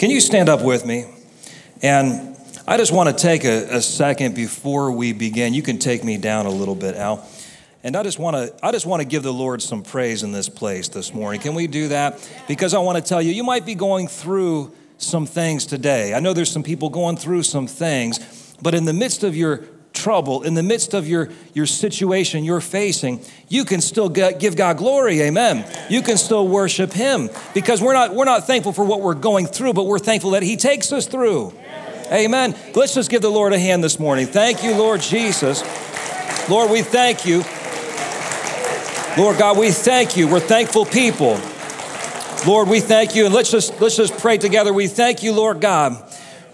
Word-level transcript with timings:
Can 0.00 0.08
you 0.08 0.22
stand 0.22 0.48
up 0.48 0.62
with 0.62 0.86
me? 0.86 1.04
And 1.82 2.34
I 2.66 2.78
just 2.78 2.90
want 2.90 3.10
to 3.10 3.14
take 3.14 3.44
a, 3.44 3.76
a 3.76 3.82
second 3.82 4.34
before 4.34 4.90
we 4.90 5.12
begin. 5.12 5.52
You 5.52 5.60
can 5.60 5.78
take 5.78 6.02
me 6.04 6.16
down 6.16 6.46
a 6.46 6.50
little 6.50 6.74
bit, 6.74 6.96
Al. 6.96 7.28
And 7.84 7.94
I 7.94 8.02
just 8.02 8.18
want 8.18 8.34
to 8.34 8.66
I 8.66 8.72
just 8.72 8.86
want 8.86 9.02
to 9.02 9.06
give 9.06 9.22
the 9.22 9.30
Lord 9.30 9.60
some 9.60 9.82
praise 9.82 10.22
in 10.22 10.32
this 10.32 10.48
place 10.48 10.88
this 10.88 11.12
morning. 11.12 11.38
Can 11.38 11.54
we 11.54 11.66
do 11.66 11.88
that? 11.88 12.26
Because 12.48 12.72
I 12.72 12.78
want 12.78 12.96
to 12.96 13.04
tell 13.06 13.20
you, 13.20 13.30
you 13.30 13.44
might 13.44 13.66
be 13.66 13.74
going 13.74 14.08
through 14.08 14.74
some 14.96 15.26
things 15.26 15.66
today. 15.66 16.14
I 16.14 16.20
know 16.20 16.32
there's 16.32 16.50
some 16.50 16.62
people 16.62 16.88
going 16.88 17.18
through 17.18 17.42
some 17.42 17.66
things, 17.66 18.54
but 18.62 18.72
in 18.72 18.86
the 18.86 18.94
midst 18.94 19.22
of 19.22 19.36
your 19.36 19.64
trouble, 19.92 20.42
in 20.42 20.54
the 20.54 20.62
midst 20.62 20.94
of 20.94 21.06
your, 21.06 21.28
your 21.54 21.66
situation 21.66 22.44
you're 22.44 22.60
facing, 22.60 23.20
you 23.48 23.64
can 23.64 23.80
still 23.80 24.08
give 24.08 24.56
God 24.56 24.78
glory. 24.78 25.20
Amen. 25.22 25.64
You 25.88 26.02
can 26.02 26.16
still 26.16 26.46
worship 26.46 26.92
Him 26.92 27.30
because 27.54 27.82
we're 27.82 27.92
not, 27.92 28.14
we're 28.14 28.24
not 28.24 28.46
thankful 28.46 28.72
for 28.72 28.84
what 28.84 29.00
we're 29.00 29.14
going 29.14 29.46
through, 29.46 29.74
but 29.74 29.84
we're 29.84 29.98
thankful 29.98 30.30
that 30.30 30.42
He 30.42 30.56
takes 30.56 30.92
us 30.92 31.06
through. 31.06 31.52
Amen. 32.12 32.56
Let's 32.74 32.94
just 32.94 33.10
give 33.10 33.22
the 33.22 33.30
Lord 33.30 33.52
a 33.52 33.58
hand 33.58 33.84
this 33.84 34.00
morning. 34.00 34.26
Thank 34.26 34.64
you, 34.64 34.74
Lord 34.74 35.00
Jesus. 35.00 35.62
Lord, 36.48 36.70
we 36.70 36.82
thank 36.82 37.24
you. 37.24 37.44
Lord 39.16 39.38
God, 39.38 39.58
we 39.58 39.70
thank 39.70 40.16
you. 40.16 40.26
We're 40.26 40.40
thankful 40.40 40.86
people. 40.86 41.40
Lord, 42.46 42.68
we 42.68 42.80
thank 42.80 43.14
you. 43.14 43.26
And 43.26 43.34
let's 43.34 43.50
just 43.50 43.80
let's 43.80 43.96
just 43.96 44.16
pray 44.18 44.38
together. 44.38 44.72
We 44.72 44.86
thank 44.88 45.22
you, 45.22 45.32
Lord 45.32 45.60
God, 45.60 46.02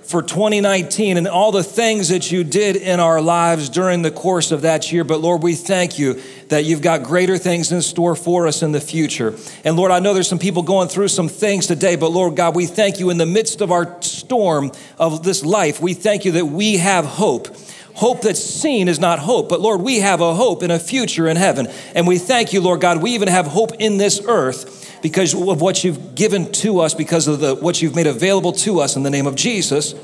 for 0.07 0.23
2019 0.23 1.17
and 1.17 1.27
all 1.27 1.51
the 1.51 1.65
things 1.65 2.11
that 2.11 2.31
you 2.31 2.45
did 2.45 2.77
in 2.77 3.01
our 3.01 3.21
lives 3.21 3.69
during 3.69 4.03
the 4.03 4.11
course 4.11 4.53
of 4.53 4.63
that 4.63 4.93
year. 4.93 5.03
But 5.03 5.21
Lord, 5.21 5.43
we 5.43 5.55
thank 5.55 5.99
you 5.99 6.23
that 6.49 6.65
you've 6.65 6.81
got 6.81 7.03
greater 7.03 7.37
things 7.37 7.73
in 7.73 7.83
store 7.83 8.15
for 8.15 8.47
us 8.47 8.63
in 8.63 8.71
the 8.71 8.81
future. 8.81 9.35
And 9.65 9.77
Lord, 9.77 9.91
I 9.91 9.99
know 9.99 10.15
there's 10.15 10.29
some 10.29 10.39
people 10.39 10.63
going 10.63 10.89
through 10.89 11.09
some 11.09 11.29
things 11.29 11.67
today, 11.67 11.97
but 11.97 12.13
Lord 12.13 12.37
God, 12.37 12.55
we 12.55 12.67
thank 12.67 13.01
you 13.01 13.11
in 13.11 13.19
the 13.19 13.27
midst 13.27 13.61
of 13.61 13.73
our 13.73 14.01
storm 14.01 14.71
of 14.97 15.25
this 15.25 15.45
life. 15.45 15.81
We 15.81 15.95
thank 15.95 16.25
you 16.25 16.33
that 16.33 16.47
we 16.47 16.77
have 16.77 17.05
hope. 17.05 17.49
Hope 17.95 18.21
that's 18.21 18.45
seen 18.45 18.89
is 18.89 19.01
not 19.01 19.19
hope, 19.19 19.49
but 19.49 19.61
Lord, 19.61 19.81
we 19.81 20.01
have 20.01 20.21
a 20.21 20.35
hope 20.35 20.63
in 20.63 20.71
a 20.71 20.79
future 20.79 21.27
in 21.27 21.37
heaven. 21.37 21.67
And 21.95 22.07
we 22.07 22.19
thank 22.19 22.53
you, 22.53 22.61
Lord 22.61 22.81
God, 22.81 23.03
we 23.03 23.13
even 23.13 23.27
have 23.27 23.47
hope 23.47 23.73
in 23.79 23.97
this 23.97 24.21
earth 24.29 24.86
because 25.07 25.35
of 25.35 25.61
what 25.61 25.85
you've 25.85 26.17
given 26.17 26.51
to 26.51 26.81
us, 26.81 26.93
because 26.93 27.29
of 27.29 27.39
the, 27.39 27.55
what 27.55 27.81
you've 27.81 27.95
made 27.95 28.09
available 28.09 28.51
to 28.51 28.81
us 28.81 28.97
in 28.97 29.05
the 29.05 29.09
name 29.09 29.29
of 29.29 29.37
Jesus. 29.37 29.95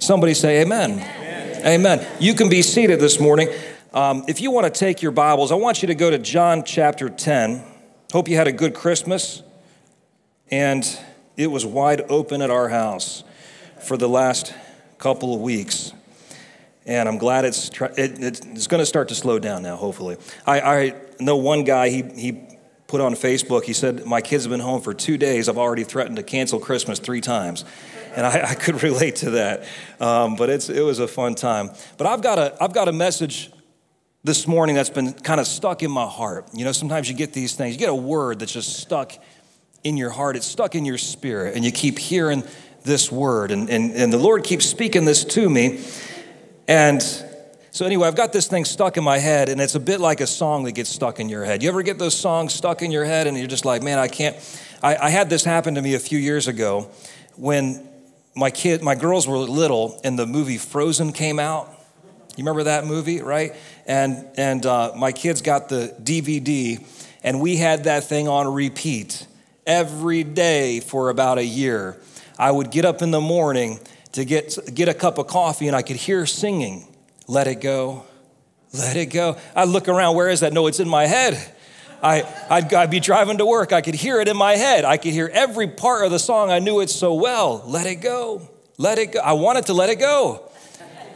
Somebody 0.00 0.34
say 0.34 0.62
amen. 0.62 0.94
Amen. 0.94 1.64
amen. 1.64 2.06
You 2.18 2.34
can 2.34 2.48
be 2.48 2.60
seated 2.60 2.98
this 2.98 3.20
morning. 3.20 3.50
Um, 3.94 4.24
if 4.26 4.40
you 4.40 4.50
want 4.50 4.66
to 4.66 4.76
take 4.76 5.00
your 5.00 5.12
Bibles, 5.12 5.52
I 5.52 5.54
want 5.54 5.80
you 5.80 5.86
to 5.86 5.94
go 5.94 6.10
to 6.10 6.18
John 6.18 6.64
chapter 6.64 7.08
10. 7.08 7.62
Hope 8.12 8.26
you 8.26 8.34
had 8.34 8.48
a 8.48 8.52
good 8.52 8.74
Christmas. 8.74 9.44
And 10.50 10.84
it 11.36 11.46
was 11.46 11.64
wide 11.64 12.00
open 12.08 12.42
at 12.42 12.50
our 12.50 12.68
house 12.68 13.22
for 13.86 13.96
the 13.96 14.08
last 14.08 14.52
couple 14.98 15.36
of 15.36 15.40
weeks 15.40 15.92
and 16.84 17.08
I'm 17.08 17.18
glad 17.18 17.44
it's 17.44 17.68
it, 17.96 18.18
it's 18.18 18.66
going 18.66 18.80
to 18.80 18.86
start 18.86 19.06
to 19.10 19.14
slow 19.14 19.38
down 19.38 19.62
now. 19.62 19.76
Hopefully, 19.76 20.16
I, 20.44 20.60
I 20.60 20.94
know 21.20 21.36
one 21.36 21.62
guy 21.62 21.90
he 21.90 22.02
he 22.02 22.52
put 22.92 23.00
on 23.00 23.14
Facebook. 23.14 23.64
He 23.64 23.72
said, 23.72 24.04
"My 24.04 24.20
kids 24.20 24.44
have 24.44 24.50
been 24.50 24.60
home 24.60 24.82
for 24.82 24.92
two 24.92 25.16
days. 25.16 25.48
I've 25.48 25.56
already 25.56 25.82
threatened 25.82 26.16
to 26.16 26.22
cancel 26.22 26.60
Christmas 26.60 26.98
three 26.98 27.22
times," 27.22 27.64
and 28.14 28.26
I, 28.26 28.50
I 28.50 28.54
could 28.54 28.82
relate 28.88 29.16
to 29.16 29.30
that. 29.30 29.64
Um, 29.98 30.36
but 30.36 30.50
it's 30.50 30.68
it 30.68 30.82
was 30.82 30.98
a 30.98 31.08
fun 31.08 31.34
time. 31.34 31.70
But 31.96 32.06
I've 32.06 32.20
got 32.20 32.38
a 32.38 32.54
I've 32.62 32.74
got 32.74 32.88
a 32.88 32.92
message 32.92 33.50
this 34.24 34.46
morning 34.46 34.76
that's 34.76 34.90
been 34.90 35.14
kind 35.14 35.40
of 35.40 35.46
stuck 35.46 35.82
in 35.82 35.90
my 35.90 36.04
heart. 36.06 36.48
You 36.52 36.66
know, 36.66 36.72
sometimes 36.72 37.08
you 37.08 37.16
get 37.16 37.32
these 37.32 37.54
things. 37.54 37.72
You 37.72 37.78
get 37.78 37.88
a 37.88 37.94
word 37.94 38.40
that's 38.40 38.52
just 38.52 38.76
stuck 38.76 39.12
in 39.82 39.96
your 39.96 40.10
heart. 40.10 40.36
It's 40.36 40.46
stuck 40.46 40.74
in 40.74 40.84
your 40.84 40.98
spirit, 40.98 41.56
and 41.56 41.64
you 41.64 41.72
keep 41.72 41.98
hearing 41.98 42.44
this 42.84 43.10
word, 43.10 43.52
and 43.52 43.70
and, 43.70 43.92
and 43.92 44.12
the 44.12 44.18
Lord 44.18 44.44
keeps 44.44 44.66
speaking 44.66 45.06
this 45.06 45.24
to 45.24 45.48
me. 45.48 45.82
And 46.68 47.02
so, 47.72 47.84
anyway, 47.84 48.06
I've 48.06 48.14
got 48.14 48.32
this 48.32 48.46
thing 48.46 48.64
stuck 48.64 48.96
in 48.96 49.02
my 49.02 49.18
head, 49.18 49.48
and 49.48 49.60
it's 49.60 49.74
a 49.74 49.80
bit 49.80 49.98
like 49.98 50.20
a 50.20 50.26
song 50.26 50.64
that 50.64 50.72
gets 50.72 50.90
stuck 50.90 51.18
in 51.18 51.28
your 51.28 51.44
head. 51.44 51.62
You 51.62 51.70
ever 51.70 51.82
get 51.82 51.98
those 51.98 52.14
songs 52.14 52.52
stuck 52.54 52.82
in 52.82 52.92
your 52.92 53.04
head, 53.04 53.26
and 53.26 53.36
you're 53.36 53.46
just 53.46 53.64
like, 53.64 53.82
man, 53.82 53.98
I 53.98 54.08
can't. 54.08 54.36
I, 54.82 54.96
I 54.96 55.10
had 55.10 55.28
this 55.28 55.42
happen 55.42 55.74
to 55.74 55.82
me 55.82 55.94
a 55.94 55.98
few 55.98 56.18
years 56.18 56.46
ago 56.46 56.90
when 57.36 57.88
my 58.36 58.50
kid, 58.50 58.82
my 58.82 58.94
girls 58.94 59.26
were 59.26 59.38
little, 59.38 60.00
and 60.04 60.18
the 60.18 60.26
movie 60.26 60.58
Frozen 60.58 61.12
came 61.12 61.38
out. 61.38 61.68
You 62.36 62.44
remember 62.44 62.64
that 62.64 62.86
movie, 62.86 63.20
right? 63.20 63.54
And 63.86 64.28
and 64.36 64.64
uh, 64.64 64.92
my 64.96 65.10
kids 65.10 65.42
got 65.42 65.68
the 65.68 65.96
DVD, 66.02 66.84
and 67.24 67.40
we 67.40 67.56
had 67.56 67.84
that 67.84 68.04
thing 68.04 68.28
on 68.28 68.52
repeat 68.52 69.26
every 69.66 70.24
day 70.24 70.80
for 70.80 71.08
about 71.08 71.38
a 71.38 71.44
year. 71.44 72.00
I 72.38 72.50
would 72.50 72.70
get 72.70 72.84
up 72.84 73.02
in 73.02 73.10
the 73.10 73.20
morning 73.20 73.80
to 74.12 74.24
get, 74.24 74.58
get 74.74 74.88
a 74.88 74.94
cup 74.94 75.18
of 75.18 75.26
coffee 75.26 75.68
and 75.68 75.76
I 75.76 75.82
could 75.82 75.96
hear 75.96 76.26
singing, 76.26 76.86
Let 77.28 77.46
It 77.46 77.60
Go, 77.60 78.04
Let 78.72 78.96
It 78.96 79.06
Go. 79.06 79.36
I 79.54 79.64
look 79.64 79.88
around, 79.88 80.16
where 80.16 80.28
is 80.28 80.40
that? 80.40 80.52
No, 80.52 80.66
it's 80.66 80.80
in 80.80 80.88
my 80.88 81.06
head. 81.06 81.54
I, 82.02 82.22
I'd, 82.50 82.74
I'd, 82.74 82.90
be 82.90 82.98
driving 82.98 83.38
to 83.38 83.46
work. 83.46 83.72
I 83.72 83.80
could 83.80 83.94
hear 83.94 84.20
it 84.20 84.26
in 84.26 84.36
my 84.36 84.56
head. 84.56 84.84
I 84.84 84.96
could 84.96 85.12
hear 85.12 85.30
every 85.32 85.68
part 85.68 86.04
of 86.04 86.10
the 86.10 86.18
song. 86.18 86.50
I 86.50 86.58
knew 86.58 86.80
it 86.80 86.90
so 86.90 87.14
well. 87.14 87.62
Let 87.64 87.86
it 87.86 87.96
go. 87.96 88.48
Let 88.76 88.98
it 88.98 89.12
go. 89.12 89.20
I 89.20 89.34
wanted 89.34 89.66
to 89.66 89.72
let 89.72 89.88
it 89.88 90.00
go. 90.00 90.50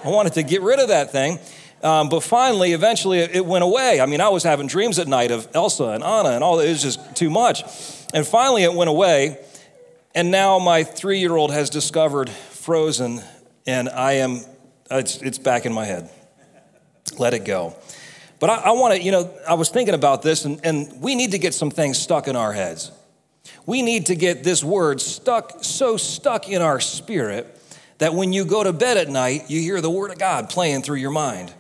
I 0.05 0.09
wanted 0.11 0.35
to 0.35 0.45
get 0.45 0.63
rid 0.63 0.79
of 0.79 0.89
that 0.89 1.11
thing. 1.11 1.41
Um, 1.83 2.09
but 2.09 2.21
finally, 2.21 2.73
eventually, 2.73 3.19
it 3.19 3.45
went 3.45 3.65
away. 3.65 4.01
I 4.01 4.07
mean, 4.07 4.21
I 4.21 4.29
was 4.29 4.45
having 4.45 4.69
dreams 4.69 4.99
at 4.99 5.09
night 5.09 5.31
of 5.31 5.49
Elsa 5.55 5.87
and 5.87 6.05
Anna 6.05 6.31
and 6.31 6.45
all. 6.45 6.61
It 6.61 6.69
was 6.69 6.83
just 6.83 7.17
too 7.17 7.31
much. 7.31 7.65
And 8.15 8.27
finally, 8.27 8.63
it 8.63 8.73
went 8.73 8.89
away. 8.89 9.39
And 10.15 10.31
now 10.31 10.59
my 10.59 10.85
three 10.85 11.19
year 11.19 11.37
old 11.37 11.53
has 11.53 11.69
discovered 11.69 12.31
frozen, 12.31 13.23
and 13.67 13.89
I 13.89 14.13
am, 14.13 14.41
Uh, 14.91 14.97
it's, 14.97 15.21
it's 15.23 15.39
back 15.39 15.67
in 15.67 15.73
my 15.73 15.85
head. 15.85 16.09
Let 17.19 17.35
it 17.35 17.45
go. 17.45 17.75
But 18.39 18.51
I, 18.51 18.57
I 18.57 18.71
want 18.73 18.95
to, 18.95 19.03
you 19.03 19.13
know, 19.13 19.33
I 19.49 19.55
was 19.55 19.69
thinking 19.69 19.95
about 19.95 20.23
this, 20.23 20.45
and, 20.45 20.61
and 20.65 21.01
we 21.01 21.15
need 21.15 21.33
to 21.33 21.39
get 21.39 21.55
some 21.55 21.71
things 21.71 21.99
stuck 21.99 22.29
in 22.29 22.37
our 22.37 22.53
heads. 22.53 22.93
We 23.65 23.83
need 23.83 24.07
to 24.07 24.15
get 24.15 24.45
this 24.45 24.63
word 24.63 25.01
stuck, 25.01 25.65
so 25.65 25.97
stuck 25.97 26.49
in 26.49 26.63
our 26.63 26.81
spirit 26.81 27.53
that 27.99 28.15
when 28.15 28.33
you 28.33 28.45
go 28.45 28.63
to 28.63 28.73
bed 28.73 28.97
at 28.97 29.09
night, 29.09 29.45
you 29.49 29.61
hear 29.61 29.81
the 29.81 29.91
word 29.91 30.11
of 30.11 30.19
God 30.19 30.51
playing 30.51 30.83
through 30.83 30.97
your 30.97 31.11
mind. 31.11 31.53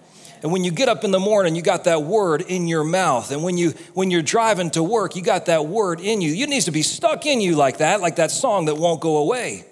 And 0.42 0.52
when 0.52 0.64
you 0.64 0.70
get 0.70 0.88
up 0.88 1.02
in 1.02 1.10
the 1.10 1.18
morning, 1.18 1.56
you 1.56 1.62
got 1.62 1.84
that 1.84 2.02
word 2.02 2.42
in 2.42 2.68
your 2.68 2.84
mouth. 2.84 3.32
And 3.32 3.42
when 3.42 3.56
you 3.56 3.70
when 3.94 4.10
you're 4.10 4.22
driving 4.22 4.70
to 4.72 4.82
work, 4.82 5.16
you 5.16 5.22
got 5.22 5.46
that 5.46 5.66
word 5.66 5.98
in 5.98 6.20
you. 6.20 6.34
It 6.34 6.48
needs 6.48 6.66
to 6.66 6.70
be 6.70 6.82
stuck 6.82 7.24
in 7.26 7.40
you 7.40 7.56
like 7.56 7.78
that, 7.78 8.00
like 8.00 8.16
that 8.16 8.30
song 8.30 8.66
that 8.66 8.76
won't 8.76 9.00
go 9.00 9.16
away. 9.16 9.64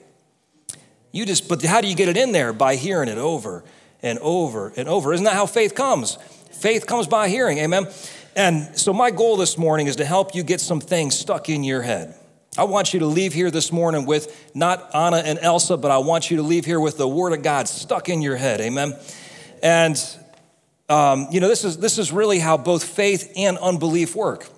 You 1.15 1.25
just, 1.25 1.49
but 1.49 1.63
how 1.63 1.81
do 1.81 1.87
you 1.87 1.95
get 1.95 2.09
it 2.09 2.17
in 2.17 2.33
there? 2.33 2.53
By 2.53 2.75
hearing 2.75 3.09
it 3.09 3.19
over 3.19 3.63
and 4.03 4.19
over 4.19 4.73
and 4.77 4.89
over. 4.89 5.13
Isn't 5.13 5.23
that 5.27 5.35
how 5.35 5.47
faith 5.47 5.77
comes? 5.77 6.19
Faith 6.51 6.89
comes 6.89 7.07
by 7.07 7.29
hearing, 7.29 7.59
amen? 7.59 7.87
And 8.35 8.77
so, 8.77 8.93
my 8.93 9.13
goal 9.13 9.37
this 9.37 9.57
morning 9.57 9.87
is 9.87 9.95
to 9.97 10.05
help 10.05 10.35
you 10.35 10.43
get 10.43 10.61
some 10.61 10.81
things 10.81 11.17
stuck 11.17 11.49
in 11.49 11.63
your 11.63 11.83
head. 11.83 12.17
I 12.59 12.65
want 12.65 12.93
you 12.93 12.99
to 12.99 13.07
leave 13.07 13.33
here 13.33 13.53
this 13.53 13.71
morning 13.71 14.07
with 14.07 14.51
not 14.57 14.93
Anna 14.93 15.19
and 15.19 15.39
Elsa, 15.39 15.77
but 15.77 15.93
I 15.93 15.99
want 15.99 16.33
you 16.33 16.39
to 16.39 16.43
leave 16.43 16.65
here 16.65 16.81
with 16.81 16.99
the 16.99 17.07
Word 17.07 17.33
of 17.33 17.45
God 17.45 17.69
stuck 17.69 18.09
in 18.09 18.21
your 18.21 18.35
head, 18.35 18.61
amen? 18.61 18.99
And, 19.63 19.97
um, 20.89 21.29
you 21.31 21.39
know, 21.39 21.47
this 21.47 21.63
is, 21.63 21.77
this 21.79 21.97
is 21.97 22.11
really 22.11 22.41
how 22.41 22.57
both 22.57 22.83
faith 22.83 23.33
and 23.37 23.57
unbelief 23.59 24.17
work. 24.17 24.49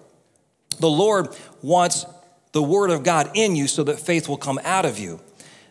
The 0.81 0.89
Lord 0.89 1.37
wants 1.61 2.07
the 2.53 2.63
Word 2.63 2.89
of 2.89 3.03
God 3.03 3.33
in 3.35 3.57
you 3.57 3.69
so 3.69 3.85
that 3.85 4.01
faith 4.01 4.27
will 4.27 4.39
come 4.39 4.59
out 4.65 4.87
of 4.87 4.99
you. 4.99 5.21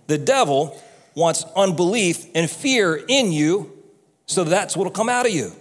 The 0.08 0.18
devil 0.18 0.80
wants 1.16 1.46
unbelief 1.56 2.26
and 2.36 2.50
fear 2.50 2.96
in 3.08 3.32
you, 3.32 3.72
so 4.26 4.44
that's 4.44 4.76
what'll 4.76 4.92
come 4.92 5.10
out 5.10 5.26
of 5.26 5.32
you. 5.32 5.52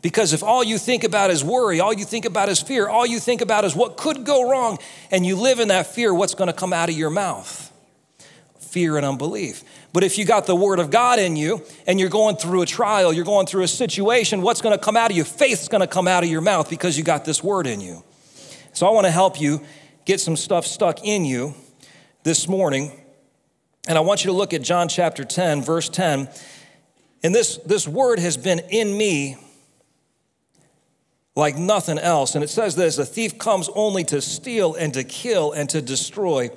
Because 0.00 0.32
if 0.32 0.42
all 0.42 0.64
you 0.64 0.78
think 0.78 1.04
about 1.04 1.30
is 1.30 1.44
worry, 1.44 1.78
all 1.80 1.92
you 1.92 2.04
think 2.04 2.24
about 2.24 2.48
is 2.48 2.60
fear, 2.60 2.88
all 2.88 3.06
you 3.06 3.20
think 3.20 3.40
about 3.40 3.64
is 3.64 3.76
what 3.76 3.96
could 3.96 4.24
go 4.24 4.50
wrong, 4.50 4.78
and 5.10 5.24
you 5.24 5.36
live 5.36 5.60
in 5.60 5.68
that 5.68 5.86
fear, 5.86 6.12
what's 6.12 6.34
gonna 6.34 6.52
come 6.52 6.72
out 6.72 6.88
of 6.88 6.96
your 6.96 7.10
mouth? 7.10 7.70
Fear 8.58 8.96
and 8.96 9.06
unbelief. 9.06 9.62
But 9.92 10.02
if 10.02 10.16
you 10.16 10.24
got 10.24 10.46
the 10.46 10.56
word 10.56 10.78
of 10.78 10.90
God 10.90 11.18
in 11.18 11.36
you 11.36 11.62
and 11.86 12.00
you're 12.00 12.08
going 12.08 12.36
through 12.36 12.62
a 12.62 12.66
trial, 12.66 13.12
you're 13.12 13.24
going 13.24 13.46
through 13.46 13.62
a 13.62 13.68
situation, 13.68 14.40
what's 14.40 14.62
gonna 14.62 14.78
come 14.78 14.96
out 14.96 15.10
of 15.10 15.16
you? 15.16 15.24
Faith's 15.24 15.68
gonna 15.68 15.86
come 15.86 16.08
out 16.08 16.24
of 16.24 16.30
your 16.30 16.40
mouth 16.40 16.70
because 16.70 16.96
you 16.96 17.04
got 17.04 17.24
this 17.24 17.44
word 17.44 17.66
in 17.66 17.80
you. 17.80 18.02
So 18.72 18.86
I 18.86 18.90
wanna 18.90 19.10
help 19.10 19.40
you 19.40 19.60
get 20.04 20.20
some 20.20 20.36
stuff 20.36 20.66
stuck 20.66 21.04
in 21.04 21.24
you 21.24 21.54
this 22.24 22.48
morning 22.48 23.01
and 23.88 23.98
I 23.98 24.00
want 24.00 24.24
you 24.24 24.30
to 24.30 24.36
look 24.36 24.54
at 24.54 24.62
John 24.62 24.88
chapter 24.88 25.24
10, 25.24 25.62
verse 25.62 25.88
10. 25.88 26.28
And 27.24 27.34
this, 27.34 27.56
this 27.58 27.86
word 27.86 28.18
has 28.18 28.36
been 28.36 28.60
in 28.70 28.96
me 28.96 29.36
like 31.34 31.56
nothing 31.56 31.98
else. 31.98 32.34
And 32.34 32.44
it 32.44 32.48
says 32.50 32.76
this 32.76 32.98
a 32.98 33.04
thief 33.04 33.38
comes 33.38 33.68
only 33.74 34.04
to 34.04 34.20
steal 34.20 34.74
and 34.74 34.94
to 34.94 35.02
kill 35.02 35.52
and 35.52 35.68
to 35.70 35.82
destroy. 35.82 36.50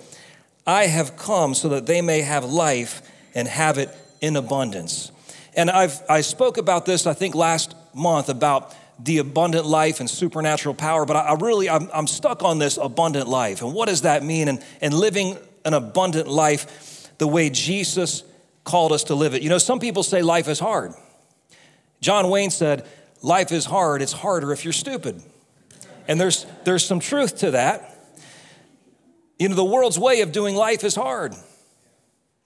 I 0.68 0.86
have 0.88 1.18
come 1.18 1.54
so 1.54 1.70
that 1.70 1.86
they 1.86 2.02
may 2.02 2.22
have 2.22 2.46
life 2.46 3.02
and 3.34 3.48
have 3.48 3.78
it 3.78 3.90
in 4.22 4.36
abundance. 4.36 5.12
And 5.56 5.70
I've, 5.70 6.02
I 6.10 6.22
spoke 6.22 6.58
about 6.58 6.86
this, 6.86 7.08
I 7.08 7.14
think, 7.14 7.34
last 7.34 7.76
month 7.94 8.30
about 8.30 8.76
the 9.00 9.18
abundant 9.18 9.66
life 9.66 10.00
and 10.00 10.10
supernatural 10.10 10.74
power, 10.74 11.06
but 11.06 11.16
I, 11.16 11.22
I 11.22 11.34
really, 11.36 11.70
I'm, 11.70 11.90
I'm 11.94 12.08
stuck 12.08 12.44
on 12.44 12.60
this 12.60 12.78
abundant 12.78 13.28
life. 13.28 13.62
And 13.62 13.74
what 13.74 13.90
does 13.90 14.02
that 14.02 14.24
mean? 14.24 14.48
And, 14.48 14.64
and 14.82 14.94
living 14.94 15.38
an 15.66 15.74
abundant 15.74 16.28
life 16.28 16.95
the 17.18 17.28
way 17.28 17.50
Jesus 17.50 18.24
called 18.64 18.92
us 18.92 19.06
to 19.06 19.16
live 19.16 19.34
it. 19.34 19.42
You 19.42 19.50
know, 19.50 19.58
some 19.58 19.80
people 19.80 20.04
say 20.04 20.22
life 20.22 20.48
is 20.48 20.60
hard. 20.60 20.94
John 22.02 22.30
Wayne 22.30 22.52
said, 22.52 22.88
Life 23.22 23.52
is 23.52 23.66
hard, 23.66 24.04
it's 24.04 24.12
harder 24.12 24.52
if 24.52 24.64
you're 24.64 24.74
stupid. 24.74 25.20
And 26.08 26.22
there's, 26.22 26.46
there's 26.64 26.86
some 26.86 27.00
truth 27.00 27.40
to 27.40 27.52
that. 27.52 27.92
You 29.40 29.50
know, 29.50 29.56
the 29.56 29.66
world's 29.66 29.98
way 29.98 30.22
of 30.22 30.32
doing 30.32 30.56
life 30.56 30.84
is 30.84 30.96
hard. 30.96 31.34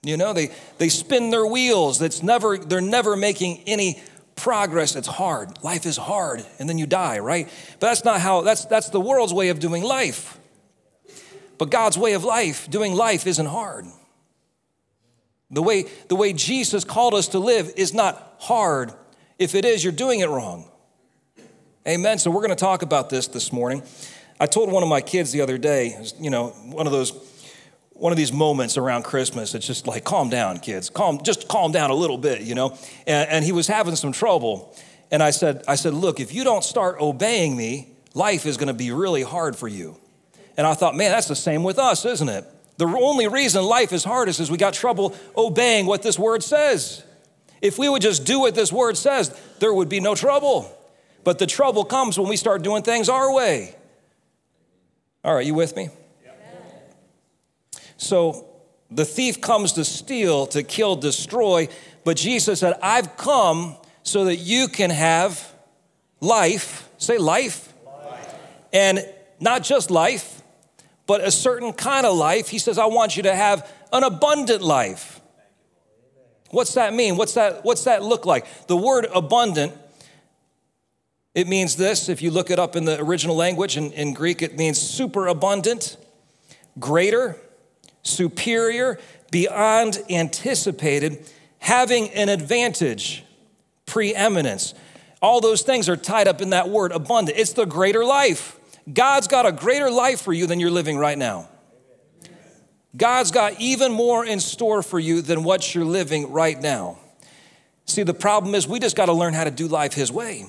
You 0.02 0.16
know, 0.16 0.32
they, 0.32 0.50
they 0.78 0.88
spin 0.88 1.28
their 1.28 1.46
wheels. 1.46 1.98
That's 1.98 2.22
never, 2.22 2.56
they're 2.56 2.80
never 2.80 3.14
making 3.14 3.62
any 3.66 4.02
progress. 4.36 4.96
It's 4.96 5.06
hard. 5.06 5.62
Life 5.62 5.84
is 5.84 5.98
hard, 5.98 6.44
and 6.58 6.66
then 6.66 6.78
you 6.78 6.86
die, 6.86 7.18
right? 7.18 7.46
But 7.78 7.88
that's 7.88 8.04
not 8.04 8.20
how, 8.20 8.40
that's, 8.40 8.64
that's 8.64 8.88
the 8.88 9.00
world's 9.00 9.34
way 9.34 9.50
of 9.50 9.60
doing 9.60 9.82
life. 9.82 10.38
But 11.58 11.70
God's 11.70 11.98
way 11.98 12.14
of 12.14 12.24
life, 12.24 12.70
doing 12.70 12.94
life, 12.94 13.26
isn't 13.26 13.46
hard. 13.46 13.84
The 15.50 15.62
way, 15.62 15.86
the 16.08 16.16
way 16.16 16.32
Jesus 16.32 16.84
called 16.84 17.14
us 17.14 17.28
to 17.28 17.38
live 17.38 17.72
is 17.76 17.92
not 17.92 18.36
hard. 18.38 18.92
If 19.38 19.54
it 19.54 19.64
is, 19.64 19.82
you're 19.82 19.92
doing 19.92 20.20
it 20.20 20.28
wrong. 20.28 20.70
Amen. 21.86 22.18
So 22.18 22.30
we're 22.30 22.42
going 22.42 22.50
to 22.50 22.56
talk 22.56 22.82
about 22.82 23.10
this 23.10 23.26
this 23.26 23.52
morning. 23.52 23.82
I 24.38 24.46
told 24.46 24.70
one 24.70 24.82
of 24.82 24.88
my 24.88 25.00
kids 25.00 25.32
the 25.32 25.40
other 25.40 25.58
day, 25.58 25.96
you 26.20 26.30
know, 26.30 26.48
one 26.48 26.86
of 26.86 26.92
those 26.92 27.12
one 28.00 28.12
of 28.12 28.16
these 28.16 28.32
moments 28.32 28.78
around 28.78 29.02
Christmas. 29.02 29.54
It's 29.54 29.66
just 29.66 29.86
like, 29.86 30.04
calm 30.04 30.30
down, 30.30 30.58
kids. 30.58 30.88
Calm, 30.88 31.20
just 31.22 31.48
calm 31.48 31.70
down 31.70 31.90
a 31.90 31.94
little 31.94 32.16
bit, 32.16 32.40
you 32.40 32.54
know. 32.54 32.70
And, 33.06 33.28
and, 33.28 33.44
he 33.44 33.52
was 33.52 33.66
having 33.66 33.94
some 33.94 34.10
trouble. 34.10 34.74
And 35.10 35.22
I 35.22 35.32
said, 35.32 35.64
I 35.68 35.74
said, 35.74 35.92
look, 35.92 36.18
if 36.18 36.32
you 36.32 36.42
don't 36.42 36.64
start 36.64 36.98
obeying 36.98 37.58
me, 37.58 37.94
life 38.14 38.46
is 38.46 38.56
going 38.56 38.68
to 38.68 38.74
be 38.74 38.90
really 38.90 39.22
hard 39.22 39.54
for 39.54 39.68
you. 39.68 39.98
And 40.56 40.66
I 40.66 40.72
thought, 40.72 40.96
man, 40.96 41.10
that's 41.10 41.28
the 41.28 41.36
same 41.36 41.62
with 41.62 41.78
us, 41.78 42.06
isn't 42.06 42.28
it? 42.28 42.46
The 42.80 42.86
only 42.86 43.28
reason 43.28 43.62
life 43.62 43.92
is 43.92 44.04
hard 44.04 44.30
is 44.30 44.50
we 44.50 44.56
got 44.56 44.72
trouble 44.72 45.14
obeying 45.36 45.84
what 45.84 46.00
this 46.00 46.18
word 46.18 46.42
says. 46.42 47.04
If 47.60 47.78
we 47.78 47.90
would 47.90 48.00
just 48.00 48.24
do 48.24 48.40
what 48.40 48.54
this 48.54 48.72
word 48.72 48.96
says, 48.96 49.38
there 49.58 49.74
would 49.74 49.90
be 49.90 50.00
no 50.00 50.14
trouble. 50.14 50.74
But 51.22 51.38
the 51.38 51.46
trouble 51.46 51.84
comes 51.84 52.18
when 52.18 52.26
we 52.26 52.38
start 52.38 52.62
doing 52.62 52.82
things 52.82 53.10
our 53.10 53.34
way. 53.34 53.74
All 55.22 55.34
right, 55.34 55.44
you 55.44 55.52
with 55.52 55.76
me? 55.76 55.90
So 57.98 58.48
the 58.90 59.04
thief 59.04 59.42
comes 59.42 59.72
to 59.72 59.84
steal, 59.84 60.46
to 60.46 60.62
kill, 60.62 60.96
destroy, 60.96 61.68
but 62.02 62.16
Jesus 62.16 62.60
said, 62.60 62.78
I've 62.82 63.18
come 63.18 63.76
so 64.04 64.24
that 64.24 64.36
you 64.36 64.68
can 64.68 64.88
have 64.88 65.52
life. 66.18 66.88
Say 66.96 67.18
life. 67.18 67.74
life. 67.84 68.34
And 68.72 69.06
not 69.38 69.64
just 69.64 69.90
life, 69.90 70.39
but 71.10 71.24
a 71.24 71.30
certain 71.32 71.72
kind 71.72 72.06
of 72.06 72.16
life. 72.16 72.50
He 72.50 72.60
says, 72.60 72.78
I 72.78 72.86
want 72.86 73.16
you 73.16 73.24
to 73.24 73.34
have 73.34 73.68
an 73.92 74.04
abundant 74.04 74.62
life. 74.62 75.20
What's 76.50 76.74
that 76.74 76.94
mean? 76.94 77.16
What's 77.16 77.34
that, 77.34 77.64
what's 77.64 77.82
that 77.82 78.04
look 78.04 78.26
like? 78.26 78.46
The 78.68 78.76
word 78.76 79.08
abundant, 79.12 79.72
it 81.34 81.48
means 81.48 81.74
this. 81.74 82.08
If 82.08 82.22
you 82.22 82.30
look 82.30 82.48
it 82.48 82.60
up 82.60 82.76
in 82.76 82.84
the 82.84 83.02
original 83.02 83.34
language, 83.34 83.76
in, 83.76 83.90
in 83.90 84.14
Greek, 84.14 84.40
it 84.40 84.56
means 84.56 84.80
super 84.80 85.26
abundant, 85.26 85.96
greater, 86.78 87.36
superior, 88.04 88.96
beyond 89.32 89.98
anticipated, 90.08 91.28
having 91.58 92.10
an 92.10 92.28
advantage, 92.28 93.24
preeminence. 93.84 94.74
All 95.20 95.40
those 95.40 95.62
things 95.62 95.88
are 95.88 95.96
tied 95.96 96.28
up 96.28 96.40
in 96.40 96.50
that 96.50 96.68
word 96.68 96.92
abundant. 96.92 97.36
It's 97.36 97.54
the 97.54 97.66
greater 97.66 98.04
life. 98.04 98.59
God's 98.92 99.28
got 99.28 99.46
a 99.46 99.52
greater 99.52 99.90
life 99.90 100.20
for 100.20 100.32
you 100.32 100.46
than 100.46 100.60
you're 100.60 100.70
living 100.70 100.96
right 100.96 101.18
now. 101.18 101.48
God's 102.96 103.30
got 103.30 103.60
even 103.60 103.92
more 103.92 104.24
in 104.24 104.40
store 104.40 104.82
for 104.82 104.98
you 104.98 105.22
than 105.22 105.44
what 105.44 105.74
you're 105.74 105.84
living 105.84 106.32
right 106.32 106.60
now. 106.60 106.98
See, 107.86 108.02
the 108.02 108.14
problem 108.14 108.54
is 108.54 108.66
we 108.66 108.80
just 108.80 108.96
got 108.96 109.06
to 109.06 109.12
learn 109.12 109.34
how 109.34 109.44
to 109.44 109.50
do 109.50 109.68
life 109.68 109.94
His 109.94 110.10
way. 110.10 110.46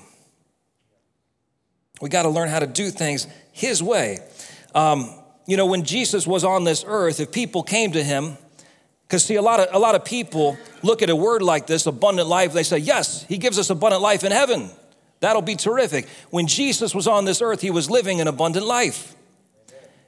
We 2.00 2.08
got 2.08 2.22
to 2.22 2.30
learn 2.30 2.48
how 2.48 2.58
to 2.58 2.66
do 2.66 2.90
things 2.90 3.26
His 3.52 3.82
way. 3.82 4.18
Um, 4.74 5.10
you 5.46 5.56
know, 5.56 5.66
when 5.66 5.84
Jesus 5.84 6.26
was 6.26 6.44
on 6.44 6.64
this 6.64 6.84
earth, 6.86 7.20
if 7.20 7.32
people 7.32 7.62
came 7.62 7.92
to 7.92 8.02
him, 8.02 8.36
because 9.02 9.24
see, 9.24 9.34
a 9.34 9.42
lot 9.42 9.60
of 9.60 9.68
a 9.74 9.78
lot 9.78 9.94
of 9.94 10.04
people 10.04 10.56
look 10.82 11.02
at 11.02 11.10
a 11.10 11.16
word 11.16 11.42
like 11.42 11.66
this, 11.66 11.86
abundant 11.86 12.28
life, 12.28 12.52
they 12.52 12.62
say, 12.62 12.78
Yes, 12.78 13.24
he 13.24 13.38
gives 13.38 13.58
us 13.58 13.70
abundant 13.70 14.02
life 14.02 14.24
in 14.24 14.32
heaven. 14.32 14.70
That'll 15.22 15.40
be 15.40 15.54
terrific. 15.54 16.08
When 16.30 16.48
Jesus 16.48 16.96
was 16.96 17.06
on 17.06 17.24
this 17.24 17.40
earth, 17.40 17.60
he 17.60 17.70
was 17.70 17.88
living 17.88 18.20
an 18.20 18.26
abundant 18.26 18.66
life. 18.66 19.14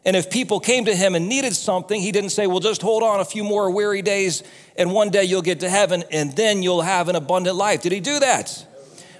And 0.04 0.16
if 0.16 0.28
people 0.28 0.58
came 0.58 0.86
to 0.86 0.94
him 0.94 1.14
and 1.14 1.28
needed 1.28 1.54
something, 1.54 2.00
he 2.00 2.10
didn't 2.10 2.30
say, 2.30 2.48
Well, 2.48 2.58
just 2.58 2.82
hold 2.82 3.04
on 3.04 3.20
a 3.20 3.24
few 3.24 3.44
more 3.44 3.70
weary 3.70 4.02
days, 4.02 4.42
and 4.76 4.92
one 4.92 5.10
day 5.10 5.22
you'll 5.22 5.40
get 5.40 5.60
to 5.60 5.70
heaven, 5.70 6.02
and 6.10 6.34
then 6.34 6.64
you'll 6.64 6.82
have 6.82 7.08
an 7.08 7.14
abundant 7.14 7.54
life. 7.54 7.82
Did 7.82 7.92
he 7.92 8.00
do 8.00 8.18
that? 8.18 8.66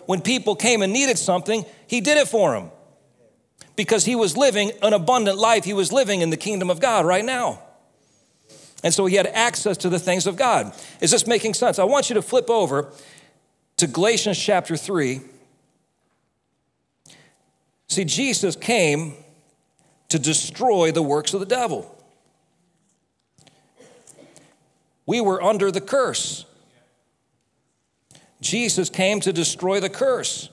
When 0.06 0.20
people 0.20 0.56
came 0.56 0.82
and 0.82 0.92
needed 0.92 1.16
something, 1.16 1.64
he 1.86 2.00
did 2.00 2.18
it 2.18 2.26
for 2.26 2.58
them 2.58 2.72
because 3.76 4.04
he 4.04 4.16
was 4.16 4.36
living 4.36 4.72
an 4.82 4.94
abundant 4.94 5.38
life. 5.38 5.64
He 5.64 5.74
was 5.74 5.92
living 5.92 6.22
in 6.22 6.30
the 6.30 6.36
kingdom 6.36 6.70
of 6.70 6.80
God 6.80 7.06
right 7.06 7.24
now. 7.24 7.62
And 8.82 8.92
so 8.92 9.06
he 9.06 9.14
had 9.14 9.28
access 9.28 9.76
to 9.78 9.88
the 9.88 10.00
things 10.00 10.26
of 10.26 10.36
God. 10.36 10.74
Is 11.00 11.12
this 11.12 11.24
making 11.24 11.54
sense? 11.54 11.78
I 11.78 11.84
want 11.84 12.10
you 12.10 12.14
to 12.14 12.22
flip 12.22 12.50
over 12.50 12.92
to 13.76 13.86
Galatians 13.86 14.38
chapter 14.38 14.76
3. 14.76 15.20
See, 17.88 18.04
Jesus 18.04 18.56
came 18.56 19.14
to 20.08 20.18
destroy 20.18 20.92
the 20.92 21.02
works 21.02 21.34
of 21.34 21.40
the 21.40 21.46
devil. 21.46 21.90
We 25.06 25.20
were 25.20 25.42
under 25.42 25.70
the 25.70 25.80
curse. 25.80 26.46
Jesus 28.40 28.90
came 28.90 29.20
to 29.20 29.32
destroy 29.32 29.80
the 29.80 29.90
curse. 29.90 30.50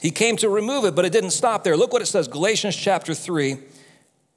He 0.00 0.10
came 0.10 0.36
to 0.36 0.48
remove 0.48 0.84
it, 0.84 0.94
but 0.94 1.04
it 1.04 1.12
didn't 1.12 1.30
stop 1.30 1.64
there. 1.64 1.76
Look 1.76 1.92
what 1.92 2.02
it 2.02 2.06
says 2.06 2.28
Galatians 2.28 2.76
chapter 2.76 3.14
3, 3.14 3.58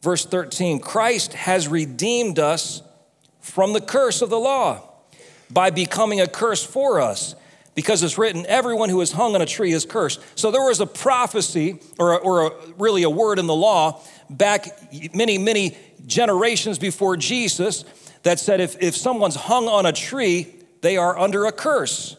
verse 0.02 0.26
13. 0.26 0.80
Christ 0.80 1.34
has 1.34 1.68
redeemed 1.68 2.40
us 2.40 2.82
from 3.40 3.74
the 3.74 3.82
curse 3.82 4.22
of 4.22 4.30
the 4.30 4.40
law 4.40 4.84
by 5.52 5.70
becoming 5.70 6.22
a 6.22 6.28
curse 6.28 6.66
for 6.66 7.00
us. 7.02 7.36
Because 7.76 8.04
it's 8.04 8.18
written, 8.18 8.46
everyone 8.48 8.90
who 8.90 9.00
is 9.02 9.12
hung 9.12 9.36
on 9.36 9.42
a 9.42 9.46
tree 9.46 9.72
is 9.72 9.86
cursed. 9.86 10.20
So 10.36 10.52
there 10.52 10.64
was 10.64 10.80
a 10.80 10.86
prophecy, 10.86 11.80
or, 11.98 12.14
a, 12.14 12.18
or 12.18 12.48
a, 12.48 12.52
really 12.78 13.04
a 13.04 13.10
word 13.10 13.40
in 13.40 13.48
the 13.48 13.56
law, 13.56 14.02
back 14.30 14.68
many, 15.14 15.38
many 15.38 15.78
generations 16.06 16.78
before 16.78 17.16
Jesus, 17.16 17.86
that 18.24 18.40
said 18.40 18.60
if, 18.60 18.82
if 18.82 18.96
someone's 18.96 19.36
hung 19.36 19.68
on 19.68 19.86
a 19.86 19.94
tree, 19.94 20.54
they 20.82 20.98
are 20.98 21.18
under 21.18 21.46
a 21.46 21.52
curse. 21.52 22.18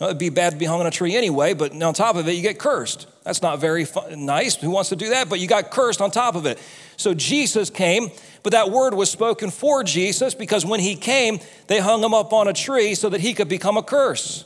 Well, 0.00 0.10
it'd 0.10 0.18
be 0.18 0.28
bad 0.28 0.50
to 0.50 0.56
be 0.56 0.64
hung 0.64 0.80
on 0.80 0.86
a 0.86 0.90
tree 0.90 1.14
anyway, 1.14 1.54
but 1.54 1.80
on 1.80 1.94
top 1.94 2.16
of 2.16 2.26
it, 2.26 2.32
you 2.32 2.42
get 2.42 2.58
cursed. 2.58 3.06
That's 3.22 3.42
not 3.42 3.60
very 3.60 3.84
fun, 3.84 4.26
nice. 4.26 4.56
Who 4.56 4.70
wants 4.70 4.88
to 4.88 4.96
do 4.96 5.10
that? 5.10 5.28
But 5.28 5.38
you 5.38 5.46
got 5.46 5.70
cursed 5.70 6.00
on 6.00 6.10
top 6.10 6.34
of 6.34 6.46
it. 6.46 6.58
So 6.96 7.14
Jesus 7.14 7.70
came, 7.70 8.10
but 8.42 8.52
that 8.52 8.70
word 8.70 8.94
was 8.94 9.10
spoken 9.10 9.50
for 9.50 9.84
Jesus 9.84 10.34
because 10.34 10.66
when 10.66 10.80
he 10.80 10.96
came, 10.96 11.38
they 11.68 11.78
hung 11.78 12.02
him 12.02 12.12
up 12.12 12.32
on 12.32 12.48
a 12.48 12.52
tree 12.52 12.94
so 12.94 13.08
that 13.08 13.20
he 13.20 13.34
could 13.34 13.48
become 13.48 13.76
a 13.76 13.82
curse. 13.82 14.44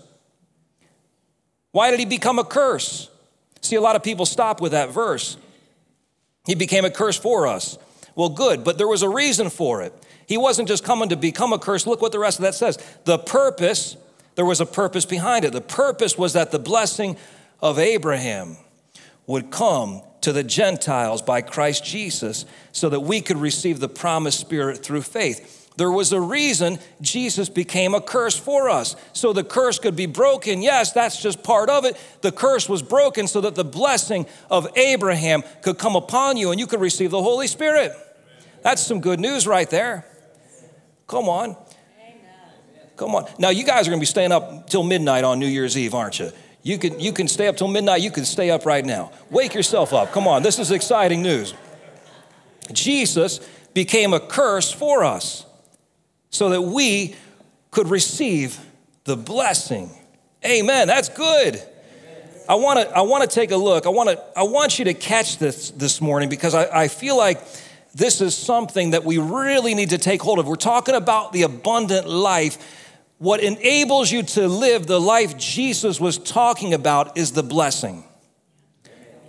Why 1.72 1.90
did 1.90 2.00
he 2.00 2.06
become 2.06 2.38
a 2.38 2.44
curse? 2.44 3.10
See, 3.60 3.76
a 3.76 3.80
lot 3.80 3.96
of 3.96 4.02
people 4.02 4.26
stop 4.26 4.60
with 4.60 4.72
that 4.72 4.90
verse. 4.90 5.36
He 6.46 6.54
became 6.54 6.84
a 6.84 6.90
curse 6.90 7.18
for 7.18 7.46
us. 7.46 7.78
Well, 8.14 8.30
good, 8.30 8.64
but 8.64 8.78
there 8.78 8.88
was 8.88 9.02
a 9.02 9.08
reason 9.08 9.50
for 9.50 9.82
it. 9.82 9.92
He 10.26 10.36
wasn't 10.36 10.68
just 10.68 10.84
coming 10.84 11.08
to 11.10 11.16
become 11.16 11.52
a 11.52 11.58
curse. 11.58 11.86
Look 11.86 12.02
what 12.02 12.12
the 12.12 12.18
rest 12.18 12.38
of 12.38 12.42
that 12.44 12.54
says. 12.54 12.78
The 13.04 13.18
purpose 13.18 13.96
there 14.38 14.44
was 14.44 14.60
a 14.60 14.66
purpose 14.66 15.04
behind 15.04 15.44
it. 15.44 15.52
The 15.52 15.60
purpose 15.60 16.16
was 16.16 16.34
that 16.34 16.52
the 16.52 16.60
blessing 16.60 17.16
of 17.60 17.76
Abraham 17.76 18.56
would 19.26 19.50
come 19.50 20.00
to 20.20 20.32
the 20.32 20.44
Gentiles 20.44 21.22
by 21.22 21.40
Christ 21.40 21.84
Jesus 21.84 22.46
so 22.70 22.88
that 22.88 23.00
we 23.00 23.20
could 23.20 23.38
receive 23.38 23.80
the 23.80 23.88
promised 23.88 24.38
Spirit 24.38 24.78
through 24.78 25.02
faith. 25.02 25.67
There 25.78 25.92
was 25.92 26.12
a 26.12 26.20
reason 26.20 26.80
Jesus 27.00 27.48
became 27.48 27.94
a 27.94 28.00
curse 28.00 28.36
for 28.36 28.68
us. 28.68 28.96
So 29.12 29.32
the 29.32 29.44
curse 29.44 29.78
could 29.78 29.94
be 29.94 30.06
broken. 30.06 30.60
Yes, 30.60 30.90
that's 30.90 31.22
just 31.22 31.44
part 31.44 31.70
of 31.70 31.84
it. 31.84 31.96
The 32.20 32.32
curse 32.32 32.68
was 32.68 32.82
broken 32.82 33.28
so 33.28 33.40
that 33.42 33.54
the 33.54 33.64
blessing 33.64 34.26
of 34.50 34.66
Abraham 34.76 35.44
could 35.62 35.78
come 35.78 35.94
upon 35.94 36.36
you 36.36 36.50
and 36.50 36.58
you 36.58 36.66
could 36.66 36.80
receive 36.80 37.12
the 37.12 37.22
Holy 37.22 37.46
Spirit. 37.46 37.92
That's 38.62 38.82
some 38.82 39.00
good 39.00 39.20
news 39.20 39.46
right 39.46 39.70
there. 39.70 40.04
Come 41.06 41.28
on. 41.28 41.56
Come 42.96 43.14
on. 43.14 43.30
Now, 43.38 43.50
you 43.50 43.62
guys 43.62 43.86
are 43.86 43.92
going 43.92 44.00
to 44.00 44.02
be 44.02 44.06
staying 44.06 44.32
up 44.32 44.68
till 44.68 44.82
midnight 44.82 45.22
on 45.22 45.38
New 45.38 45.46
Year's 45.46 45.78
Eve, 45.78 45.94
aren't 45.94 46.18
you? 46.18 46.32
You 46.64 46.78
can, 46.78 46.98
you 46.98 47.12
can 47.12 47.28
stay 47.28 47.46
up 47.46 47.56
till 47.56 47.68
midnight. 47.68 48.02
You 48.02 48.10
can 48.10 48.24
stay 48.24 48.50
up 48.50 48.66
right 48.66 48.84
now. 48.84 49.12
Wake 49.30 49.54
yourself 49.54 49.92
up. 49.94 50.10
Come 50.10 50.26
on. 50.26 50.42
This 50.42 50.58
is 50.58 50.72
exciting 50.72 51.22
news. 51.22 51.54
Jesus 52.72 53.38
became 53.74 54.12
a 54.12 54.18
curse 54.18 54.72
for 54.72 55.04
us 55.04 55.44
so 56.30 56.50
that 56.50 56.62
we 56.62 57.14
could 57.70 57.88
receive 57.88 58.58
the 59.04 59.16
blessing. 59.16 59.90
Amen. 60.44 60.86
That's 60.86 61.08
good. 61.08 61.62
I 62.48 62.54
want 62.54 62.80
to 62.80 62.96
I 62.96 63.02
want 63.02 63.28
to 63.28 63.34
take 63.34 63.50
a 63.50 63.56
look. 63.56 63.84
I 63.84 63.90
want 63.90 64.08
to 64.08 64.22
I 64.34 64.44
want 64.44 64.78
you 64.78 64.86
to 64.86 64.94
catch 64.94 65.38
this 65.38 65.70
this 65.70 66.00
morning 66.00 66.30
because 66.30 66.54
I, 66.54 66.84
I 66.84 66.88
feel 66.88 67.16
like 67.16 67.42
this 67.94 68.20
is 68.20 68.34
something 68.34 68.92
that 68.92 69.04
we 69.04 69.18
really 69.18 69.74
need 69.74 69.90
to 69.90 69.98
take 69.98 70.22
hold 70.22 70.38
of. 70.38 70.46
We're 70.46 70.56
talking 70.56 70.94
about 70.94 71.32
the 71.32 71.42
abundant 71.42 72.08
life. 72.08 72.86
What 73.18 73.40
enables 73.40 74.10
you 74.10 74.22
to 74.22 74.48
live 74.48 74.86
the 74.86 75.00
life 75.00 75.36
Jesus 75.36 76.00
was 76.00 76.16
talking 76.16 76.72
about 76.72 77.18
is 77.18 77.32
the 77.32 77.42
blessing. 77.42 78.07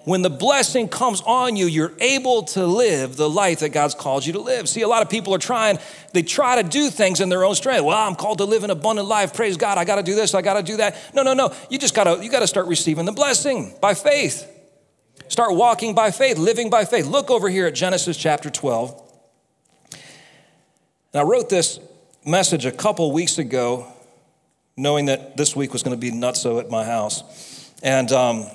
When 0.09 0.23
the 0.23 0.29
blessing 0.31 0.89
comes 0.89 1.21
on 1.21 1.55
you, 1.55 1.67
you're 1.67 1.93
able 1.99 2.41
to 2.41 2.65
live 2.65 3.15
the 3.15 3.29
life 3.29 3.59
that 3.59 3.69
God's 3.69 3.93
called 3.93 4.25
you 4.25 4.33
to 4.33 4.39
live. 4.39 4.67
See, 4.67 4.81
a 4.81 4.87
lot 4.87 5.03
of 5.03 5.09
people 5.11 5.35
are 5.35 5.37
trying, 5.37 5.77
they 6.13 6.23
try 6.23 6.59
to 6.59 6.67
do 6.67 6.89
things 6.89 7.21
in 7.21 7.29
their 7.29 7.45
own 7.45 7.53
strength. 7.53 7.83
Well, 7.83 7.95
I'm 7.95 8.15
called 8.15 8.39
to 8.39 8.45
live 8.45 8.63
an 8.63 8.71
abundant 8.71 9.07
life. 9.07 9.35
Praise 9.35 9.55
God. 9.55 9.77
I 9.77 9.85
got 9.85 9.97
to 9.97 10.01
do 10.01 10.15
this. 10.15 10.33
I 10.33 10.41
got 10.41 10.55
to 10.55 10.63
do 10.63 10.77
that. 10.77 10.97
No, 11.13 11.21
no, 11.21 11.35
no. 11.35 11.53
You 11.69 11.77
just 11.77 11.93
got 11.93 12.05
to 12.05 12.23
you 12.23 12.31
got 12.31 12.39
to 12.39 12.47
start 12.47 12.65
receiving 12.65 13.05
the 13.05 13.11
blessing 13.11 13.75
by 13.79 13.93
faith. 13.93 14.51
Start 15.27 15.53
walking 15.53 15.93
by 15.93 16.09
faith, 16.09 16.39
living 16.39 16.71
by 16.71 16.85
faith. 16.85 17.05
Look 17.05 17.29
over 17.29 17.47
here 17.47 17.67
at 17.67 17.75
Genesis 17.75 18.17
chapter 18.17 18.49
12. 18.49 18.99
And 19.93 21.21
I 21.21 21.21
wrote 21.21 21.49
this 21.49 21.79
message 22.25 22.65
a 22.65 22.71
couple 22.71 23.11
weeks 23.11 23.37
ago, 23.37 23.85
knowing 24.75 25.05
that 25.05 25.37
this 25.37 25.55
week 25.55 25.71
was 25.71 25.83
going 25.83 25.95
to 25.95 26.01
be 26.01 26.09
nutso 26.09 26.59
at 26.59 26.71
my 26.71 26.83
house. 26.83 27.71
And, 27.83 28.11
um, 28.11 28.47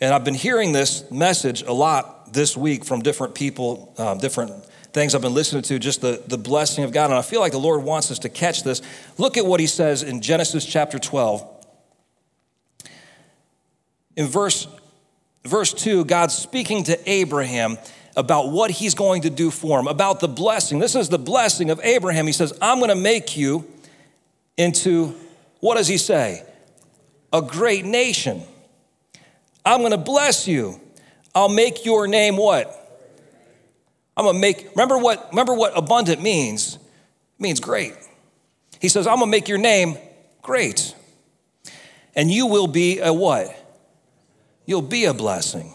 and 0.00 0.14
I've 0.14 0.24
been 0.24 0.34
hearing 0.34 0.72
this 0.72 1.10
message 1.10 1.62
a 1.62 1.72
lot 1.72 2.32
this 2.32 2.56
week 2.56 2.84
from 2.84 3.00
different 3.02 3.34
people, 3.34 3.94
um, 3.98 4.18
different 4.18 4.52
things 4.92 5.14
I've 5.14 5.22
been 5.22 5.34
listening 5.34 5.62
to, 5.62 5.78
just 5.78 6.00
the, 6.00 6.22
the 6.26 6.38
blessing 6.38 6.84
of 6.84 6.92
God. 6.92 7.06
And 7.06 7.14
I 7.18 7.22
feel 7.22 7.40
like 7.40 7.52
the 7.52 7.58
Lord 7.58 7.82
wants 7.82 8.10
us 8.10 8.18
to 8.20 8.28
catch 8.28 8.62
this. 8.62 8.82
Look 9.18 9.36
at 9.36 9.46
what 9.46 9.60
he 9.60 9.66
says 9.66 10.02
in 10.02 10.20
Genesis 10.20 10.64
chapter 10.64 10.98
12. 10.98 11.46
In 14.16 14.26
verse 14.26 14.66
verse 15.46 15.72
2, 15.72 16.04
God's 16.04 16.34
speaking 16.34 16.84
to 16.84 17.10
Abraham 17.10 17.78
about 18.16 18.50
what 18.50 18.70
he's 18.70 18.94
going 18.94 19.22
to 19.22 19.30
do 19.30 19.50
for 19.50 19.78
him, 19.78 19.86
about 19.86 20.20
the 20.20 20.28
blessing. 20.28 20.78
This 20.78 20.94
is 20.94 21.08
the 21.08 21.18
blessing 21.18 21.70
of 21.70 21.80
Abraham. 21.82 22.26
He 22.26 22.32
says, 22.32 22.56
I'm 22.60 22.78
going 22.78 22.88
to 22.88 22.94
make 22.96 23.36
you 23.36 23.66
into, 24.56 25.14
what 25.60 25.76
does 25.76 25.86
he 25.86 25.98
say? 25.98 26.42
A 27.32 27.42
great 27.42 27.84
nation. 27.84 28.42
I'm 29.66 29.80
going 29.80 29.90
to 29.90 29.98
bless 29.98 30.48
you. 30.48 30.80
I'll 31.34 31.50
make 31.50 31.84
your 31.84 32.06
name 32.06 32.38
what? 32.38 32.72
I'm 34.16 34.24
going 34.24 34.36
to 34.36 34.40
make, 34.40 34.70
remember 34.70 34.96
what, 34.96 35.28
remember 35.28 35.52
what 35.52 35.76
abundant 35.76 36.22
means? 36.22 36.76
It 36.76 36.80
means 37.40 37.60
great. 37.60 37.92
He 38.80 38.88
says, 38.88 39.06
I'm 39.06 39.16
going 39.16 39.26
to 39.26 39.30
make 39.30 39.48
your 39.48 39.58
name 39.58 39.98
great. 40.40 40.94
And 42.14 42.30
you 42.30 42.46
will 42.46 42.66
be 42.66 43.00
a 43.00 43.12
what? 43.12 43.54
you'll 44.66 44.82
be 44.82 45.04
a 45.04 45.14
blessing. 45.14 45.72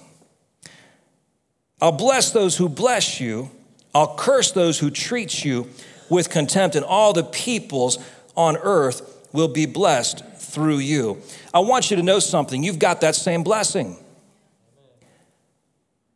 I'll 1.82 1.94
bless 1.94 2.32
those 2.32 2.58
who 2.58 2.70
bless 2.70 3.20
you. 3.20 3.50
I'll 3.96 4.16
curse 4.16 4.52
those 4.52 4.78
who 4.78 4.92
treat 4.92 5.44
you 5.44 5.68
with 6.10 6.30
contempt, 6.30 6.76
and 6.76 6.86
all 6.86 7.14
the 7.14 7.24
peoples 7.24 7.98
on 8.36 8.58
earth 8.58 9.02
will 9.34 9.48
be 9.48 9.66
blessed 9.66 10.24
through 10.52 10.80
you. 10.80 11.22
I 11.54 11.60
want 11.60 11.90
you 11.90 11.98
to 11.98 12.04
know 12.04 12.20
something. 12.20 12.64
You've 12.64 12.80
got 12.80 13.02
that 13.02 13.16
same 13.16 13.44
blessing. 13.44 13.98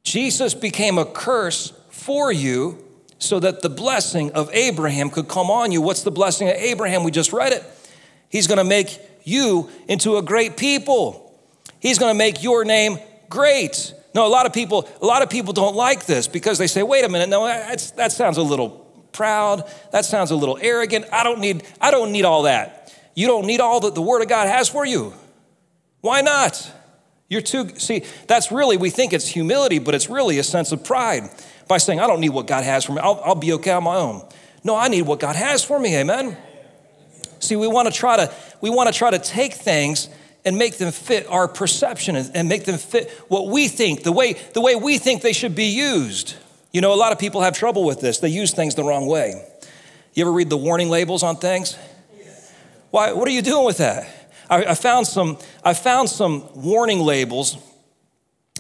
Jesus 0.04 0.54
became 0.54 0.98
a 0.98 1.06
curse 1.06 1.74
for 1.90 2.32
you 2.32 2.84
so 3.18 3.40
that 3.40 3.62
the 3.62 3.70
blessing 3.70 4.32
of 4.34 4.50
Abraham 4.54 5.10
could 5.10 5.28
come 5.28 5.50
on 5.50 5.72
you. 5.72 5.82
What's 5.82 6.04
the 6.04 6.12
blessing 6.12 6.48
of 6.50 6.56
Abraham? 6.56 7.04
We 7.04 7.12
just 7.12 7.34
read 7.34 7.54
it. 7.54 7.64
He's 8.30 8.48
going 8.48 8.58
to 8.58 8.64
make 8.64 9.00
you 9.24 9.70
into 9.88 10.18
a 10.18 10.22
great 10.22 10.58
people. 10.58 11.34
He's 11.80 11.98
going 11.98 12.14
to 12.14 12.18
make 12.18 12.44
your 12.44 12.66
name 12.66 13.00
great. 13.30 13.94
No, 14.14 14.28
a 14.28 14.30
lot 14.30 14.46
of 14.46 14.54
people, 14.54 14.88
a 15.02 15.06
lot 15.06 15.22
of 15.24 15.30
people 15.30 15.54
don't 15.54 15.76
like 15.76 16.06
this 16.06 16.28
because 16.28 16.58
they 16.58 16.68
say, 16.68 16.84
wait 16.84 17.04
a 17.04 17.10
minute, 17.10 17.30
no, 17.30 17.46
that 17.46 18.12
sounds 18.12 18.38
a 18.38 18.44
little 18.44 18.70
proud. 19.12 19.70
That 19.92 20.06
sounds 20.06 20.32
a 20.32 20.36
little 20.36 20.58
arrogant. 20.62 21.06
I 21.12 21.24
don't 21.24 21.40
need, 21.40 21.64
I 21.82 21.92
don't 21.92 22.12
need 22.12 22.26
all 22.26 22.44
that. 22.44 22.75
You 23.16 23.28
don't 23.28 23.48
need 23.48 23.62
all 23.62 23.80
that 23.80 23.96
the 23.96 24.02
Word 24.02 24.22
of 24.22 24.28
God 24.28 24.48
has 24.48 24.70
for 24.70 24.86
you. 24.86 25.14
Why 26.02 26.22
not? 26.22 26.72
You're 27.30 27.42
too, 27.42 27.70
see, 27.80 28.04
that's 28.28 28.52
really, 28.52 28.78
we 28.78 28.92
think 28.92 29.14
it's 29.14 29.28
humility, 29.28 29.80
but 29.80 29.96
it's 29.96 30.10
really 30.10 30.38
a 30.38 30.44
sense 30.44 30.72
of 30.72 30.84
pride 30.84 31.24
by 31.68 31.78
saying, 31.78 32.00
I 32.00 32.06
don't 32.06 32.20
need 32.20 32.30
what 32.30 32.46
God 32.46 32.64
has 32.64 32.86
for 32.86 32.92
me. 32.92 33.00
I'll, 33.00 33.20
I'll 33.26 33.36
be 33.36 33.54
okay 33.54 33.72
on 33.72 33.84
my 33.84 33.96
own. 33.96 34.22
No, 34.64 34.76
I 34.76 34.88
need 34.90 35.04
what 35.04 35.20
God 35.20 35.36
has 35.36 35.64
for 35.64 35.80
me. 35.80 35.96
Amen. 35.98 36.38
See, 37.40 37.56
we 37.56 37.68
want 37.68 37.88
to 37.88 37.94
try 37.94 38.18
to, 38.18 38.32
we 38.62 38.70
want 38.70 38.92
to 38.92 38.98
try 38.98 39.10
to 39.10 39.20
take 39.20 39.54
things 39.54 40.10
and 40.44 40.58
make 40.58 40.78
them 40.78 40.92
fit 40.92 41.28
our 41.28 41.48
perception 41.48 42.16
and 42.16 42.48
make 42.48 42.66
them 42.66 42.78
fit 42.78 43.10
what 43.28 43.48
we 43.48 43.68
think, 43.68 44.04
the 44.04 44.12
way, 44.12 44.34
the 44.54 44.62
way 44.62 44.76
we 44.76 45.00
think 45.00 45.24
they 45.24 45.34
should 45.34 45.56
be 45.56 45.66
used. 45.66 46.36
You 46.72 46.82
know, 46.82 46.94
a 46.94 46.96
lot 46.96 47.12
of 47.12 47.20
people 47.20 47.42
have 47.42 47.56
trouble 47.56 47.84
with 47.84 48.02
this. 48.02 48.20
They 48.20 48.30
use 48.30 48.54
things 48.54 48.76
the 48.76 48.84
wrong 48.84 49.08
way. 49.08 49.44
You 50.14 50.24
ever 50.24 50.32
read 50.32 50.50
the 50.50 50.58
warning 50.58 50.90
labels 50.90 51.24
on 51.24 51.38
things? 51.38 51.78
Why, 52.96 53.12
what 53.12 53.28
are 53.28 53.32
you 53.32 53.42
doing 53.42 53.66
with 53.66 53.80
that? 53.80 54.08
I, 54.50 54.68
I 54.68 54.74
found 54.74 55.06
some, 55.06 55.38
I 55.66 55.74
found 55.74 56.10
some 56.10 56.48
warning 56.56 57.02
labels 57.02 57.58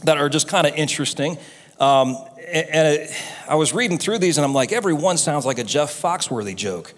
that 0.04 0.18
are 0.18 0.28
just 0.28 0.50
kind 0.50 0.68
of 0.68 0.76
interesting. 0.76 1.38
Um, 1.80 2.18
and, 2.46 3.00
it, 3.00 3.12
I 3.48 3.56
was 3.56 3.74
reading 3.74 3.98
through 3.98 4.18
these 4.18 4.38
and 4.38 4.44
I'm 4.44 4.54
like, 4.54 4.74
every 4.74 4.92
one 4.92 5.16
sounds 5.16 5.46
like 5.46 5.58
a 5.58 5.64
Jeff 5.64 6.02
Foxworthy 6.02 6.54
joke. 6.54 6.94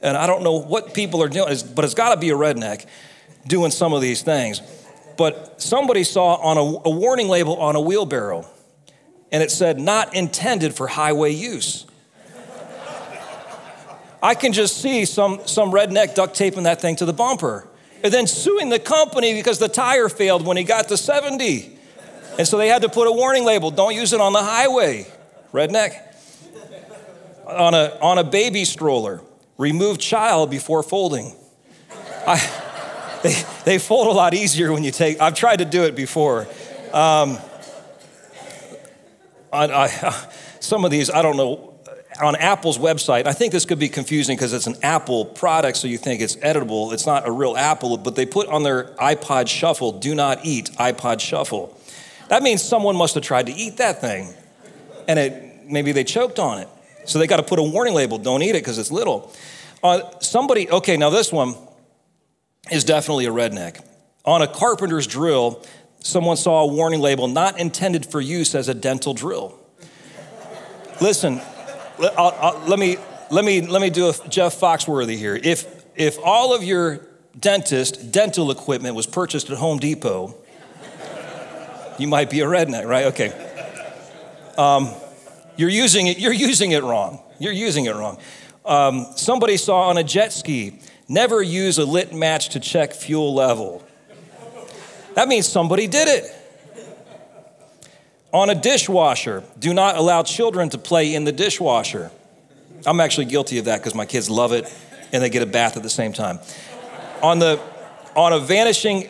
And 0.00 0.16
I 0.16 0.26
don't 0.26 0.42
know 0.42 0.54
what 0.60 0.94
people 0.94 1.22
are 1.22 1.28
doing, 1.28 1.54
but 1.74 1.84
it's 1.84 1.92
got 1.92 2.14
to 2.14 2.16
be 2.18 2.30
a 2.30 2.34
redneck 2.34 2.86
doing 3.46 3.70
some 3.70 3.92
of 3.92 4.00
these 4.00 4.22
things. 4.22 4.62
But 5.18 5.60
somebody 5.60 6.04
saw 6.04 6.36
on 6.36 6.56
a, 6.56 6.88
a 6.88 6.90
warning 6.90 7.28
label 7.28 7.58
on 7.58 7.76
a 7.76 7.82
wheelbarrow, 7.82 8.46
and 9.30 9.42
it 9.42 9.50
said, 9.50 9.78
not 9.78 10.14
intended 10.14 10.74
for 10.74 10.86
highway 10.86 11.34
use. 11.34 11.84
I 14.22 14.34
can 14.34 14.52
just 14.52 14.80
see 14.80 15.04
some, 15.04 15.40
some 15.46 15.70
redneck 15.70 16.14
duct 16.14 16.34
taping 16.34 16.64
that 16.64 16.80
thing 16.80 16.96
to 16.96 17.04
the 17.04 17.12
bumper 17.12 17.68
and 18.02 18.12
then 18.12 18.26
suing 18.26 18.68
the 18.68 18.78
company 18.78 19.34
because 19.34 19.58
the 19.58 19.68
tire 19.68 20.08
failed 20.08 20.46
when 20.46 20.56
he 20.56 20.64
got 20.64 20.88
to 20.88 20.96
70. 20.96 21.76
And 22.38 22.46
so 22.46 22.56
they 22.56 22.68
had 22.68 22.82
to 22.82 22.88
put 22.88 23.08
a 23.08 23.12
warning 23.12 23.44
label 23.44 23.70
don't 23.70 23.94
use 23.94 24.12
it 24.12 24.20
on 24.20 24.32
the 24.32 24.42
highway, 24.42 25.06
redneck. 25.52 26.04
On 27.46 27.72
a, 27.72 27.98
on 28.02 28.18
a 28.18 28.24
baby 28.24 28.64
stroller, 28.66 29.22
remove 29.56 29.98
child 29.98 30.50
before 30.50 30.82
folding. 30.82 31.34
I, 32.26 33.18
they, 33.22 33.34
they 33.64 33.78
fold 33.78 34.08
a 34.08 34.10
lot 34.10 34.34
easier 34.34 34.72
when 34.72 34.84
you 34.84 34.90
take, 34.90 35.20
I've 35.20 35.34
tried 35.34 35.56
to 35.56 35.64
do 35.64 35.84
it 35.84 35.96
before. 35.96 36.46
Um, 36.92 37.38
on, 39.52 39.70
I, 39.70 39.88
some 40.60 40.84
of 40.84 40.90
these, 40.90 41.10
I 41.10 41.22
don't 41.22 41.36
know, 41.36 41.67
on 42.20 42.36
Apple's 42.36 42.78
website, 42.78 43.26
I 43.26 43.32
think 43.32 43.52
this 43.52 43.64
could 43.64 43.78
be 43.78 43.88
confusing 43.88 44.36
because 44.36 44.52
it's 44.52 44.66
an 44.66 44.76
Apple 44.82 45.24
product, 45.24 45.76
so 45.76 45.86
you 45.86 45.98
think 45.98 46.20
it's 46.20 46.36
editable. 46.36 46.92
It's 46.92 47.06
not 47.06 47.26
a 47.26 47.30
real 47.30 47.56
apple, 47.56 47.96
but 47.96 48.14
they 48.16 48.26
put 48.26 48.48
on 48.48 48.62
their 48.62 48.84
iPod 48.96 49.48
Shuffle, 49.48 49.92
do 49.92 50.14
not 50.14 50.44
eat 50.44 50.70
iPod 50.72 51.20
Shuffle. 51.20 51.76
That 52.28 52.42
means 52.42 52.62
someone 52.62 52.96
must 52.96 53.14
have 53.14 53.24
tried 53.24 53.46
to 53.46 53.52
eat 53.52 53.78
that 53.78 54.00
thing, 54.00 54.34
and 55.06 55.18
it, 55.18 55.66
maybe 55.66 55.92
they 55.92 56.04
choked 56.04 56.38
on 56.38 56.58
it. 56.58 56.68
So 57.04 57.18
they 57.18 57.26
got 57.26 57.38
to 57.38 57.42
put 57.42 57.58
a 57.58 57.62
warning 57.62 57.94
label 57.94 58.18
don't 58.18 58.42
eat 58.42 58.50
it 58.50 58.62
because 58.62 58.78
it's 58.78 58.90
little. 58.90 59.32
Uh, 59.82 60.02
somebody, 60.20 60.70
okay, 60.70 60.96
now 60.96 61.10
this 61.10 61.32
one, 61.32 61.54
is 62.70 62.84
definitely 62.84 63.26
a 63.26 63.30
redneck. 63.30 63.82
On 64.24 64.42
a 64.42 64.46
carpenter's 64.46 65.06
drill, 65.06 65.64
someone 66.00 66.36
saw 66.36 66.62
a 66.62 66.66
warning 66.66 67.00
label 67.00 67.28
not 67.28 67.58
intended 67.58 68.04
for 68.04 68.20
use 68.20 68.54
as 68.54 68.68
a 68.68 68.74
dental 68.74 69.14
drill. 69.14 69.58
Listen, 71.00 71.40
I'll, 72.00 72.36
I'll, 72.40 72.58
let 72.66 72.78
me 72.78 72.96
let 73.30 73.44
me 73.44 73.62
let 73.62 73.82
me 73.82 73.90
do 73.90 74.08
a 74.08 74.28
Jeff 74.28 74.58
Foxworthy 74.58 75.16
here. 75.16 75.38
If 75.42 75.84
if 75.96 76.18
all 76.22 76.54
of 76.54 76.62
your 76.62 77.06
dentist 77.38 78.12
dental 78.12 78.50
equipment 78.50 78.94
was 78.94 79.06
purchased 79.06 79.50
at 79.50 79.58
Home 79.58 79.78
Depot, 79.78 80.34
you 81.98 82.08
might 82.08 82.30
be 82.30 82.40
a 82.40 82.46
redneck, 82.46 82.86
right? 82.86 83.06
Okay. 83.06 83.32
Um, 84.56 84.90
you're 85.56 85.68
using 85.68 86.06
it. 86.06 86.18
You're 86.18 86.32
using 86.32 86.72
it 86.72 86.82
wrong. 86.82 87.22
You're 87.38 87.52
using 87.52 87.86
it 87.86 87.94
wrong. 87.94 88.18
Um, 88.64 89.06
somebody 89.16 89.56
saw 89.56 89.88
on 89.88 89.98
a 89.98 90.04
jet 90.04 90.32
ski 90.32 90.80
Never 91.08 91.40
use 91.40 91.78
a 91.78 91.86
lit 91.86 92.12
match 92.12 92.50
to 92.50 92.60
check 92.60 92.92
fuel 92.92 93.34
level. 93.34 93.82
That 95.14 95.26
means 95.26 95.48
somebody 95.48 95.86
did 95.86 96.06
it. 96.06 96.34
On 98.32 98.50
a 98.50 98.54
dishwasher, 98.54 99.42
do 99.58 99.72
not 99.72 99.96
allow 99.96 100.22
children 100.22 100.68
to 100.70 100.78
play 100.78 101.14
in 101.14 101.24
the 101.24 101.32
dishwasher. 101.32 102.10
I'm 102.86 103.00
actually 103.00 103.26
guilty 103.26 103.58
of 103.58 103.64
that 103.64 103.78
because 103.78 103.94
my 103.94 104.06
kids 104.06 104.28
love 104.28 104.52
it 104.52 104.72
and 105.12 105.22
they 105.22 105.30
get 105.30 105.42
a 105.42 105.46
bath 105.46 105.76
at 105.76 105.82
the 105.82 105.90
same 105.90 106.12
time. 106.12 106.38
On 107.22 107.38
the 107.38 107.60
on 108.14 108.32
a 108.32 108.38
vanishing 108.38 109.08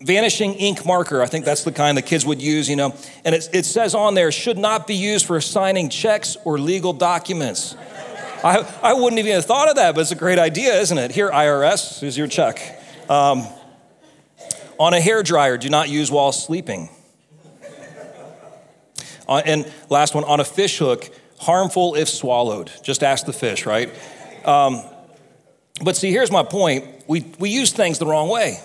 vanishing 0.00 0.54
ink 0.54 0.84
marker, 0.84 1.22
I 1.22 1.26
think 1.26 1.44
that's 1.44 1.64
the 1.64 1.72
kind 1.72 1.96
the 1.96 2.02
kids 2.02 2.24
would 2.26 2.42
use, 2.42 2.68
you 2.68 2.76
know, 2.76 2.94
and 3.24 3.34
it, 3.34 3.48
it 3.52 3.64
says 3.64 3.94
on 3.94 4.14
there 4.14 4.30
should 4.30 4.58
not 4.58 4.86
be 4.86 4.94
used 4.94 5.26
for 5.26 5.40
signing 5.40 5.88
checks 5.88 6.36
or 6.44 6.58
legal 6.58 6.92
documents. 6.92 7.74
I, 8.44 8.58
I 8.82 8.92
wouldn't 8.92 9.18
even 9.18 9.32
have 9.32 9.46
thought 9.46 9.68
of 9.68 9.76
that, 9.76 9.94
but 9.94 10.02
it's 10.02 10.12
a 10.12 10.16
great 10.16 10.38
idea, 10.38 10.78
isn't 10.78 10.96
it? 10.96 11.10
Here, 11.10 11.28
IRS, 11.30 12.00
here's 12.00 12.16
your 12.16 12.28
check. 12.28 12.80
Um, 13.08 13.44
on 14.78 14.94
a 14.94 15.00
hair 15.00 15.24
dryer, 15.24 15.58
do 15.58 15.68
not 15.68 15.88
use 15.88 16.12
while 16.12 16.30
sleeping. 16.30 16.88
Uh, 19.28 19.42
and 19.44 19.70
last 19.90 20.14
one, 20.14 20.24
on 20.24 20.40
a 20.40 20.44
fish 20.44 20.78
hook, 20.78 21.10
harmful 21.38 21.94
if 21.94 22.08
swallowed. 22.08 22.70
Just 22.82 23.02
ask 23.02 23.26
the 23.26 23.32
fish, 23.32 23.66
right? 23.66 23.92
Um, 24.44 24.82
but 25.84 25.96
see, 25.96 26.10
here's 26.10 26.30
my 26.30 26.42
point. 26.42 26.86
We, 27.06 27.24
we 27.38 27.50
use 27.50 27.72
things 27.72 27.98
the 27.98 28.06
wrong 28.06 28.28
way. 28.28 28.58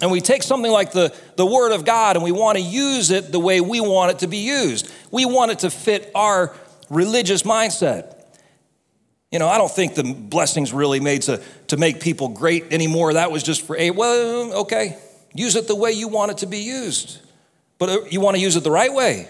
And 0.00 0.12
we 0.12 0.20
take 0.20 0.44
something 0.44 0.70
like 0.70 0.92
the, 0.92 1.14
the 1.36 1.44
Word 1.44 1.72
of 1.72 1.84
God 1.84 2.16
and 2.16 2.24
we 2.24 2.30
want 2.30 2.56
to 2.56 2.62
use 2.62 3.10
it 3.10 3.32
the 3.32 3.40
way 3.40 3.60
we 3.60 3.80
want 3.80 4.12
it 4.12 4.20
to 4.20 4.28
be 4.28 4.38
used. 4.38 4.92
We 5.10 5.24
want 5.24 5.50
it 5.50 5.58
to 5.60 5.70
fit 5.70 6.10
our 6.14 6.54
religious 6.88 7.42
mindset. 7.42 8.14
You 9.32 9.40
know, 9.40 9.48
I 9.48 9.58
don't 9.58 9.70
think 9.70 9.94
the 9.94 10.04
blessing's 10.04 10.72
really 10.72 11.00
made 11.00 11.22
to, 11.22 11.42
to 11.66 11.76
make 11.76 12.00
people 12.00 12.28
great 12.28 12.72
anymore. 12.72 13.14
That 13.14 13.32
was 13.32 13.42
just 13.42 13.66
for 13.66 13.76
a, 13.76 13.90
well, 13.90 14.60
okay. 14.60 14.96
Use 15.34 15.56
it 15.56 15.66
the 15.66 15.74
way 15.74 15.92
you 15.92 16.08
want 16.08 16.30
it 16.30 16.38
to 16.38 16.46
be 16.46 16.58
used. 16.58 17.18
But 17.78 17.88
uh, 17.88 18.04
you 18.08 18.20
want 18.20 18.36
to 18.36 18.40
use 18.40 18.56
it 18.56 18.64
the 18.64 18.70
right 18.70 18.92
way. 18.92 19.28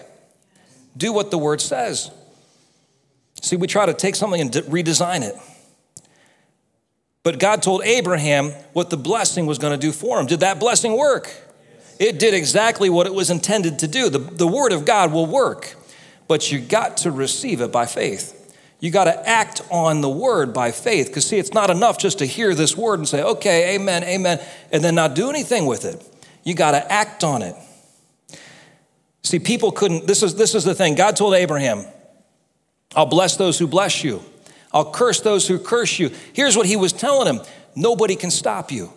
Do 0.97 1.13
what 1.13 1.31
the 1.31 1.37
Word 1.37 1.61
says. 1.61 2.11
See, 3.41 3.55
we 3.55 3.67
try 3.67 3.85
to 3.85 3.93
take 3.93 4.15
something 4.15 4.41
and 4.41 4.51
redesign 4.51 5.21
it. 5.21 5.35
But 7.23 7.39
God 7.39 7.61
told 7.61 7.83
Abraham 7.83 8.51
what 8.73 8.89
the 8.89 8.97
blessing 8.97 9.45
was 9.45 9.59
going 9.59 9.77
to 9.77 9.79
do 9.79 9.91
for 9.91 10.19
him. 10.19 10.25
Did 10.25 10.39
that 10.41 10.59
blessing 10.59 10.97
work? 10.97 11.31
It 11.99 12.17
did 12.17 12.33
exactly 12.33 12.89
what 12.89 13.07
it 13.07 13.13
was 13.13 13.29
intended 13.29 13.79
to 13.79 13.87
do. 13.87 14.09
The, 14.09 14.19
the 14.19 14.47
Word 14.47 14.71
of 14.71 14.85
God 14.85 15.11
will 15.11 15.25
work, 15.25 15.75
but 16.27 16.51
you 16.51 16.59
got 16.59 16.97
to 16.97 17.11
receive 17.11 17.61
it 17.61 17.71
by 17.71 17.85
faith. 17.85 18.35
You 18.79 18.91
got 18.91 19.05
to 19.05 19.29
act 19.29 19.61
on 19.69 20.01
the 20.01 20.09
word 20.09 20.53
by 20.53 20.71
faith. 20.71 21.07
Because, 21.07 21.27
see, 21.27 21.37
it's 21.37 21.53
not 21.53 21.69
enough 21.69 21.97
just 21.97 22.19
to 22.19 22.25
hear 22.25 22.55
this 22.55 22.77
word 22.77 22.99
and 22.99 23.07
say, 23.07 23.21
okay, 23.21 23.75
amen, 23.75 24.03
amen, 24.03 24.39
and 24.71 24.83
then 24.83 24.95
not 24.95 25.15
do 25.15 25.29
anything 25.29 25.65
with 25.65 25.85
it. 25.85 26.01
You 26.43 26.53
got 26.53 26.71
to 26.71 26.91
act 26.91 27.23
on 27.23 27.41
it. 27.41 27.55
See, 29.23 29.39
people 29.39 29.71
couldn't, 29.71 30.07
this 30.07 30.23
is, 30.23 30.35
this 30.35 30.55
is 30.55 30.63
the 30.63 30.73
thing. 30.73 30.95
God 30.95 31.15
told 31.15 31.33
Abraham, 31.33 31.85
I'll 32.95 33.05
bless 33.05 33.35
those 33.37 33.59
who 33.59 33.67
bless 33.67 34.03
you. 34.03 34.21
I'll 34.71 34.91
curse 34.91 35.19
those 35.21 35.47
who 35.47 35.59
curse 35.59 35.99
you. 35.99 36.11
Here's 36.33 36.55
what 36.55 36.65
he 36.65 36.75
was 36.75 36.93
telling 36.93 37.27
him 37.27 37.43
nobody 37.75 38.15
can 38.15 38.31
stop 38.31 38.71
you. 38.71 38.91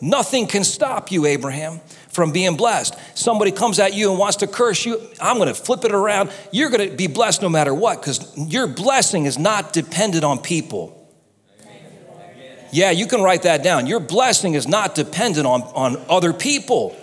Nothing 0.00 0.46
can 0.46 0.62
stop 0.62 1.10
you, 1.10 1.24
Abraham, 1.24 1.80
from 2.10 2.30
being 2.30 2.56
blessed. 2.56 2.94
Somebody 3.16 3.50
comes 3.50 3.78
at 3.78 3.94
you 3.94 4.10
and 4.10 4.18
wants 4.18 4.36
to 4.36 4.46
curse 4.46 4.84
you, 4.84 5.00
I'm 5.20 5.36
going 5.36 5.48
to 5.48 5.54
flip 5.54 5.84
it 5.84 5.92
around. 5.92 6.30
You're 6.52 6.68
going 6.68 6.90
to 6.90 6.94
be 6.94 7.06
blessed 7.06 7.40
no 7.40 7.48
matter 7.48 7.72
what 7.72 8.00
because 8.00 8.36
your 8.36 8.66
blessing 8.66 9.24
is 9.24 9.38
not 9.38 9.72
dependent 9.72 10.22
on 10.22 10.38
people. 10.38 10.92
Yeah, 12.72 12.90
you 12.90 13.06
can 13.06 13.22
write 13.22 13.42
that 13.42 13.62
down. 13.62 13.86
Your 13.86 14.00
blessing 14.00 14.54
is 14.54 14.68
not 14.68 14.94
dependent 14.94 15.46
on, 15.46 15.62
on 15.62 15.96
other 16.10 16.34
people. 16.34 16.94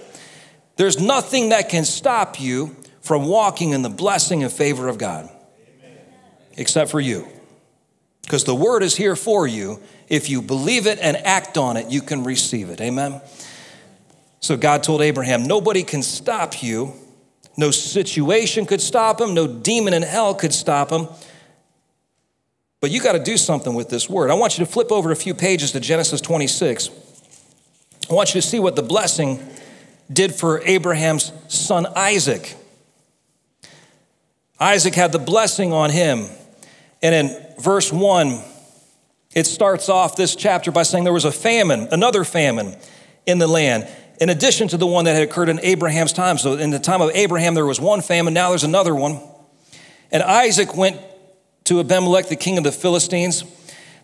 There's 0.75 0.99
nothing 0.99 1.49
that 1.49 1.69
can 1.69 1.85
stop 1.85 2.39
you 2.39 2.75
from 3.01 3.25
walking 3.25 3.71
in 3.71 3.81
the 3.81 3.89
blessing 3.89 4.43
and 4.43 4.51
favor 4.51 4.87
of 4.87 4.97
God 4.97 5.29
except 6.57 6.91
for 6.91 6.99
you. 6.99 7.27
Because 8.23 8.45
the 8.45 8.55
word 8.55 8.83
is 8.83 8.95
here 8.95 9.15
for 9.15 9.45
you. 9.45 9.79
If 10.07 10.29
you 10.29 10.41
believe 10.41 10.87
it 10.87 10.99
and 11.01 11.17
act 11.17 11.57
on 11.57 11.77
it, 11.77 11.89
you 11.89 12.01
can 12.01 12.23
receive 12.23 12.69
it. 12.69 12.79
Amen. 12.79 13.21
So 14.39 14.57
God 14.57 14.83
told 14.83 15.01
Abraham, 15.01 15.43
Nobody 15.43 15.83
can 15.83 16.01
stop 16.01 16.63
you. 16.63 16.93
No 17.57 17.71
situation 17.71 18.65
could 18.65 18.81
stop 18.81 19.21
him. 19.21 19.33
No 19.33 19.47
demon 19.47 19.93
in 19.93 20.01
hell 20.01 20.33
could 20.33 20.53
stop 20.53 20.91
him. 20.91 21.07
But 22.81 22.91
you 22.91 22.99
got 22.99 23.13
to 23.13 23.23
do 23.23 23.37
something 23.37 23.75
with 23.75 23.89
this 23.89 24.09
word. 24.09 24.29
I 24.29 24.33
want 24.33 24.57
you 24.57 24.65
to 24.65 24.71
flip 24.71 24.91
over 24.91 25.11
a 25.11 25.15
few 25.15 25.33
pages 25.33 25.71
to 25.73 25.79
Genesis 25.79 26.19
26. 26.19 26.89
I 28.09 28.13
want 28.13 28.35
you 28.35 28.41
to 28.41 28.47
see 28.47 28.59
what 28.59 28.75
the 28.75 28.83
blessing 28.83 29.39
did 30.11 30.35
for 30.35 30.61
Abraham's 30.61 31.31
son 31.47 31.85
Isaac. 31.95 32.55
Isaac 34.59 34.95
had 34.95 35.11
the 35.11 35.19
blessing 35.19 35.73
on 35.73 35.89
him. 35.89 36.27
And 37.01 37.13
in 37.13 37.45
verse 37.59 37.91
1, 37.91 38.41
it 39.35 39.45
starts 39.45 39.89
off 39.89 40.15
this 40.15 40.35
chapter 40.35 40.71
by 40.71 40.83
saying 40.83 41.03
there 41.03 41.13
was 41.13 41.25
a 41.25 41.31
famine, 41.31 41.89
another 41.91 42.23
famine 42.23 42.75
in 43.25 43.39
the 43.39 43.47
land, 43.47 43.87
in 44.21 44.29
addition 44.29 44.67
to 44.69 44.77
the 44.77 44.87
one 44.87 45.05
that 45.05 45.15
had 45.15 45.23
occurred 45.23 45.49
in 45.49 45.59
Abraham's 45.61 46.13
time. 46.13 46.37
So, 46.37 46.53
in 46.53 46.69
the 46.69 46.79
time 46.79 47.01
of 47.01 47.09
Abraham, 47.13 47.55
there 47.55 47.65
was 47.65 47.81
one 47.81 48.01
famine, 48.01 48.33
now 48.33 48.49
there's 48.49 48.63
another 48.63 48.95
one. 48.95 49.19
And 50.11 50.21
Isaac 50.21 50.77
went 50.77 51.01
to 51.65 51.79
Abimelech, 51.79 52.29
the 52.29 52.35
king 52.35 52.57
of 52.57 52.63
the 52.63 52.71
Philistines. 52.71 53.43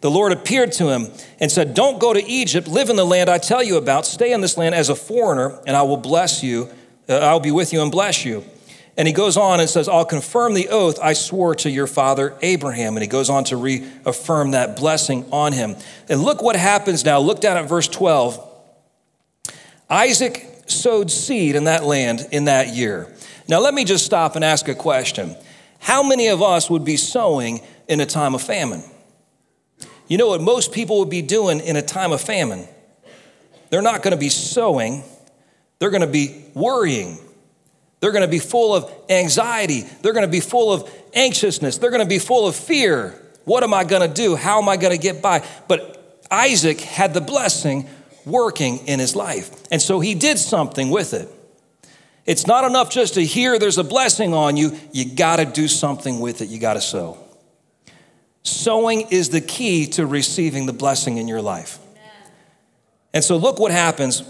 The 0.02 0.10
Lord 0.10 0.32
appeared 0.32 0.72
to 0.74 0.90
him 0.90 1.08
and 1.40 1.52
said, 1.52 1.74
Don't 1.74 2.00
go 2.00 2.14
to 2.14 2.24
Egypt, 2.24 2.68
live 2.68 2.90
in 2.90 2.96
the 2.96 3.06
land 3.06 3.30
I 3.30 3.38
tell 3.38 3.62
you 3.62 3.78
about, 3.78 4.06
stay 4.06 4.32
in 4.32 4.42
this 4.42 4.58
land 4.58 4.76
as 4.76 4.90
a 4.90 4.96
foreigner, 4.96 5.60
and 5.68 5.76
I 5.76 5.82
will 5.82 5.98
bless 5.98 6.42
you. 6.42 6.70
Uh, 7.08 7.18
I'll 7.18 7.40
be 7.40 7.52
with 7.52 7.74
you 7.74 7.82
and 7.82 7.92
bless 7.92 8.24
you. 8.24 8.46
And 8.96 9.08
he 9.08 9.14
goes 9.14 9.38
on 9.38 9.62
and 9.62 9.70
says, 9.70 9.88
I'll 9.88 10.06
confirm 10.06 10.54
the 10.54 10.68
oath 10.70 11.00
I 11.02 11.14
swore 11.14 11.56
to 11.56 11.70
your 11.70 11.88
father 11.88 12.38
Abraham. 12.42 12.98
And 12.98 13.02
he 13.02 13.08
goes 13.08 13.30
on 13.30 13.46
to 13.46 13.56
reaffirm 13.56 14.52
that 14.52 14.76
blessing 14.76 15.26
on 15.32 15.54
him. 15.54 15.78
And 16.10 16.22
look 16.22 16.42
what 16.42 16.58
happens 16.58 17.06
now. 17.06 17.20
Look 17.20 17.40
down 17.40 17.56
at 17.56 17.70
verse 17.70 17.88
12. 17.88 18.46
Isaac 19.90 20.46
sowed 20.66 21.10
seed 21.10 21.56
in 21.56 21.64
that 21.64 21.86
land 21.86 22.28
in 22.32 22.46
that 22.46 22.76
year. 22.76 23.08
Now, 23.48 23.60
let 23.60 23.74
me 23.74 23.86
just 23.86 24.06
stop 24.06 24.36
and 24.36 24.44
ask 24.44 24.68
a 24.68 24.76
question. 24.76 25.36
How 25.80 26.04
many 26.04 26.28
of 26.28 26.42
us 26.42 26.70
would 26.70 26.84
be 26.84 26.98
sowing 26.98 27.62
in 27.88 28.02
a 28.02 28.06
time 28.06 28.36
of 28.36 28.42
famine? 28.42 28.84
You 30.10 30.18
know 30.18 30.28
what 30.28 30.42
most 30.42 30.74
people 30.74 31.00
would 31.00 31.10
be 31.10 31.22
doing 31.22 31.62
in 31.62 31.78
a 31.78 31.82
time 31.82 32.12
of 32.12 32.20
famine? 32.20 32.68
They're 33.70 33.82
not 33.82 34.04
going 34.04 34.12
to 34.12 34.20
be 34.20 34.30
sowing, 34.30 35.06
they're 35.80 35.92
going 35.92 36.02
to 36.02 36.08
be 36.08 36.44
worrying 36.54 37.20
they're 38.00 38.12
going 38.12 38.24
to 38.24 38.30
be 38.30 38.40
full 38.40 38.76
of 38.76 38.92
anxiety. 39.10 39.82
They're 40.02 40.14
going 40.14 40.26
to 40.26 40.32
be 40.32 40.40
full 40.40 40.72
of 40.72 40.90
anxiousness. 41.14 41.78
They're 41.78 41.90
going 41.90 42.04
to 42.04 42.08
be 42.08 42.20
full 42.20 42.48
of 42.48 42.56
fear. 42.56 43.20
What 43.46 43.64
am 43.64 43.74
I 43.74 43.84
going 43.84 44.08
to 44.08 44.14
do? 44.14 44.36
How 44.36 44.62
am 44.62 44.70
I 44.70 44.78
going 44.78 44.96
to 44.96 45.02
get 45.02 45.22
by? 45.22 45.46
But 45.68 46.26
Isaac 46.32 46.80
had 46.80 47.14
the 47.14 47.22
blessing 47.22 47.90
working 48.26 48.88
in 48.88 49.00
his 49.00 49.16
life. 49.16 49.52
And 49.72 49.82
so 49.82 50.00
he 50.00 50.16
did 50.16 50.40
something 50.40 50.90
with 50.90 51.14
it. 51.14 51.28
It's 52.26 52.46
not 52.46 52.64
enough 52.64 52.92
just 52.92 53.16
to 53.16 53.26
hear 53.26 53.58
there's 53.58 53.80
a 53.80 53.84
blessing 53.84 54.34
on 54.34 54.56
you, 54.56 54.78
you 54.92 55.16
got 55.16 55.38
to 55.38 55.46
do 55.46 55.68
something 55.68 56.20
with 56.20 56.42
it. 56.42 56.50
You 56.50 56.60
got 56.60 56.76
to 56.76 56.82
sow. 56.82 57.18
Sowing 58.44 59.08
is 59.12 59.30
the 59.30 59.42
key 59.42 59.86
to 59.88 60.06
receiving 60.06 60.66
the 60.66 60.74
blessing 60.74 61.18
in 61.18 61.28
your 61.28 61.42
life. 61.42 61.80
And 63.14 63.24
so 63.24 63.38
look 63.38 63.60
what 63.60 63.72
happens 63.72 64.24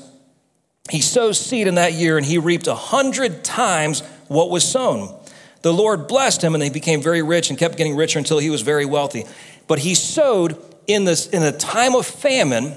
he 0.90 1.02
sows 1.02 1.40
seed 1.40 1.68
in 1.68 1.76
that 1.76 1.94
year 1.94 2.18
and 2.18 2.26
he 2.26 2.38
reaped 2.38 2.68
a 2.68 2.76
hundred 2.76 3.44
times 3.44 4.02
what 4.28 4.50
was 4.50 4.68
sown. 4.68 5.16
The 5.62 5.74
Lord 5.74 6.08
blessed 6.08 6.44
him 6.44 6.56
and 6.56 6.64
he 6.64 6.70
became 6.70 7.02
very 7.02 7.22
rich 7.22 7.50
and 7.50 7.60
kept 7.60 7.78
getting 7.78 7.96
richer 7.96 8.18
until 8.18 8.40
he 8.40 8.50
was 8.50 8.62
very 8.62 8.86
wealthy. 8.86 9.26
But 9.68 9.80
he 9.80 9.94
sowed 9.94 10.58
in 10.88 11.06
this 11.06 11.28
in 11.28 11.44
a 11.44 11.52
time 11.52 11.96
of 11.96 12.06
famine, 12.06 12.76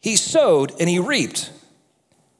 he 0.00 0.16
sowed 0.16 0.72
and 0.78 0.88
he 0.88 0.98
reaped. 0.98 1.50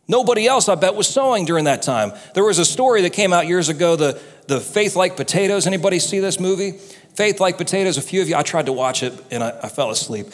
Nobody 0.07 0.47
else, 0.47 0.69
I 0.69 0.75
bet, 0.75 0.95
was 0.95 1.09
sowing 1.09 1.47
during 1.47 1.65
that 1.65 1.83
time. 1.83 2.13
There 2.35 2.45
was 2.45 2.59
a 2.59 2.65
story 2.65 3.03
that 3.03 3.15
came 3.15 3.33
out 3.33 3.47
years 3.47 3.71
ago, 3.71 3.97
the, 3.97 4.21
the 4.47 4.61
Faith 4.61 4.95
Like 4.97 5.17
Potatoes. 5.17 5.67
Anybody 5.67 5.99
see 5.99 6.21
this 6.21 6.39
movie? 6.39 6.79
Faith 7.15 7.39
Like 7.39 7.59
Potatoes, 7.59 7.97
a 7.97 8.03
few 8.03 8.21
of 8.23 8.29
you, 8.29 8.35
I 8.35 8.43
tried 8.43 8.67
to 8.67 8.73
watch 8.73 9.03
it 9.03 9.13
and 9.31 9.43
I, 9.43 9.59
I 9.63 9.69
fell 9.69 9.91
asleep, 9.91 10.27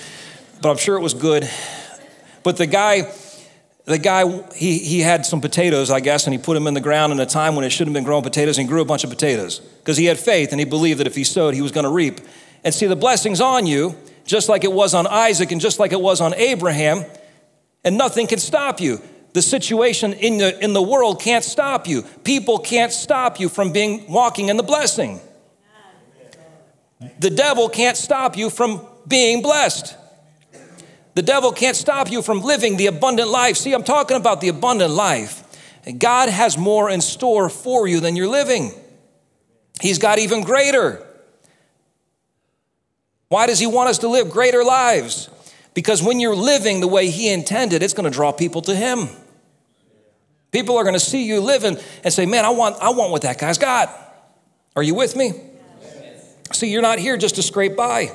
but 0.63 0.71
I'm 0.71 0.79
sure 0.79 0.97
it 0.97 1.03
was 1.03 1.13
good. 1.13 1.49
But 2.43 2.57
the 2.57 2.67
guy, 2.67 3.13
the 3.85 3.99
guy, 3.99 4.27
he, 4.55 4.79
he 4.79 5.01
had 5.01 5.27
some 5.27 5.43
potatoes, 5.43 5.91
I 5.91 6.01
guess, 6.01 6.27
and 6.27 6.33
he 6.33 6.41
put 6.41 6.55
them 6.55 6.67
in 6.67 6.73
the 6.73 6.81
ground 6.81 7.13
in 7.13 7.21
a 7.21 7.27
time 7.27 7.55
when 7.55 7.67
it 7.67 7.71
shouldn't 7.71 7.95
have 7.95 8.01
been 8.01 8.07
growing 8.07 8.23
potatoes, 8.23 8.57
and 8.57 8.67
grew 8.67 8.81
a 8.81 8.87
bunch 8.87 9.05
of 9.05 9.11
potatoes 9.11 9.59
because 9.59 9.99
he 9.99 10.07
had 10.07 10.19
faith 10.19 10.53
and 10.53 10.59
he 10.59 10.65
believed 10.65 11.01
that 11.01 11.07
if 11.07 11.15
he 11.15 11.25
sowed, 11.25 11.53
he 11.53 11.61
was 11.61 11.71
going 11.71 11.85
to 11.85 11.91
reap. 11.91 12.21
And 12.65 12.73
see, 12.73 12.87
the 12.87 12.97
blessing's 12.97 13.43
on 13.43 13.67
you, 13.67 13.95
just 14.25 14.49
like 14.49 14.65
it 14.65 14.73
was 14.73 14.95
on 14.95 15.07
Isaac 15.07 15.53
and 15.53 15.61
just 15.61 15.79
like 15.79 15.93
it 15.93 16.01
was 16.01 16.23
on 16.23 16.35
Abraham, 16.35 17.05
and 17.85 17.99
nothing 17.99 18.27
can 18.27 18.39
stop 18.39 18.81
you. 18.81 19.01
The 19.35 19.43
situation 19.43 20.15
in 20.15 20.39
the, 20.39 20.59
in 20.65 20.73
the 20.73 20.83
world 20.83 21.21
can't 21.21 21.45
stop 21.45 21.87
you. 21.87 22.03
People 22.25 22.59
can't 22.59 22.93
stop 22.93 23.39
you 23.39 23.51
from 23.51 23.71
being 23.71 24.11
walking 24.11 24.49
in 24.49 24.57
the 24.57 24.63
blessing. 24.63 25.21
The 27.19 27.31
devil 27.31 27.69
can't 27.69 27.97
stop 27.97 28.37
you 28.37 28.51
from 28.51 28.87
being 29.07 29.43
blessed. 29.43 29.97
The 31.15 31.23
devil 31.23 31.53
can't 31.53 31.77
stop 31.77 32.11
you 32.11 32.23
from 32.23 32.41
living 32.43 32.77
the 32.77 32.87
abundant 32.87 33.29
life. 33.29 33.57
See, 33.57 33.73
I'm 33.73 33.85
talking 33.85 34.17
about 34.17 34.41
the 34.41 34.49
abundant 34.49 34.93
life. 34.93 35.45
God 35.99 36.29
has 36.29 36.59
more 36.59 36.91
in 36.91 37.01
store 37.01 37.49
for 37.49 37.89
you 37.89 38.01
than 38.01 38.17
you're 38.17 38.29
living. 38.29 38.73
He's 39.81 39.99
got 39.99 40.19
even 40.19 40.45
greater. 40.45 41.07
Why 43.29 43.47
does 43.47 43.59
He 43.59 43.67
want 43.67 43.89
us 43.89 43.99
to 43.99 44.09
live 44.09 44.31
greater 44.31 44.63
lives? 44.63 45.31
Because 45.73 46.03
when 46.03 46.21
you're 46.21 46.37
living 46.37 46.81
the 46.81 46.89
way 46.89 47.11
He 47.11 47.33
intended, 47.33 47.83
it's 47.83 47.95
going 47.95 48.11
to 48.11 48.15
draw 48.15 48.33
people 48.33 48.61
to 48.63 48.75
Him. 48.75 49.09
People 50.53 50.77
are 50.77 50.83
going 50.83 50.95
to 50.95 51.01
see 51.01 51.25
you 51.25 51.41
living 51.41 51.79
and 52.05 52.13
say, 52.13 52.27
Man, 52.27 52.45
I 52.45 52.51
want, 52.51 52.77
I 52.81 52.91
want 52.91 53.11
what 53.11 53.23
that 53.23 53.39
guy's 53.39 53.59
got. 53.59 53.91
Are 54.77 54.83
you 54.83 54.95
with 54.95 55.17
me? 55.17 55.50
See, 56.53 56.71
you're 56.71 56.83
not 56.83 56.99
here 56.99 57.17
just 57.17 57.37
to 57.37 57.43
scrape 57.43 57.77
by. 57.77 58.13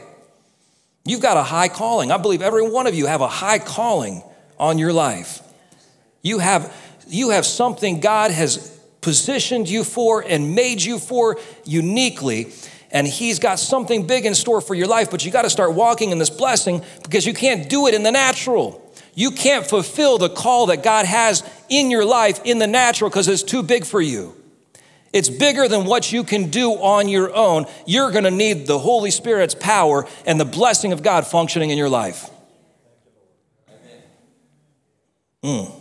You've 1.06 1.22
got 1.22 1.38
a 1.38 1.44
high 1.44 1.70
calling. 1.70 2.12
I 2.12 2.18
believe 2.18 2.42
every 2.42 2.68
one 2.68 2.88
of 2.88 2.96
you 2.96 3.06
have 3.06 3.22
a 3.22 3.28
high 3.28 3.60
calling 3.60 4.24
on 4.60 4.78
your 4.78 4.92
life. 4.92 5.42
You 6.22 6.40
have, 6.40 6.76
you 7.08 7.30
have 7.30 7.46
something 7.46 8.00
God 8.00 8.32
has 8.32 8.76
positioned 9.02 9.70
you 9.70 9.84
for 9.84 10.22
and 10.22 10.56
made 10.56 10.82
you 10.82 10.98
for 10.98 11.38
uniquely. 11.64 12.52
And 12.92 13.06
He's 13.06 13.38
got 13.38 13.60
something 13.60 14.08
big 14.08 14.26
in 14.26 14.34
store 14.34 14.62
for 14.62 14.74
your 14.74 14.88
life, 14.88 15.12
but 15.12 15.24
you 15.24 15.32
got 15.32 15.44
to 15.44 15.50
start 15.50 15.74
walking 15.74 16.10
in 16.10 16.18
this 16.18 16.32
blessing 16.32 16.84
because 17.04 17.26
you 17.26 17.34
can't 17.34 17.70
do 17.70 17.88
it 17.88 17.94
in 17.94 18.02
the 18.02 18.12
natural. 18.12 18.82
You 19.14 19.32
can't 19.32 19.66
fulfill 19.66 20.18
the 20.18 20.30
call 20.30 20.66
that 20.68 20.84
God 20.84 21.06
has 21.06 21.44
in 21.70 21.92
your 21.92 22.04
life 22.04 22.42
in 22.44 22.58
the 22.58 22.68
natural 22.68 23.10
because 23.10 23.28
it's 23.28 23.44
too 23.44 23.64
big 23.64 23.86
for 23.86 24.02
you. 24.02 24.36
It's 25.16 25.30
bigger 25.30 25.70
than 25.70 25.86
what 25.86 26.12
you 26.12 26.26
can 26.26 26.50
do 26.50 26.72
on 26.72 27.08
your 27.08 27.34
own. 27.34 27.68
You're 27.86 28.12
going 28.12 28.26
to 28.26 28.32
need 28.32 28.68
the 28.68 28.78
Holy 28.78 29.12
Spirit's 29.12 29.56
power 29.56 30.06
and 30.26 30.38
the 30.38 30.44
blessing 30.44 30.92
of 30.92 31.04
God 31.04 31.26
functioning 31.26 31.70
in 31.70 31.78
your 31.78 31.88
life. 31.88 32.30
Mm. 35.42 35.72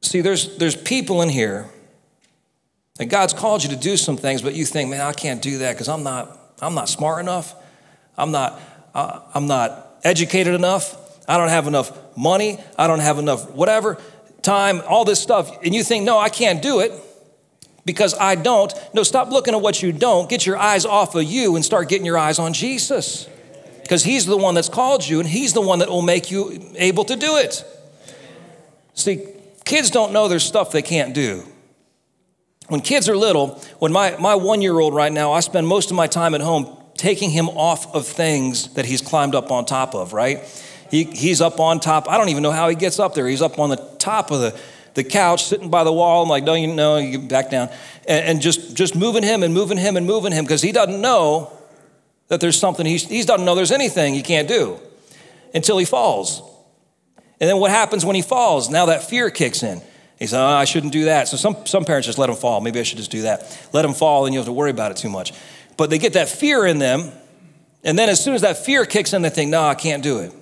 See, 0.00 0.20
there's, 0.20 0.56
there's 0.56 0.74
people 0.74 1.22
in 1.22 1.28
here 1.28 1.70
that 2.96 3.04
God's 3.04 3.34
called 3.34 3.62
you 3.62 3.70
to 3.70 3.76
do 3.76 3.96
some 3.96 4.16
things, 4.16 4.42
but 4.42 4.56
you 4.56 4.64
think, 4.64 4.90
man, 4.90 5.02
I 5.02 5.12
can't 5.12 5.40
do 5.40 5.58
that 5.58 5.74
because 5.74 5.88
I'm 5.88 6.02
not, 6.02 6.36
I'm 6.60 6.74
not 6.74 6.88
smart 6.88 7.20
enough. 7.20 7.54
I'm 8.18 8.32
not, 8.32 8.60
uh, 8.96 9.20
I'm 9.32 9.46
not 9.46 10.00
educated 10.02 10.54
enough. 10.54 10.96
I 11.28 11.36
don't 11.36 11.50
have 11.50 11.68
enough 11.68 12.16
money. 12.16 12.58
I 12.76 12.88
don't 12.88 12.98
have 12.98 13.20
enough 13.20 13.48
whatever, 13.52 13.98
time, 14.42 14.82
all 14.88 15.04
this 15.04 15.20
stuff. 15.20 15.62
And 15.62 15.72
you 15.72 15.84
think, 15.84 16.04
no, 16.04 16.18
I 16.18 16.28
can't 16.28 16.60
do 16.60 16.80
it 16.80 16.92
because 17.84 18.14
I 18.14 18.34
don't. 18.34 18.72
No, 18.94 19.02
stop 19.02 19.30
looking 19.30 19.54
at 19.54 19.60
what 19.60 19.82
you 19.82 19.92
don't. 19.92 20.28
Get 20.28 20.46
your 20.46 20.56
eyes 20.56 20.84
off 20.84 21.14
of 21.14 21.24
you 21.24 21.56
and 21.56 21.64
start 21.64 21.88
getting 21.88 22.06
your 22.06 22.18
eyes 22.18 22.38
on 22.38 22.52
Jesus. 22.52 23.28
Because 23.82 24.04
He's 24.04 24.26
the 24.26 24.36
one 24.36 24.54
that's 24.54 24.68
called 24.68 25.06
you 25.06 25.20
and 25.20 25.28
He's 25.28 25.52
the 25.52 25.60
one 25.60 25.80
that 25.80 25.88
will 25.88 26.02
make 26.02 26.30
you 26.30 26.72
able 26.76 27.04
to 27.04 27.16
do 27.16 27.36
it. 27.36 27.64
See, 28.94 29.26
kids 29.64 29.90
don't 29.90 30.12
know 30.12 30.28
there's 30.28 30.44
stuff 30.44 30.72
they 30.72 30.82
can't 30.82 31.14
do. 31.14 31.44
When 32.68 32.80
kids 32.80 33.08
are 33.08 33.16
little, 33.16 33.60
when 33.80 33.92
my, 33.92 34.16
my 34.18 34.34
one 34.34 34.62
year 34.62 34.78
old 34.78 34.94
right 34.94 35.12
now, 35.12 35.32
I 35.32 35.40
spend 35.40 35.66
most 35.66 35.90
of 35.90 35.96
my 35.96 36.06
time 36.06 36.34
at 36.34 36.40
home 36.40 36.78
taking 36.94 37.30
him 37.30 37.48
off 37.48 37.92
of 37.94 38.06
things 38.06 38.72
that 38.74 38.84
he's 38.84 39.00
climbed 39.00 39.34
up 39.34 39.50
on 39.50 39.64
top 39.64 39.94
of, 39.94 40.12
right? 40.12 40.40
He, 40.90 41.04
he's 41.04 41.40
up 41.40 41.58
on 41.58 41.80
top. 41.80 42.08
I 42.08 42.16
don't 42.16 42.28
even 42.28 42.42
know 42.42 42.52
how 42.52 42.68
he 42.68 42.76
gets 42.76 42.98
up 42.98 43.14
there. 43.14 43.26
He's 43.26 43.42
up 43.42 43.58
on 43.58 43.70
the 43.70 43.76
top 43.98 44.30
of 44.30 44.40
the, 44.40 44.58
the 44.94 45.04
couch, 45.04 45.44
sitting 45.44 45.70
by 45.70 45.84
the 45.84 45.92
wall. 45.92 46.22
I'm 46.22 46.28
like, 46.28 46.44
no, 46.44 46.54
you 46.54 46.66
know, 46.66 46.98
you 46.98 47.18
get 47.18 47.28
back 47.28 47.50
down. 47.50 47.68
And, 48.06 48.26
and 48.26 48.40
just, 48.40 48.76
just 48.76 48.94
moving 48.94 49.22
him 49.22 49.42
and 49.42 49.54
moving 49.54 49.78
him 49.78 49.96
and 49.96 50.06
moving 50.06 50.32
him 50.32 50.44
because 50.44 50.62
he 50.62 50.72
doesn't 50.72 51.00
know 51.00 51.52
that 52.28 52.40
there's 52.40 52.58
something, 52.58 52.86
he, 52.86 52.96
he 52.96 53.22
doesn't 53.22 53.44
know 53.44 53.54
there's 53.54 53.72
anything 53.72 54.14
he 54.14 54.22
can't 54.22 54.48
do 54.48 54.78
until 55.54 55.78
he 55.78 55.84
falls. 55.84 56.42
And 57.40 57.48
then 57.48 57.58
what 57.58 57.70
happens 57.70 58.04
when 58.04 58.16
he 58.16 58.22
falls? 58.22 58.70
Now 58.70 58.86
that 58.86 59.02
fear 59.02 59.30
kicks 59.30 59.62
in. 59.62 59.82
He 60.18 60.26
said, 60.28 60.40
oh, 60.40 60.46
I 60.46 60.64
shouldn't 60.64 60.92
do 60.92 61.06
that. 61.06 61.26
So 61.26 61.36
some, 61.36 61.66
some 61.66 61.84
parents 61.84 62.06
just 62.06 62.18
let 62.18 62.30
him 62.30 62.36
fall. 62.36 62.60
Maybe 62.60 62.78
I 62.78 62.84
should 62.84 62.98
just 62.98 63.10
do 63.10 63.22
that. 63.22 63.68
Let 63.72 63.84
him 63.84 63.92
fall 63.92 64.24
and 64.24 64.32
you 64.32 64.38
don't 64.38 64.46
have 64.46 64.52
to 64.54 64.56
worry 64.56 64.70
about 64.70 64.92
it 64.92 64.96
too 64.96 65.08
much. 65.08 65.32
But 65.76 65.90
they 65.90 65.98
get 65.98 66.12
that 66.12 66.28
fear 66.28 66.64
in 66.64 66.78
them. 66.78 67.10
And 67.82 67.98
then 67.98 68.08
as 68.08 68.22
soon 68.22 68.34
as 68.34 68.42
that 68.42 68.58
fear 68.64 68.84
kicks 68.84 69.12
in, 69.12 69.22
they 69.22 69.30
think, 69.30 69.50
no, 69.50 69.62
I 69.62 69.74
can't 69.74 70.02
do 70.02 70.20
it. 70.20 70.32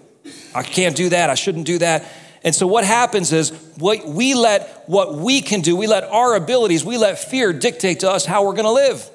I 0.54 0.62
can't 0.62 0.94
do 0.94 1.08
that. 1.08 1.30
I 1.30 1.34
shouldn't 1.34 1.64
do 1.64 1.78
that. 1.78 2.04
And 2.42 2.54
so 2.54 2.66
what 2.66 2.84
happens 2.84 3.32
is 3.32 3.50
what 3.76 4.06
we 4.06 4.34
let 4.34 4.84
what 4.86 5.14
we 5.14 5.42
can 5.42 5.60
do, 5.60 5.76
we 5.76 5.86
let 5.86 6.04
our 6.04 6.34
abilities, 6.34 6.84
we 6.84 6.96
let 6.96 7.18
fear 7.18 7.52
dictate 7.52 8.00
to 8.00 8.10
us 8.10 8.24
how 8.24 8.44
we're 8.44 8.54
going 8.54 8.64
to 8.64 8.72
live. 8.72 9.08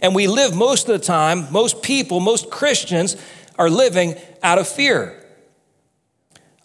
And 0.00 0.14
we 0.14 0.26
live 0.26 0.54
most 0.54 0.88
of 0.88 0.98
the 0.98 1.04
time, 1.04 1.52
most 1.52 1.82
people, 1.82 2.20
most 2.20 2.50
Christians 2.50 3.16
are 3.58 3.70
living 3.70 4.16
out 4.42 4.58
of 4.58 4.66
fear. 4.68 5.20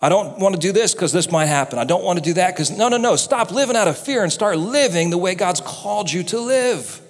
I 0.01 0.07
don't 0.07 0.39
want 0.39 0.55
to 0.55 0.61
do 0.61 0.71
this 0.71 0.93
because 0.93 1.11
this 1.11 1.29
might 1.29 1.47
happen. 1.47 1.77
I 1.77 1.83
don't 1.83 2.03
want 2.03 2.19
to 2.19 2.23
do 2.23 2.33
that 2.35 2.53
because, 2.53 2.71
no, 2.71 2.87
no, 2.87 2.95
no. 2.97 3.17
Stop 3.17 3.51
living 3.51 3.75
out 3.75 3.89
of 3.89 3.97
fear 3.97 4.23
and 4.23 4.31
start 4.31 4.57
living 4.57 5.09
the 5.09 5.17
way 5.17 5.35
God's 5.35 5.59
called 5.59 6.09
you 6.09 6.23
to 6.23 6.39
live. 6.39 7.01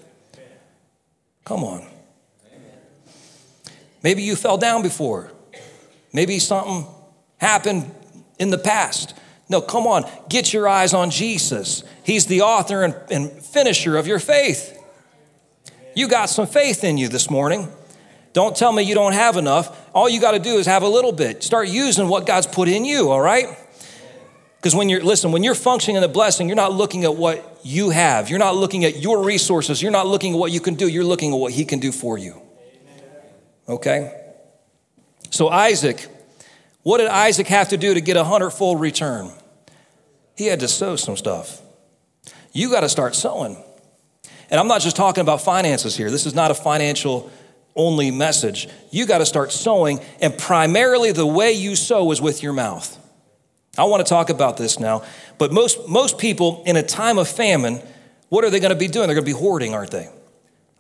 Come 1.46 1.64
on. 1.64 1.86
Maybe 4.02 4.24
you 4.24 4.36
fell 4.36 4.58
down 4.58 4.82
before. 4.82 5.32
Maybe 6.14 6.40
something 6.40 6.88
happened 7.38 7.94
in 8.40 8.50
the 8.50 8.58
past. 8.58 9.16
No, 9.50 9.62
come 9.62 9.88
on, 9.88 10.10
get 10.30 10.54
your 10.54 10.68
eyes 10.68 10.94
on 10.94 11.10
Jesus. 11.10 11.84
He's 12.04 12.28
the 12.28 12.42
author 12.42 12.84
and, 12.84 12.96
and 13.12 13.32
finisher 13.32 13.98
of 13.98 14.08
your 14.08 14.20
faith. 14.20 14.78
You 15.96 16.08
got 16.08 16.30
some 16.30 16.48
faith 16.48 16.84
in 16.84 16.98
you 16.98 17.08
this 17.08 17.30
morning. 17.30 17.68
Don't 18.34 18.56
tell 18.56 18.72
me 18.72 18.84
you 18.84 18.94
don't 18.94 19.14
have 19.14 19.38
enough. 19.38 19.90
All 19.94 20.08
you 20.08 20.22
got 20.22 20.32
to 20.32 20.40
do 20.40 20.58
is 20.58 20.68
have 20.68 20.84
a 20.84 20.88
little 20.88 21.12
bit. 21.12 21.44
Start 21.44 21.68
using 21.68 22.08
what 22.08 22.28
God's 22.28 22.46
put 22.46 22.68
in 22.68 22.86
you, 22.86 23.10
all 23.10 23.20
right? 23.20 23.48
Because 24.58 24.76
when 24.76 24.88
you're, 24.88 25.04
listen, 25.04 25.32
when 25.32 25.44
you're 25.44 25.56
functioning 25.56 25.96
in 25.96 26.02
the 26.02 26.08
blessing, 26.08 26.48
you're 26.48 26.56
not 26.56 26.74
looking 26.74 27.06
at 27.06 27.16
what 27.16 27.60
you 27.64 27.90
have. 27.90 28.30
You're 28.30 28.40
not 28.40 28.56
looking 28.56 28.86
at 28.86 28.98
your 28.98 29.24
resources. 29.24 29.82
You're 29.82 29.92
not 29.92 30.06
looking 30.06 30.34
at 30.34 30.40
what 30.40 30.52
you 30.52 30.60
can 30.60 30.76
do. 30.76 30.88
You're 30.88 31.06
looking 31.06 31.34
at 31.34 31.38
what 31.38 31.54
He 31.54 31.66
can 31.66 31.80
do 31.80 31.92
for 31.92 32.18
you. 32.18 32.40
Okay? 33.68 34.14
So, 35.32 35.50
Isaac, 35.50 36.08
what 36.90 36.98
did 36.98 37.08
Isaac 37.10 37.46
have 37.50 37.70
to 37.70 37.78
do 37.78 37.94
to 37.94 38.02
get 38.02 38.18
a 38.18 38.24
hundredfold 38.24 38.82
return? 38.82 39.30
He 40.36 40.48
had 40.48 40.62
to 40.62 40.68
sow 40.68 40.96
some 40.96 41.16
stuff. 41.16 41.62
You 42.52 42.72
got 42.72 42.80
to 42.80 42.90
start 42.90 43.14
sowing. 43.14 43.64
And 44.50 44.60
I'm 44.60 44.68
not 44.68 44.82
just 44.82 44.96
talking 44.96 45.22
about 45.22 45.40
finances 45.42 45.96
here. 45.96 46.10
This 46.10 46.26
is 46.26 46.34
not 46.34 46.50
a 46.50 46.56
financial 46.56 47.32
only 47.76 48.10
message. 48.10 48.68
You 48.90 49.06
got 49.06 49.20
to 49.20 49.28
start 49.28 49.52
sowing, 49.52 50.00
and 50.20 50.36
primarily 50.36 51.12
the 51.12 51.28
way 51.28 51.52
you 51.52 51.76
sow 51.76 52.10
is 52.12 52.24
with 52.24 52.42
your 52.42 52.54
mouth. 52.54 52.98
I 53.78 53.84
want 53.84 54.04
to 54.04 54.10
talk 54.10 54.32
about 54.32 54.58
this 54.58 54.80
now, 54.80 55.04
but 55.38 55.52
most, 55.52 55.88
most 55.88 56.18
people 56.18 56.64
in 56.66 56.76
a 56.76 56.82
time 56.82 57.20
of 57.20 57.28
famine, 57.28 57.84
what 58.30 58.44
are 58.44 58.50
they 58.50 58.60
going 58.60 58.74
to 58.74 58.76
be 58.76 58.88
doing? 58.88 59.06
They're 59.06 59.16
going 59.16 59.28
to 59.28 59.32
be 59.32 59.40
hoarding, 59.40 59.76
aren't 59.76 59.92
they? 59.92 60.10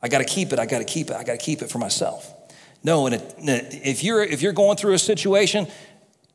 I 0.02 0.08
got 0.08 0.18
to 0.18 0.26
keep 0.26 0.54
it, 0.54 0.58
I 0.58 0.66
got 0.66 0.80
to 0.80 0.86
keep 0.86 1.12
it, 1.12 1.16
I 1.16 1.24
got 1.24 1.34
to 1.34 1.46
keep 1.46 1.62
it 1.62 1.70
for 1.70 1.78
myself. 1.78 2.34
No, 2.84 3.08
and 3.08 3.22
if 3.40 4.04
you're, 4.04 4.24
if 4.24 4.42
you're 4.42 4.54
going 4.54 4.78
through 4.78 4.94
a 4.94 5.00
situation, 5.00 5.68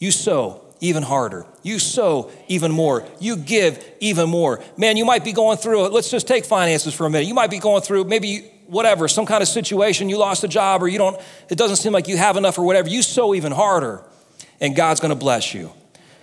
you 0.04 0.10
sow 0.10 0.60
even 0.80 1.02
harder. 1.02 1.46
You 1.62 1.78
sow 1.78 2.30
even 2.46 2.70
more. 2.70 3.08
You 3.18 3.36
give 3.36 3.82
even 4.00 4.28
more. 4.28 4.62
Man, 4.76 4.98
you 4.98 5.06
might 5.06 5.24
be 5.24 5.32
going 5.32 5.56
through. 5.56 5.88
Let's 5.88 6.10
just 6.10 6.28
take 6.28 6.44
finances 6.44 6.92
for 6.92 7.06
a 7.06 7.10
minute. 7.10 7.26
You 7.26 7.32
might 7.32 7.50
be 7.50 7.58
going 7.58 7.80
through 7.80 8.04
maybe 8.04 8.50
whatever, 8.66 9.08
some 9.08 9.24
kind 9.24 9.42
of 9.42 9.48
situation, 9.48 10.10
you 10.10 10.18
lost 10.18 10.44
a 10.44 10.48
job 10.48 10.82
or 10.82 10.88
you 10.88 10.98
don't, 10.98 11.18
it 11.48 11.56
doesn't 11.56 11.76
seem 11.76 11.92
like 11.92 12.06
you 12.06 12.18
have 12.18 12.36
enough 12.36 12.58
or 12.58 12.66
whatever. 12.66 12.88
You 12.88 13.00
sow 13.00 13.34
even 13.34 13.52
harder, 13.52 14.02
and 14.60 14.76
God's 14.76 15.00
gonna 15.00 15.14
bless 15.14 15.54
you. 15.54 15.70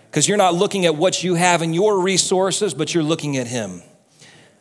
Because 0.10 0.28
you're 0.28 0.38
not 0.38 0.54
looking 0.54 0.86
at 0.86 0.96
what 0.96 1.24
you 1.24 1.36
have 1.36 1.62
in 1.62 1.74
your 1.74 2.00
resources, 2.00 2.74
but 2.74 2.94
you're 2.94 3.04
looking 3.04 3.38
at 3.38 3.48
Him. 3.48 3.82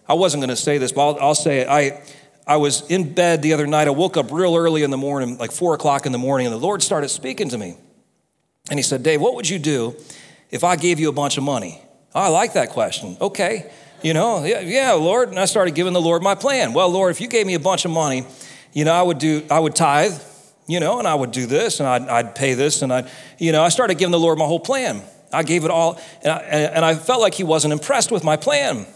I 0.09 0.15
wasn't 0.15 0.43
gonna 0.43 0.57
say 0.57 0.79
this, 0.79 0.93
but 0.93 1.09
I'll, 1.09 1.21
I'll 1.21 1.35
say 1.35 1.61
it. 1.61 1.69
I, 1.69 2.03
I 2.47 2.57
was 2.57 2.89
in 2.91 3.13
bed 3.13 3.43
the 3.43 3.53
other 3.53 3.67
night. 3.67 3.87
I 3.87 3.91
woke 3.91 4.17
up 4.17 4.31
real 4.31 4.57
early 4.57 4.83
in 4.83 4.91
the 4.91 4.97
morning, 4.97 5.39
like 5.39 5.53
four 5.53 5.75
o'clock 5.75 6.07
in 6.07 6.13
the 6.13 6.19
morning, 6.19 6.47
and 6.47 6.55
the 6.55 6.61
Lord 6.61 6.83
started 6.83 7.09
speaking 7.09 7.49
to 7.51 7.59
me. 7.59 7.77
And 8.71 8.79
He 8.79 8.83
said, 8.83 9.03
Dave, 9.03 9.21
what 9.21 9.35
would 9.35 9.49
you 9.49 9.59
do 9.59 9.95
if 10.51 10.65
I 10.65 10.77
gave 10.77 10.99
you 10.99 11.11
a 11.11 11.13
bunch 11.13 11.37
of 11.37 11.45
money? 11.45 11.83
Oh, 12.15 12.23
I 12.23 12.29
like 12.29 12.55
that 12.55 12.71
question. 12.71 13.17
Okay. 13.21 13.71
You 14.03 14.15
know, 14.15 14.45
yeah, 14.45 14.61
yeah, 14.61 14.93
Lord. 14.93 15.29
And 15.29 15.39
I 15.39 15.45
started 15.45 15.75
giving 15.75 15.93
the 15.93 16.01
Lord 16.01 16.23
my 16.23 16.35
plan. 16.35 16.73
Well, 16.73 16.89
Lord, 16.89 17.11
if 17.11 17.21
you 17.21 17.29
gave 17.29 17.47
me 17.47 17.55
a 17.55 17.61
bunch 17.61 17.85
of 17.85 17.91
money, 17.91 18.25
you 18.73 18.85
know, 18.85 18.95
I 18.95 19.03
would 19.03 19.19
do, 19.19 19.45
I 19.51 19.59
would 19.59 19.77
tithe, 19.77 20.15
you 20.67 20.81
know, 20.81 20.99
and 20.99 21.07
I 21.07 21.15
would 21.15 21.33
do 21.33 21.45
this 21.45 21.81
and 21.81 21.89
I'd, 21.89 22.09
I'd 22.09 22.35
pay 22.35 22.55
this 22.55 22.81
and 22.81 22.93
I, 22.93 23.11
you 23.39 23.53
know, 23.53 23.63
I 23.63 23.69
started 23.69 23.99
giving 23.99 24.13
the 24.13 24.19
Lord 24.19 24.39
my 24.39 24.47
whole 24.47 24.61
plan. 24.61 25.03
I 25.33 25.43
gave 25.45 25.65
it 25.65 25.71
all, 25.71 26.01
and 26.23 26.33
I, 26.33 26.39
and 26.39 26.85
I 26.85 26.95
felt 26.97 27.21
like 27.21 27.35
He 27.35 27.45
wasn't 27.45 27.73
impressed 27.73 28.11
with 28.11 28.25
my 28.25 28.37
plan. 28.37 28.87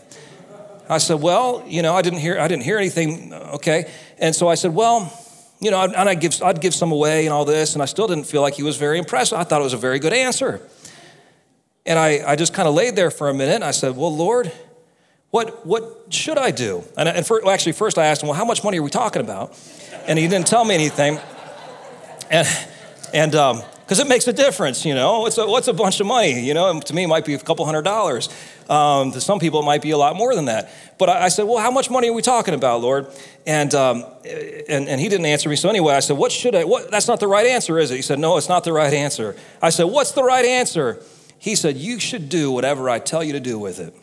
I 0.88 0.98
said, 0.98 1.20
well, 1.20 1.62
you 1.66 1.80
know, 1.82 1.94
I 1.94 2.02
didn't 2.02 2.18
hear, 2.18 2.38
I 2.38 2.48
didn't 2.48 2.64
hear 2.64 2.76
anything, 2.76 3.32
okay. 3.32 3.90
And 4.18 4.34
so 4.34 4.48
I 4.48 4.56
said, 4.56 4.74
well, 4.74 5.12
you 5.60 5.70
know, 5.70 5.80
and 5.82 6.08
I'd 6.08 6.20
give, 6.20 6.42
I'd 6.42 6.60
give 6.60 6.74
some 6.74 6.92
away 6.92 7.24
and 7.26 7.32
all 7.32 7.44
this, 7.44 7.74
and 7.74 7.82
I 7.82 7.86
still 7.86 8.06
didn't 8.06 8.24
feel 8.24 8.42
like 8.42 8.54
he 8.54 8.62
was 8.62 8.76
very 8.76 8.98
impressed. 8.98 9.32
I 9.32 9.44
thought 9.44 9.60
it 9.60 9.64
was 9.64 9.72
a 9.72 9.78
very 9.78 9.98
good 9.98 10.12
answer. 10.12 10.60
And 11.86 11.98
I, 11.98 12.22
I 12.26 12.36
just 12.36 12.54
kind 12.54 12.66
of 12.68 12.74
laid 12.74 12.96
there 12.96 13.10
for 13.10 13.28
a 13.28 13.34
minute, 13.34 13.56
and 13.56 13.64
I 13.64 13.70
said, 13.70 13.96
well, 13.96 14.14
Lord, 14.14 14.52
what, 15.30 15.66
what 15.66 16.06
should 16.10 16.38
I 16.38 16.50
do? 16.50 16.84
And, 16.96 17.08
and 17.08 17.26
for, 17.26 17.40
well, 17.42 17.52
actually, 17.52 17.72
first 17.72 17.98
I 17.98 18.06
asked 18.06 18.22
him, 18.22 18.28
well, 18.28 18.38
how 18.38 18.44
much 18.44 18.62
money 18.62 18.78
are 18.78 18.82
we 18.82 18.90
talking 18.90 19.20
about? 19.20 19.58
And 20.06 20.18
he 20.18 20.28
didn't 20.28 20.46
tell 20.46 20.64
me 20.64 20.74
anything. 20.74 21.18
And, 22.30 22.48
and 23.12 23.34
um, 23.34 23.62
because 23.94 24.04
it 24.04 24.09
makes 24.09 24.26
a 24.26 24.33
difference, 24.33 24.85
you 24.85 24.92
know. 24.92 25.20
What's 25.20 25.38
a, 25.38 25.46
what's 25.46 25.68
a 25.68 25.72
bunch 25.72 26.00
of 26.00 26.09
money? 26.09 26.40
You 26.40 26.52
know, 26.52 26.80
to 26.80 26.94
me, 26.94 27.04
it 27.04 27.07
might 27.07 27.24
be 27.24 27.35
a 27.35 27.38
couple 27.38 27.64
hundred 27.64 27.83
dollars. 27.83 28.28
Um, 28.68 29.12
to 29.12 29.20
some 29.20 29.38
people, 29.38 29.61
it 29.61 29.64
might 29.64 29.83
be 29.83 29.92
a 29.92 29.96
lot 29.96 30.16
more 30.16 30.35
than 30.35 30.46
that. 30.46 30.72
But 30.98 31.11
I, 31.11 31.26
I 31.26 31.28
said, 31.28 31.44
well, 31.44 31.59
how 31.59 31.70
much 31.70 31.90
money 31.90 32.09
are 32.09 32.12
we 32.12 32.20
talking 32.20 32.54
about, 32.54 32.80
Lord? 32.80 33.07
And, 33.46 33.72
um, 33.72 34.04
and, 34.68 34.88
and 34.88 35.00
he 35.00 35.09
didn't 35.09 35.26
answer 35.26 35.48
me. 35.48 35.54
So 35.54 35.68
anyway, 35.68 35.94
I 35.94 36.00
said, 36.00 36.16
what 36.16 36.33
should 36.33 36.57
I, 36.57 36.64
what, 36.64 36.90
that's 36.90 37.07
not 37.07 37.20
the 37.20 37.28
right 37.28 37.46
answer, 37.46 37.78
is 37.78 37.92
it? 37.92 37.94
He 37.94 38.02
said, 38.02 38.18
no, 38.18 38.37
it's 38.37 38.48
not 38.48 38.64
the 38.64 38.72
right 38.72 38.92
answer. 38.92 39.37
I 39.62 39.70
said, 39.70 39.85
what's 39.85 40.11
the 40.11 40.24
right 40.24 40.44
answer? 40.44 41.00
He 41.38 41.54
said, 41.54 41.76
you 41.76 42.00
should 42.00 42.28
do 42.28 42.50
whatever 42.50 42.90
I 42.90 42.98
tell 42.98 43.22
you 43.22 43.35
to 43.35 43.40
do 43.40 43.61
with 43.61 43.78
it. 43.78 43.94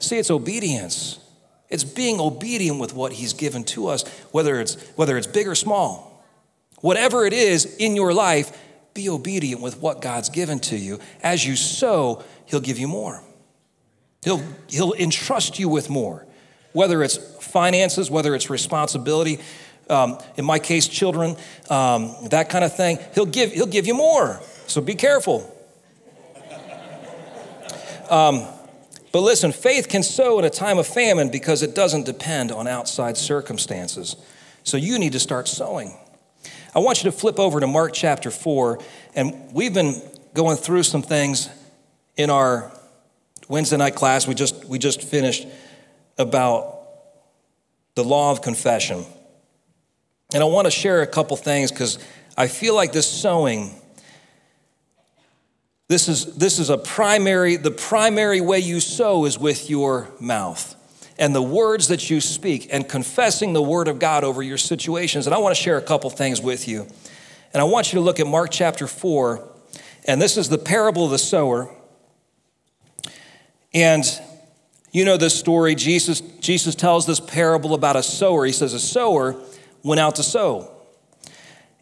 See, 0.00 0.18
it's 0.18 0.32
obedience. 0.32 1.20
It's 1.68 1.84
being 1.84 2.18
obedient 2.18 2.80
with 2.80 2.92
what 2.92 3.12
he's 3.12 3.34
given 3.34 3.62
to 3.66 3.86
us, 3.86 4.02
whether 4.32 4.58
it's, 4.60 4.74
whether 4.96 5.16
it's 5.16 5.28
big 5.28 5.46
or 5.46 5.54
small. 5.54 6.24
Whatever 6.80 7.24
it 7.24 7.34
is 7.34 7.76
in 7.76 7.94
your 7.94 8.12
life, 8.12 8.56
be 8.94 9.08
obedient 9.08 9.60
with 9.60 9.78
what 9.78 10.00
God's 10.00 10.28
given 10.28 10.58
to 10.60 10.76
you. 10.76 10.98
As 11.22 11.46
you 11.46 11.56
sow, 11.56 12.22
He'll 12.46 12.60
give 12.60 12.78
you 12.78 12.88
more. 12.88 13.22
He'll, 14.22 14.42
he'll 14.68 14.92
entrust 14.94 15.58
you 15.58 15.68
with 15.68 15.88
more, 15.88 16.26
whether 16.72 17.02
it's 17.02 17.16
finances, 17.42 18.10
whether 18.10 18.34
it's 18.34 18.50
responsibility. 18.50 19.40
Um, 19.88 20.18
in 20.36 20.44
my 20.44 20.58
case, 20.58 20.86
children, 20.86 21.36
um, 21.68 22.14
that 22.30 22.50
kind 22.50 22.64
of 22.64 22.76
thing. 22.76 22.98
He'll 23.14 23.26
give, 23.26 23.52
he'll 23.52 23.66
give 23.66 23.86
you 23.86 23.94
more. 23.94 24.40
So 24.66 24.80
be 24.80 24.94
careful. 24.94 25.56
Um, 28.10 28.44
but 29.12 29.20
listen, 29.20 29.52
faith 29.52 29.88
can 29.88 30.02
sow 30.02 30.40
in 30.40 30.44
a 30.44 30.50
time 30.50 30.78
of 30.78 30.86
famine 30.86 31.30
because 31.30 31.62
it 31.62 31.76
doesn't 31.76 32.06
depend 32.06 32.50
on 32.50 32.66
outside 32.66 33.16
circumstances. 33.16 34.16
So 34.64 34.76
you 34.76 34.98
need 34.98 35.12
to 35.12 35.20
start 35.20 35.46
sowing. 35.46 35.96
I 36.74 36.78
want 36.78 37.02
you 37.02 37.10
to 37.10 37.16
flip 37.16 37.40
over 37.40 37.58
to 37.58 37.66
Mark 37.66 37.92
chapter 37.92 38.30
4, 38.30 38.78
and 39.16 39.52
we've 39.52 39.74
been 39.74 40.00
going 40.34 40.56
through 40.56 40.84
some 40.84 41.02
things 41.02 41.48
in 42.16 42.30
our 42.30 42.70
Wednesday 43.48 43.76
night 43.76 43.96
class 43.96 44.28
we 44.28 44.34
just, 44.34 44.64
we 44.66 44.78
just 44.78 45.02
finished 45.02 45.48
about 46.16 46.78
the 47.96 48.04
law 48.04 48.30
of 48.30 48.40
confession. 48.40 49.04
And 50.32 50.42
I 50.42 50.46
want 50.46 50.66
to 50.66 50.70
share 50.70 51.02
a 51.02 51.06
couple 51.08 51.36
things 51.36 51.72
because 51.72 51.98
I 52.36 52.46
feel 52.46 52.76
like 52.76 52.92
this 52.92 53.08
sowing, 53.08 53.74
this 55.88 56.06
is, 56.06 56.36
this 56.36 56.60
is 56.60 56.70
a 56.70 56.78
primary, 56.78 57.56
the 57.56 57.72
primary 57.72 58.40
way 58.40 58.60
you 58.60 58.78
sow 58.78 59.24
is 59.24 59.36
with 59.36 59.68
your 59.68 60.08
mouth 60.20 60.76
and 61.20 61.34
the 61.34 61.42
words 61.42 61.88
that 61.88 62.08
you 62.08 62.18
speak 62.18 62.68
and 62.72 62.88
confessing 62.88 63.52
the 63.52 63.62
word 63.62 63.88
of 63.88 63.98
God 63.98 64.24
over 64.24 64.42
your 64.42 64.56
situations. 64.56 65.26
And 65.26 65.34
I 65.34 65.38
want 65.38 65.54
to 65.54 65.62
share 65.62 65.76
a 65.76 65.82
couple 65.82 66.08
things 66.08 66.40
with 66.40 66.66
you. 66.66 66.86
And 67.52 67.60
I 67.60 67.64
want 67.64 67.92
you 67.92 67.98
to 67.98 68.00
look 68.00 68.18
at 68.18 68.26
Mark 68.26 68.50
chapter 68.50 68.86
4, 68.86 69.46
and 70.06 70.20
this 70.20 70.38
is 70.38 70.48
the 70.48 70.56
parable 70.56 71.04
of 71.04 71.10
the 71.10 71.18
sower. 71.18 71.70
And 73.74 74.04
you 74.92 75.04
know 75.04 75.18
this 75.18 75.38
story. 75.38 75.74
Jesus, 75.74 76.20
Jesus 76.40 76.74
tells 76.74 77.06
this 77.06 77.20
parable 77.20 77.74
about 77.74 77.96
a 77.96 78.02
sower. 78.02 78.46
He 78.46 78.52
says, 78.52 78.72
A 78.72 78.80
sower 78.80 79.36
went 79.84 80.00
out 80.00 80.16
to 80.16 80.22
sow. 80.22 80.72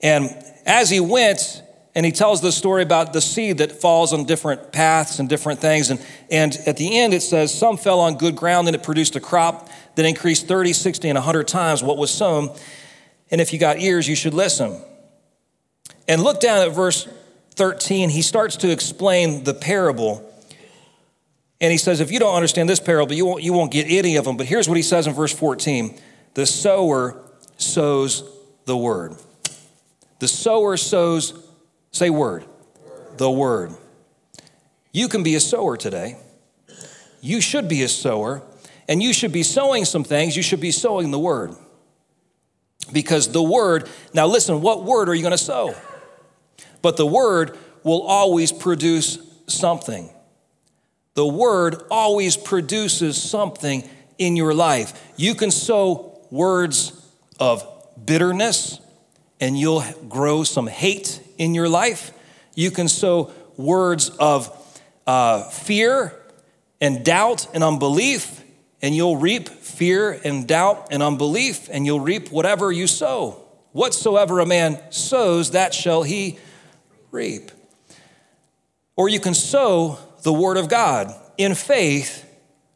And 0.02 0.30
as 0.66 0.90
he 0.90 0.98
went, 0.98 1.62
and 1.94 2.04
he 2.06 2.12
tells 2.12 2.40
the 2.40 2.52
story 2.52 2.82
about 2.82 3.12
the 3.12 3.20
seed 3.20 3.58
that 3.58 3.72
falls 3.72 4.12
on 4.12 4.24
different 4.24 4.72
paths 4.72 5.18
and 5.18 5.28
different 5.28 5.60
things. 5.60 5.90
And, 5.90 6.04
and 6.30 6.56
at 6.66 6.76
the 6.76 6.98
end, 6.98 7.14
it 7.14 7.22
says, 7.22 7.52
Some 7.52 7.76
fell 7.76 8.00
on 8.00 8.16
good 8.16 8.36
ground 8.36 8.68
and 8.68 8.76
it 8.76 8.82
produced 8.82 9.16
a 9.16 9.20
crop 9.20 9.68
that 9.96 10.04
increased 10.04 10.46
30, 10.46 10.72
60, 10.72 11.08
and 11.08 11.16
100 11.16 11.48
times 11.48 11.82
what 11.82 11.96
was 11.96 12.10
sown. 12.10 12.54
And 13.30 13.40
if 13.40 13.52
you 13.52 13.58
got 13.58 13.80
ears, 13.80 14.08
you 14.08 14.14
should 14.14 14.34
listen. 14.34 14.80
And 16.06 16.22
look 16.22 16.40
down 16.40 16.66
at 16.66 16.74
verse 16.74 17.08
13. 17.56 18.10
He 18.10 18.22
starts 18.22 18.56
to 18.58 18.70
explain 18.70 19.44
the 19.44 19.54
parable. 19.54 20.24
And 21.60 21.72
he 21.72 21.78
says, 21.78 22.00
If 22.00 22.12
you 22.12 22.18
don't 22.18 22.34
understand 22.34 22.68
this 22.68 22.80
parable, 22.80 23.14
you 23.14 23.26
won't, 23.26 23.42
you 23.42 23.52
won't 23.52 23.72
get 23.72 23.86
any 23.88 24.16
of 24.16 24.24
them. 24.24 24.36
But 24.36 24.46
here's 24.46 24.68
what 24.68 24.76
he 24.76 24.82
says 24.82 25.06
in 25.06 25.14
verse 25.14 25.34
14 25.34 25.98
The 26.34 26.46
sower 26.46 27.20
sows 27.56 28.22
the 28.66 28.76
word. 28.76 29.16
The 30.20 30.28
sower 30.28 30.76
sows 30.76 31.47
Say 31.90 32.10
word. 32.10 32.44
word. 32.44 33.18
The 33.18 33.30
word. 33.30 33.72
You 34.92 35.08
can 35.08 35.22
be 35.22 35.34
a 35.34 35.40
sower 35.40 35.76
today. 35.76 36.16
You 37.20 37.40
should 37.40 37.68
be 37.68 37.82
a 37.82 37.88
sower, 37.88 38.42
and 38.88 39.02
you 39.02 39.12
should 39.12 39.32
be 39.32 39.42
sowing 39.42 39.84
some 39.84 40.04
things. 40.04 40.36
You 40.36 40.42
should 40.42 40.60
be 40.60 40.70
sowing 40.70 41.10
the 41.10 41.18
word. 41.18 41.54
Because 42.92 43.32
the 43.32 43.42
word, 43.42 43.88
now 44.14 44.26
listen, 44.26 44.60
what 44.60 44.84
word 44.84 45.08
are 45.08 45.14
you 45.14 45.22
going 45.22 45.32
to 45.32 45.38
sow? 45.38 45.74
But 46.80 46.96
the 46.96 47.06
word 47.06 47.58
will 47.82 48.02
always 48.02 48.52
produce 48.52 49.18
something. 49.46 50.10
The 51.14 51.26
word 51.26 51.82
always 51.90 52.36
produces 52.36 53.20
something 53.20 53.88
in 54.18 54.36
your 54.36 54.54
life. 54.54 55.12
You 55.16 55.34
can 55.34 55.50
sow 55.50 56.20
words 56.30 56.92
of 57.40 57.66
bitterness, 58.04 58.80
and 59.40 59.58
you'll 59.58 59.84
grow 60.08 60.44
some 60.44 60.66
hate 60.66 61.20
in 61.38 61.54
your 61.54 61.68
life. 61.68 62.12
You 62.54 62.70
can 62.70 62.88
sow 62.88 63.32
words 63.56 64.10
of 64.10 64.54
uh, 65.06 65.44
fear 65.44 66.14
and 66.80 67.04
doubt 67.04 67.48
and 67.54 67.64
unbelief, 67.64 68.44
and 68.82 68.94
you'll 68.94 69.16
reap 69.16 69.48
fear 69.48 70.20
and 70.24 70.46
doubt 70.46 70.88
and 70.90 71.02
unbelief, 71.02 71.68
and 71.70 71.86
you'll 71.86 72.00
reap 72.00 72.30
whatever 72.30 72.70
you 72.70 72.86
sow. 72.86 73.44
Whatsoever 73.72 74.40
a 74.40 74.46
man 74.46 74.80
sows, 74.90 75.52
that 75.52 75.72
shall 75.72 76.02
he 76.02 76.38
reap. 77.10 77.50
Or 78.96 79.08
you 79.08 79.20
can 79.20 79.34
sow 79.34 79.98
the 80.22 80.32
word 80.32 80.56
of 80.56 80.68
God 80.68 81.12
in 81.36 81.54
faith, 81.54 82.24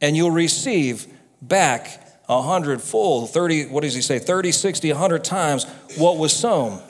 and 0.00 0.16
you'll 0.16 0.30
receive 0.30 1.06
back 1.40 2.00
a 2.28 2.40
hundredfold, 2.40 3.30
30, 3.30 3.66
what 3.66 3.82
does 3.82 3.94
he 3.94 4.00
say, 4.00 4.18
30, 4.18 4.52
60, 4.52 4.92
100 4.92 5.24
times 5.24 5.66
what 5.96 6.16
was 6.16 6.32
sown. 6.32 6.80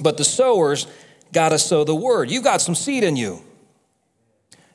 But 0.00 0.16
the 0.16 0.24
sowers 0.24 0.86
got 1.32 1.50
to 1.50 1.58
sow 1.58 1.84
the 1.84 1.94
word. 1.94 2.30
You've 2.30 2.44
got 2.44 2.60
some 2.60 2.74
seed 2.74 3.04
in 3.04 3.16
you. 3.16 3.42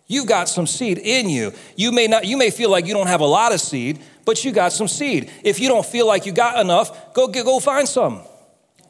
You've 0.08 0.28
got 0.28 0.50
some 0.50 0.66
seed 0.66 0.98
in 0.98 1.30
you. 1.30 1.54
You 1.76 1.92
may 1.92 2.08
not 2.08 2.26
you 2.26 2.36
may 2.36 2.50
feel 2.50 2.72
like 2.72 2.88
you 2.88 2.94
don't 2.94 3.08
have 3.08 3.22
a 3.22 3.26
lot 3.26 3.54
of 3.54 3.62
seed, 3.62 4.00
but 4.26 4.44
you 4.44 4.52
got 4.52 4.74
some 4.74 4.88
seed. 4.88 5.32
If 5.44 5.60
you 5.60 5.68
don't 5.68 5.86
feel 5.86 6.08
like 6.08 6.26
you 6.26 6.32
got 6.32 6.60
enough, 6.60 7.14
go 7.14 7.28
go 7.28 7.60
find 7.60 7.88
some. 7.88 8.22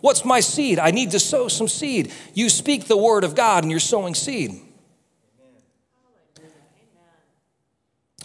What's 0.01 0.23
my 0.23 0.39
seed? 0.39 0.79
I 0.79 0.91
need 0.91 1.11
to 1.11 1.19
sow 1.19 1.49
some 1.49 1.67
seed. 1.67 2.11
You 2.33 2.49
speak 2.49 2.85
the 2.85 2.95
word 2.95 3.25
of 3.25 3.35
God 3.35 3.63
and 3.63 3.71
you're 3.71 3.81
sowing 3.81 4.15
seed. 4.15 4.61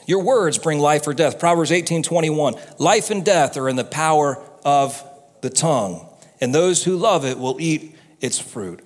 Your 0.06 0.22
words 0.22 0.58
bring 0.58 0.78
life 0.78 1.06
or 1.06 1.14
death. 1.14 1.38
Proverbs 1.38 1.72
18 1.72 2.02
21. 2.02 2.54
Life 2.78 3.10
and 3.10 3.24
death 3.24 3.56
are 3.56 3.68
in 3.68 3.76
the 3.76 3.84
power 3.84 4.40
of 4.64 5.02
the 5.40 5.50
tongue, 5.50 6.08
and 6.40 6.54
those 6.54 6.84
who 6.84 6.96
love 6.96 7.24
it 7.24 7.38
will 7.38 7.60
eat 7.60 7.93
its 8.24 8.38
fruit. 8.38 8.80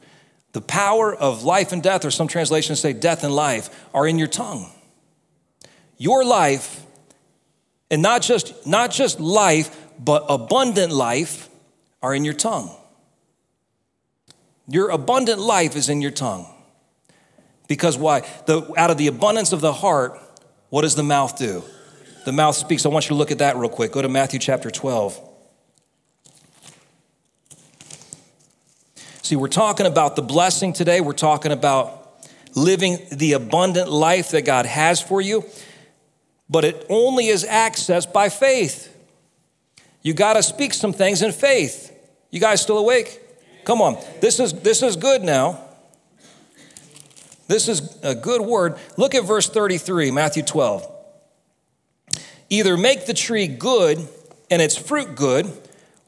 The 0.52 0.60
power 0.60 1.14
of 1.14 1.44
life 1.44 1.72
and 1.72 1.82
death, 1.82 2.04
or 2.04 2.10
some 2.10 2.26
translations 2.26 2.80
say 2.80 2.92
death 2.92 3.22
and 3.22 3.34
life, 3.34 3.86
are 3.94 4.06
in 4.06 4.18
your 4.18 4.26
tongue. 4.26 4.70
Your 5.96 6.24
life, 6.24 6.84
and 7.90 8.02
not 8.02 8.22
just, 8.22 8.66
not 8.66 8.90
just 8.90 9.20
life, 9.20 9.74
but 9.98 10.24
abundant 10.28 10.92
life, 10.92 11.48
are 12.02 12.14
in 12.14 12.24
your 12.24 12.34
tongue. 12.34 12.74
Your 14.66 14.90
abundant 14.90 15.40
life 15.40 15.76
is 15.76 15.88
in 15.88 16.00
your 16.00 16.10
tongue. 16.10 16.46
Because 17.68 17.96
why? 17.96 18.20
The, 18.46 18.72
out 18.76 18.90
of 18.90 18.98
the 18.98 19.06
abundance 19.06 19.52
of 19.52 19.60
the 19.60 19.72
heart, 19.72 20.18
what 20.70 20.82
does 20.82 20.94
the 20.94 21.02
mouth 21.02 21.38
do? 21.38 21.62
The 22.24 22.32
mouth 22.32 22.56
speaks. 22.56 22.84
I 22.84 22.88
want 22.88 23.06
you 23.06 23.10
to 23.10 23.14
look 23.14 23.30
at 23.30 23.38
that 23.38 23.56
real 23.56 23.70
quick. 23.70 23.92
Go 23.92 24.02
to 24.02 24.08
Matthew 24.08 24.40
chapter 24.40 24.70
12. 24.70 25.27
See, 29.28 29.36
we're 29.36 29.48
talking 29.48 29.84
about 29.84 30.16
the 30.16 30.22
blessing 30.22 30.72
today. 30.72 31.02
We're 31.02 31.12
talking 31.12 31.52
about 31.52 32.18
living 32.54 32.96
the 33.12 33.34
abundant 33.34 33.90
life 33.90 34.30
that 34.30 34.46
God 34.46 34.64
has 34.64 35.02
for 35.02 35.20
you, 35.20 35.44
but 36.48 36.64
it 36.64 36.86
only 36.88 37.26
is 37.26 37.44
accessed 37.44 38.10
by 38.10 38.30
faith. 38.30 38.90
You 40.00 40.14
got 40.14 40.36
to 40.36 40.42
speak 40.42 40.72
some 40.72 40.94
things 40.94 41.20
in 41.20 41.32
faith. 41.32 41.94
You 42.30 42.40
guys 42.40 42.62
still 42.62 42.78
awake? 42.78 43.20
Come 43.66 43.82
on. 43.82 43.98
This 44.22 44.40
is 44.40 44.54
this 44.54 44.82
is 44.82 44.96
good 44.96 45.22
now. 45.22 45.60
This 47.48 47.68
is 47.68 47.98
a 48.02 48.14
good 48.14 48.40
word. 48.40 48.78
Look 48.96 49.14
at 49.14 49.24
verse 49.24 49.46
33, 49.50 50.10
Matthew 50.10 50.42
12. 50.42 50.90
Either 52.48 52.78
make 52.78 53.04
the 53.04 53.12
tree 53.12 53.46
good 53.46 54.08
and 54.50 54.62
its 54.62 54.78
fruit 54.78 55.16
good, 55.16 55.52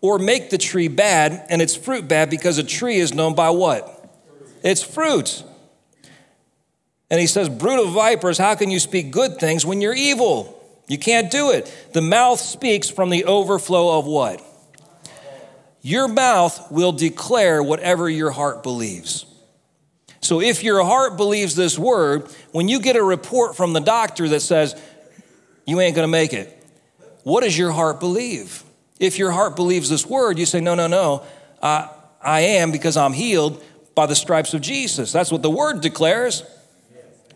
or 0.01 0.19
make 0.19 0.51
the 0.51 0.59
tree 0.59 0.89
bad 0.89 1.47
and 1.49 1.61
its 1.61 1.77
fruit 1.77 2.09
bad 2.09 2.31
because 2.31 2.59
a 2.59 2.65
tree 2.65 2.97
is 2.97 3.15
known 3.15 3.35
by 3.35 3.51
what? 3.51 3.97
Its 4.63 4.83
fruit. 4.83 5.45
And 7.11 7.21
he 7.21 7.27
says, 7.27 7.49
Brood 7.49 7.87
of 7.87 7.93
vipers, 7.93 8.39
how 8.39 8.55
can 8.55 8.71
you 8.71 8.79
speak 8.79 9.11
good 9.11 9.39
things 9.39 9.67
when 9.67 9.81
you're 9.81 9.95
evil? 9.95 10.57
You 10.89 10.99
can't 10.99 11.31
do 11.31 11.51
it. 11.51 11.73
The 11.93 12.03
mouth 12.03 12.41
speaks 12.41 12.89
from 12.89 13.11
the 13.11 13.25
overflow 13.25 13.99
of 13.99 14.07
what? 14.07 14.43
Your 15.83 16.09
mouth 16.09 16.71
will 16.71 16.93
declare 16.93 17.63
whatever 17.63 18.09
your 18.09 18.31
heart 18.31 18.63
believes. 18.63 19.25
So 20.21 20.41
if 20.41 20.63
your 20.63 20.85
heart 20.85 21.17
believes 21.17 21.57
this 21.57 21.79
word, 21.79 22.29
when 22.53 22.69
you 22.69 22.81
get 22.81 22.97
a 22.97 23.03
report 23.03 23.57
from 23.57 23.73
the 23.73 23.81
doctor 23.81 24.29
that 24.29 24.41
says, 24.41 24.81
you 25.67 25.81
ain't 25.81 25.97
gonna 25.97 26.09
make 26.09 26.33
it, 26.33 26.57
what 27.23 27.43
does 27.43 27.57
your 27.57 27.73
heart 27.73 28.01
believe? 28.01 28.63
If 29.01 29.19
your 29.19 29.33
heart 29.33 29.57
believes 29.57 29.89
this 29.89 30.07
word, 30.07 30.39
you 30.39 30.47
say, 30.47 30.61
no, 30.61 30.75
no, 30.77 30.87
no, 30.87 31.25
uh, 31.63 31.89
I 32.23 32.41
am 32.41 32.71
because 32.71 32.99
I'm 32.99 33.15
healed 33.15 33.61
by 33.95 34.05
the 34.07 34.15
stripes 34.15 34.55
of 34.55 34.61
Jesus. 34.61 35.11
That's 35.11 35.33
what 35.33 35.43
the 35.43 35.51
word 35.51 35.81
declares. 35.81 36.45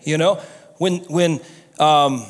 You 0.02 0.18
know, 0.18 0.36
when, 0.76 0.98
when, 1.04 1.40
um, 1.80 2.26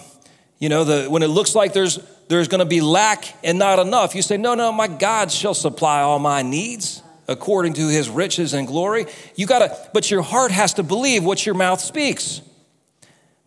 you 0.61 0.69
know, 0.69 0.85
the, 0.85 1.11
when 1.11 1.25
it 1.25 1.29
looks 1.29 1.57
like 1.57 1.73
there's, 1.73 1.99
there's 2.29 2.47
going 2.47 2.61
to 2.61 2.65
be 2.65 2.81
lack 2.81 3.25
and 3.43 3.59
not 3.59 3.81
enough, 3.81 4.15
you 4.15 4.23
say, 4.23 4.37
no, 4.37 4.55
no, 4.55 4.71
my 4.71 4.87
God 4.87 5.33
shall 5.33 5.55
supply 5.55 6.01
all 6.01 6.21
my 6.21 6.43
needs 6.43 7.03
according 7.27 7.73
to 7.75 7.89
his 7.89 8.09
riches 8.09 8.55
and 8.55 8.69
glory. 8.69 9.07
You 9.35 9.47
got 9.47 9.59
to, 9.61 9.91
but 9.93 10.11
your 10.13 10.23
heart 10.23 10.53
has 10.53 10.75
to 10.75 10.85
believe 10.85 11.25
what 11.25 11.45
your 11.45 11.57
mouth 11.57 11.81
speaks. 11.81 12.41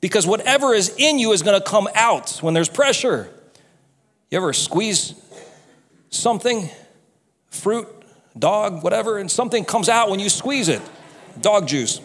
Because 0.02 0.28
whatever 0.28 0.74
is 0.74 0.94
in 0.98 1.18
you 1.18 1.32
is 1.32 1.44
going 1.44 1.60
to 1.60 1.66
come 1.66 1.88
out 1.96 2.40
when 2.42 2.54
there's 2.54 2.70
pressure. 2.70 3.30
You 4.30 4.38
ever 4.38 4.52
squeeze 4.52 5.14
something, 6.10 6.70
fruit, 7.50 7.88
dog, 8.38 8.84
whatever, 8.84 9.18
and 9.18 9.30
something 9.30 9.66
comes 9.66 9.90
out 9.90 10.10
when 10.10 10.20
you 10.20 10.30
squeeze 10.30 10.70
it? 10.70 10.82
Dog 11.42 11.68
juice. 11.68 12.02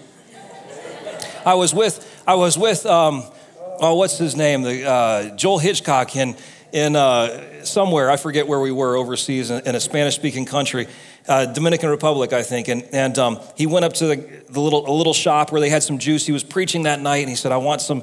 I 1.45 1.55
was 1.55 1.75
with, 1.75 2.23
I 2.27 2.35
was 2.35 2.57
with, 2.57 2.87
um, 2.87 3.25
oh, 3.81 3.95
what's 3.95 4.19
his 4.19 4.37
name? 4.37 4.63
The 4.63 4.89
uh, 4.89 5.37
Joel 5.37 5.59
Hitchcock 5.59 6.15
in 6.17 6.37
in 6.73 6.97
uh, 6.97 7.65
somewhere. 7.65 8.11
I 8.11 8.17
forget 8.17 8.47
where 8.47 8.61
we 8.61 8.73
were 8.73 8.97
overseas 8.97 9.51
in, 9.51 9.67
in 9.67 9.75
a 9.75 9.81
Spanish-speaking 9.81 10.47
country, 10.47 10.89
uh, 11.29 11.47
Dominican 11.47 11.91
Republic, 11.91 12.33
I 12.33 12.43
think. 12.43 12.69
And, 12.69 12.83
and 12.93 13.19
um, 13.19 13.41
he 13.57 13.67
went 13.67 13.85
up 13.85 13.93
to 13.95 14.07
the, 14.07 14.43
the 14.49 14.61
little 14.61 14.89
a 14.89 14.95
little 14.95 15.13
shop 15.13 15.53
where 15.53 15.61
they 15.61 15.69
had 15.69 15.83
some 15.83 15.99
juice. 15.99 16.25
He 16.25 16.33
was 16.33 16.45
preaching 16.45 16.85
that 16.85 17.01
night, 17.01 17.19
and 17.19 17.29
he 17.29 17.37
said, 17.37 17.53
"I 17.53 17.59
want 17.59 17.81
some." 17.81 18.03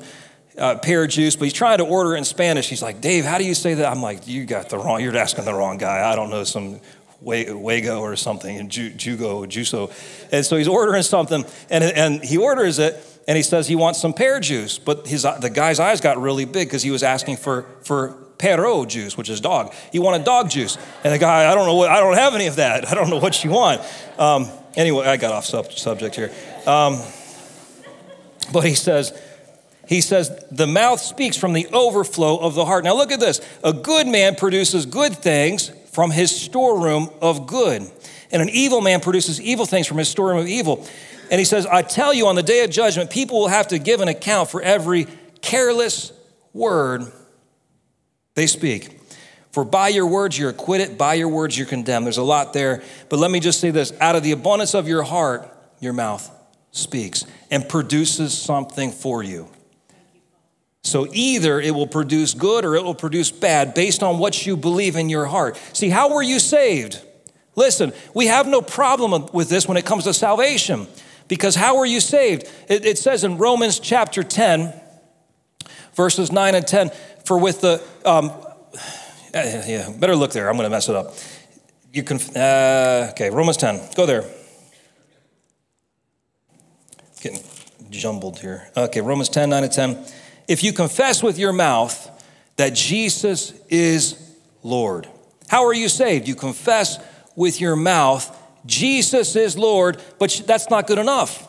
Uh, 0.60 0.78
pear 0.78 1.08
juice, 1.08 1.38
but 1.38 1.45
he's 1.45 1.54
trying 1.54 1.78
to 1.78 1.86
order 1.86 2.15
it 2.15 2.17
in 2.17 2.26
Spanish. 2.26 2.67
He's 2.67 2.82
like, 2.82 3.00
Dave, 3.00 3.24
how 3.24 3.38
do 3.38 3.45
you 3.45 3.56
say 3.56 3.76
that? 3.76 3.89
I'm 3.89 4.02
like, 4.02 4.28
you 4.28 4.45
got 4.45 4.67
the 4.67 4.78
wrong, 4.78 5.02
you're 5.02 5.15
asking 5.15 5.45
the 5.45 5.54
wrong 5.54 5.78
guy. 5.78 6.12
I 6.12 6.15
don't 6.17 6.30
know, 6.30 6.43
some 6.43 6.82
Wago 7.22 8.02
or 8.02 8.15
something, 8.15 8.58
and 8.58 8.69
Jugo, 8.69 9.45
Juso. 9.45 9.89
And 10.32 10.45
so 10.45 10.58
he's 10.58 10.67
ordering 10.67 11.04
something, 11.04 11.45
and, 11.69 11.84
and 11.84 12.24
he 12.24 12.38
orders 12.38 12.78
it, 12.78 13.02
and 13.28 13.38
he 13.38 13.43
says 13.43 13.67
he 13.67 13.76
wants 13.76 14.02
some 14.02 14.13
pear 14.13 14.39
juice. 14.39 14.78
But 14.78 15.08
his, 15.08 15.24
the 15.24 15.50
guy's 15.50 15.80
eyes 15.80 16.02
got 16.02 16.17
really 16.19 16.45
big 16.45 16.67
because 16.67 16.84
he 16.84 16.91
was 16.91 17.04
asking 17.04 17.38
for, 17.38 17.65
for 17.84 18.17
perro 18.38 18.86
juice, 18.86 19.17
which 19.17 19.30
is 19.30 19.39
dog. 19.39 19.74
He 19.91 20.00
wanted 20.00 20.26
dog 20.26 20.50
juice. 20.50 20.78
And 21.04 21.13
the 21.13 21.19
guy, 21.19 21.50
I 21.50 21.56
don't 21.56 21.67
know 21.67 21.76
what, 21.76 21.89
I 21.89 22.00
don't 22.00 22.15
have 22.15 22.36
any 22.36 22.48
of 22.48 22.56
that. 22.58 22.89
I 22.89 22.95
don't 22.95 23.10
know 23.10 23.19
what 23.19 23.43
you 23.43 23.52
want. 23.52 23.82
Um, 24.17 24.48
anyway, 24.76 25.06
I 25.06 25.17
got 25.17 25.32
off 25.32 25.45
sub- 25.45 25.72
subject 25.72 26.15
here. 26.15 26.32
Um, 26.65 27.00
but 28.52 28.62
he 28.65 28.74
says, 28.74 29.13
he 29.89 30.02
says, 30.02 30.45
the 30.52 30.67
mouth 30.67 30.99
speaks 31.02 31.36
from 31.36 31.54
the 31.54 31.65
overflow 31.73 32.38
of 32.38 32.54
the 32.54 32.63
heart. 32.63 32.84
Now 32.84 32.95
look 32.95 33.12
at 33.12 33.19
this. 33.19 33.41
A 33.63 33.73
good 33.73 34.06
man 34.06 34.36
produces 34.36 34.86
good 34.86 35.15
things 35.15 35.69
from 35.91 36.12
his 36.12 36.30
storeroom 36.30 37.10
of 37.23 37.47
good, 37.47 37.89
and 38.32 38.39
an 38.39 38.49
evil 38.49 38.82
man 38.82 38.99
produces 38.99 39.41
evil 39.41 39.65
things 39.65 39.88
from 39.88 39.97
his 39.97 40.08
storeroom 40.08 40.41
of 40.41 40.47
evil. 40.47 40.88
And 41.32 41.39
he 41.39 41.43
says, 41.43 41.65
I 41.65 41.82
tell 41.82 42.13
you, 42.13 42.28
on 42.28 42.36
the 42.36 42.43
day 42.43 42.63
of 42.63 42.69
judgment, 42.69 43.10
people 43.10 43.39
will 43.39 43.47
have 43.47 43.69
to 43.69 43.80
give 43.80 43.99
an 43.99 44.08
account 44.08 44.52
for 44.52 44.62
every 44.62 45.08
careless 45.41 46.13
word 46.54 47.12
they 48.36 48.45
speak. 48.45 48.99
For 49.52 49.65
by 49.65 49.88
your 49.88 50.06
words 50.06 50.38
you're 50.38 50.52
acquitted, 50.52 50.99
by 50.99 51.15
your 51.15 51.30
words 51.30 51.58
you're 51.58 51.65
condemned. 51.65 52.06
There's 52.06 52.17
a 52.17 52.23
lot 52.23 52.54
there. 52.54 52.84
But 53.10 53.17
let 53.17 53.32
me 53.32 53.39
just 53.39 53.60
say 53.60 53.71
this 53.71 53.91
out 53.99 54.15
of 54.15 54.21
the 54.21 54.34
abundance 54.34 54.75
of 54.75 54.88
your 54.88 55.02
heart, 55.02 55.49
your 55.80 55.93
mouth 55.93 56.30
speaks 56.69 57.25
and 57.49 57.67
produces 57.67 58.38
something 58.38 58.91
for 58.91 59.23
you. 59.23 59.49
So 60.89 61.08
either 61.13 61.60
it 61.62 61.73
will 61.75 61.88
produce 61.88 62.34
good 62.34 62.65
or 62.65 62.75
it 62.75 62.84
will 62.84 62.95
produce 62.95 63.32
bad 63.32 63.73
based 63.73 64.04
on 64.04 64.19
what 64.19 64.45
you 64.45 64.58
believe 64.58 64.95
in 64.95 65.10
your 65.10 65.25
heart. 65.25 65.60
See, 65.73 65.89
how 65.89 66.13
were 66.13 66.23
you 66.23 66.39
saved? 66.39 67.02
Listen, 67.56 67.93
we 68.13 68.28
have 68.28 68.47
no 68.47 68.62
problem 68.62 69.28
with 69.34 69.49
this 69.49 69.67
when 69.67 69.78
it 69.78 69.86
comes 69.86 70.06
to 70.06 70.13
salvation 70.13 70.88
because 71.28 71.56
how 71.56 71.78
were 71.78 71.86
you 71.86 71.99
saved? 71.99 72.49
It, 72.67 72.86
it 72.86 72.97
says 72.97 73.23
in 73.23 73.38
Romans 73.38 73.80
chapter 73.80 74.23
10, 74.23 74.73
verses 75.93 76.32
9 76.32 76.56
and 76.56 76.65
10 76.65 76.91
for 77.25 77.38
with 77.38 77.62
the, 77.62 77.84
um, 78.06 78.32
yeah, 79.34 79.89
better 79.91 80.15
look 80.15 80.32
there. 80.32 80.49
I'm 80.49 80.56
going 80.56 80.65
to 80.65 80.69
mess 80.69 80.89
it 80.89 80.95
up. 80.95 81.13
You 81.91 82.04
can, 82.04 82.19
uh, 82.36 83.10
okay, 83.12 83.30
Romans 83.30 83.58
10. 83.58 83.93
Go 83.95 84.06
there. 84.06 84.23
Getting 87.21 87.43
jumbled 87.89 88.39
here. 88.39 88.69
Okay, 88.78 89.02
Romans 89.02 89.30
10, 89.30 89.49
9 89.49 89.63
and 89.63 89.71
10. 89.71 90.06
If 90.50 90.64
you 90.64 90.74
confess 90.74 91.22
with 91.22 91.38
your 91.38 91.54
mouth 91.54 92.10
that 92.58 92.74
Jesus 92.74 93.54
is 93.70 94.36
Lord. 94.64 95.08
How 95.48 95.66
are 95.66 95.74
you 95.74 95.88
saved? 95.88 96.28
You 96.28 96.36
confess 96.36 96.98
with 97.36 97.62
your 97.62 97.76
mouth, 97.76 98.36
Jesus 98.66 99.36
is 99.36 99.58
Lord, 99.58 100.02
but 100.18 100.42
that's 100.46 100.70
not 100.70 100.88
good 100.88 100.98
enough. 100.98 101.48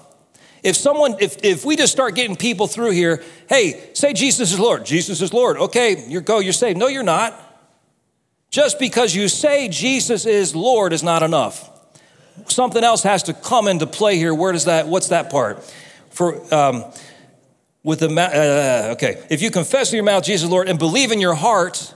If 0.62 0.76
someone, 0.76 1.16
if, 1.18 1.42
if 1.42 1.64
we 1.64 1.76
just 1.76 1.92
start 1.92 2.14
getting 2.14 2.36
people 2.36 2.66
through 2.66 2.90
here, 2.90 3.24
hey, 3.48 3.90
say 3.94 4.12
Jesus 4.12 4.52
is 4.52 4.60
Lord. 4.60 4.84
Jesus 4.84 5.22
is 5.22 5.32
Lord. 5.32 5.56
Okay, 5.56 6.06
you 6.06 6.20
go, 6.20 6.38
you're 6.38 6.52
saved. 6.52 6.78
No, 6.78 6.86
you're 6.86 7.02
not. 7.02 7.34
Just 8.50 8.78
because 8.78 9.14
you 9.14 9.28
say 9.28 9.68
Jesus 9.68 10.26
is 10.26 10.54
Lord 10.54 10.92
is 10.92 11.02
not 11.02 11.22
enough. 11.22 11.70
Something 12.48 12.84
else 12.84 13.02
has 13.04 13.22
to 13.24 13.32
come 13.32 13.66
into 13.66 13.86
play 13.86 14.16
here. 14.16 14.34
Where 14.34 14.52
does 14.52 14.66
that, 14.66 14.86
what's 14.88 15.08
that 15.08 15.30
part? 15.30 15.64
For, 16.10 16.54
um, 16.54 16.84
with 17.82 18.00
the, 18.00 18.08
uh, 18.08 18.92
okay, 18.92 19.22
if 19.30 19.42
you 19.42 19.50
confess 19.50 19.90
in 19.92 19.96
your 19.96 20.04
mouth 20.04 20.24
Jesus 20.24 20.48
Lord 20.48 20.68
and 20.68 20.78
believe 20.78 21.12
in 21.12 21.20
your 21.20 21.34
heart 21.34 21.94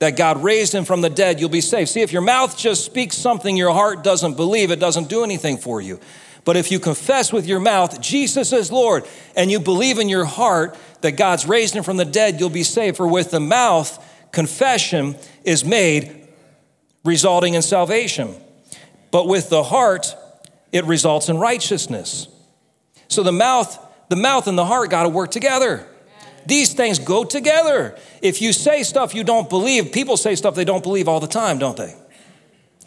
that 0.00 0.16
God 0.16 0.42
raised 0.42 0.74
him 0.74 0.84
from 0.84 1.00
the 1.00 1.10
dead, 1.10 1.40
you'll 1.40 1.48
be 1.48 1.60
saved. 1.60 1.90
See, 1.90 2.02
if 2.02 2.12
your 2.12 2.22
mouth 2.22 2.58
just 2.58 2.84
speaks 2.84 3.16
something 3.16 3.56
your 3.56 3.72
heart 3.72 4.02
doesn't 4.02 4.34
believe, 4.36 4.70
it 4.70 4.80
doesn't 4.80 5.08
do 5.08 5.22
anything 5.22 5.56
for 5.56 5.80
you. 5.80 6.00
But 6.44 6.56
if 6.56 6.70
you 6.70 6.78
confess 6.78 7.32
with 7.32 7.46
your 7.46 7.60
mouth, 7.60 8.00
Jesus 8.00 8.52
is 8.52 8.70
Lord, 8.70 9.04
and 9.34 9.50
you 9.50 9.60
believe 9.60 9.98
in 9.98 10.08
your 10.08 10.24
heart 10.24 10.76
that 11.00 11.12
God's 11.12 11.46
raised 11.46 11.74
him 11.74 11.84
from 11.84 11.96
the 11.96 12.04
dead, 12.04 12.38
you'll 12.38 12.50
be 12.50 12.64
saved. 12.64 12.96
For 12.96 13.06
with 13.06 13.30
the 13.30 13.40
mouth, 13.40 13.98
confession 14.30 15.16
is 15.44 15.64
made, 15.64 16.28
resulting 17.04 17.54
in 17.54 17.62
salvation. 17.62 18.34
But 19.10 19.26
with 19.26 19.48
the 19.48 19.62
heart, 19.62 20.14
it 20.72 20.84
results 20.84 21.28
in 21.28 21.38
righteousness. 21.38 22.28
So 23.08 23.22
the 23.22 23.32
mouth, 23.32 23.78
the 24.14 24.20
mouth 24.20 24.46
and 24.46 24.56
the 24.56 24.64
heart 24.64 24.90
got 24.90 25.02
to 25.02 25.08
work 25.08 25.30
together. 25.30 25.86
These 26.46 26.74
things 26.74 26.98
go 26.98 27.24
together. 27.24 27.98
If 28.22 28.40
you 28.40 28.52
say 28.52 28.82
stuff 28.82 29.14
you 29.14 29.24
don't 29.24 29.48
believe, 29.48 29.92
people 29.92 30.16
say 30.16 30.34
stuff 30.34 30.54
they 30.54 30.64
don't 30.64 30.82
believe 30.82 31.08
all 31.08 31.20
the 31.20 31.26
time, 31.26 31.58
don't 31.58 31.76
they? 31.76 31.94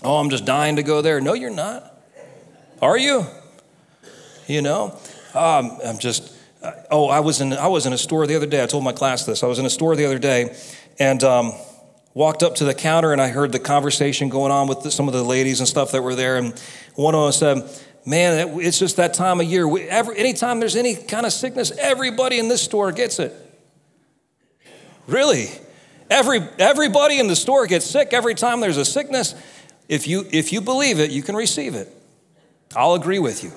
Oh, 0.04 0.18
I'm 0.18 0.30
just 0.30 0.46
dying 0.46 0.76
to 0.76 0.84
go 0.84 1.02
there. 1.02 1.20
No, 1.20 1.34
you're 1.34 1.50
not. 1.50 2.00
Are 2.82 2.98
you? 2.98 3.26
you 4.48 4.62
know? 4.62 4.98
Um, 5.34 5.78
I'm 5.86 5.98
just, 5.98 6.34
uh, 6.64 6.72
oh, 6.90 7.10
I 7.10 7.20
was, 7.20 7.42
in, 7.42 7.54
I 7.54 7.68
was 7.68 7.86
in 7.86 7.94
a 7.94 7.98
store 7.98 8.26
the 8.26 8.36
other 8.36 8.46
day. 8.46 8.64
I 8.64 8.66
told 8.66 8.84
my 8.84 8.94
class 8.94 9.26
this. 9.26 9.44
I 9.44 9.48
was 9.48 9.60
in 9.60 9.66
a 9.66 9.70
store 9.70 9.96
the 9.96 10.06
other 10.06 10.20
day 10.20 10.56
and 11.00 11.24
um, 11.24 11.54
walked 12.14 12.44
up 12.44 12.56
to 12.56 12.64
the 12.64 12.74
counter 12.74 13.12
and 13.12 13.22
I 13.22 13.28
heard 13.28 13.52
the 13.52 13.60
conversation 13.60 14.30
going 14.30 14.52
on 14.52 14.68
with 14.68 14.84
the, 14.84 14.92
some 14.92 15.08
of 15.08 15.14
the 15.14 15.24
ladies 15.24 15.60
and 15.60 15.68
stuff 15.68 15.92
that 15.92 16.02
were 16.02 16.16
there. 16.16 16.38
And 16.38 16.60
one 16.96 17.14
of 17.14 17.24
them 17.24 17.32
said, 17.34 17.84
Man, 18.08 18.62
it's 18.62 18.80
just 18.80 18.96
that 18.96 19.14
time 19.14 19.42
of 19.42 19.48
year. 19.48 19.68
We, 19.68 19.82
every, 19.82 20.18
anytime 20.18 20.62
there's 20.62 20.78
any 20.78 20.96
kind 20.96 21.26
of 21.26 21.34
sickness, 21.34 21.74
everybody 21.78 22.40
in 22.40 22.48
this 22.48 22.62
store 22.62 22.94
gets 22.94 23.20
it. 23.20 23.34
Really? 25.08 25.50
Every, 26.10 26.40
everybody 26.58 27.20
in 27.20 27.28
the 27.28 27.36
store 27.36 27.68
gets 27.68 27.86
sick 27.86 28.14
every 28.14 28.34
time 28.34 28.62
there's 28.62 28.78
a 28.78 28.86
sickness. 28.86 29.36
If 29.90 30.08
you, 30.08 30.26
if 30.32 30.54
you 30.54 30.62
believe 30.62 31.02
it, 31.02 31.12
you 31.12 31.22
can 31.22 31.36
receive 31.36 31.76
it. 31.76 31.94
I'll 32.78 32.94
agree 32.94 33.20
with 33.20 33.44
you 33.44 33.52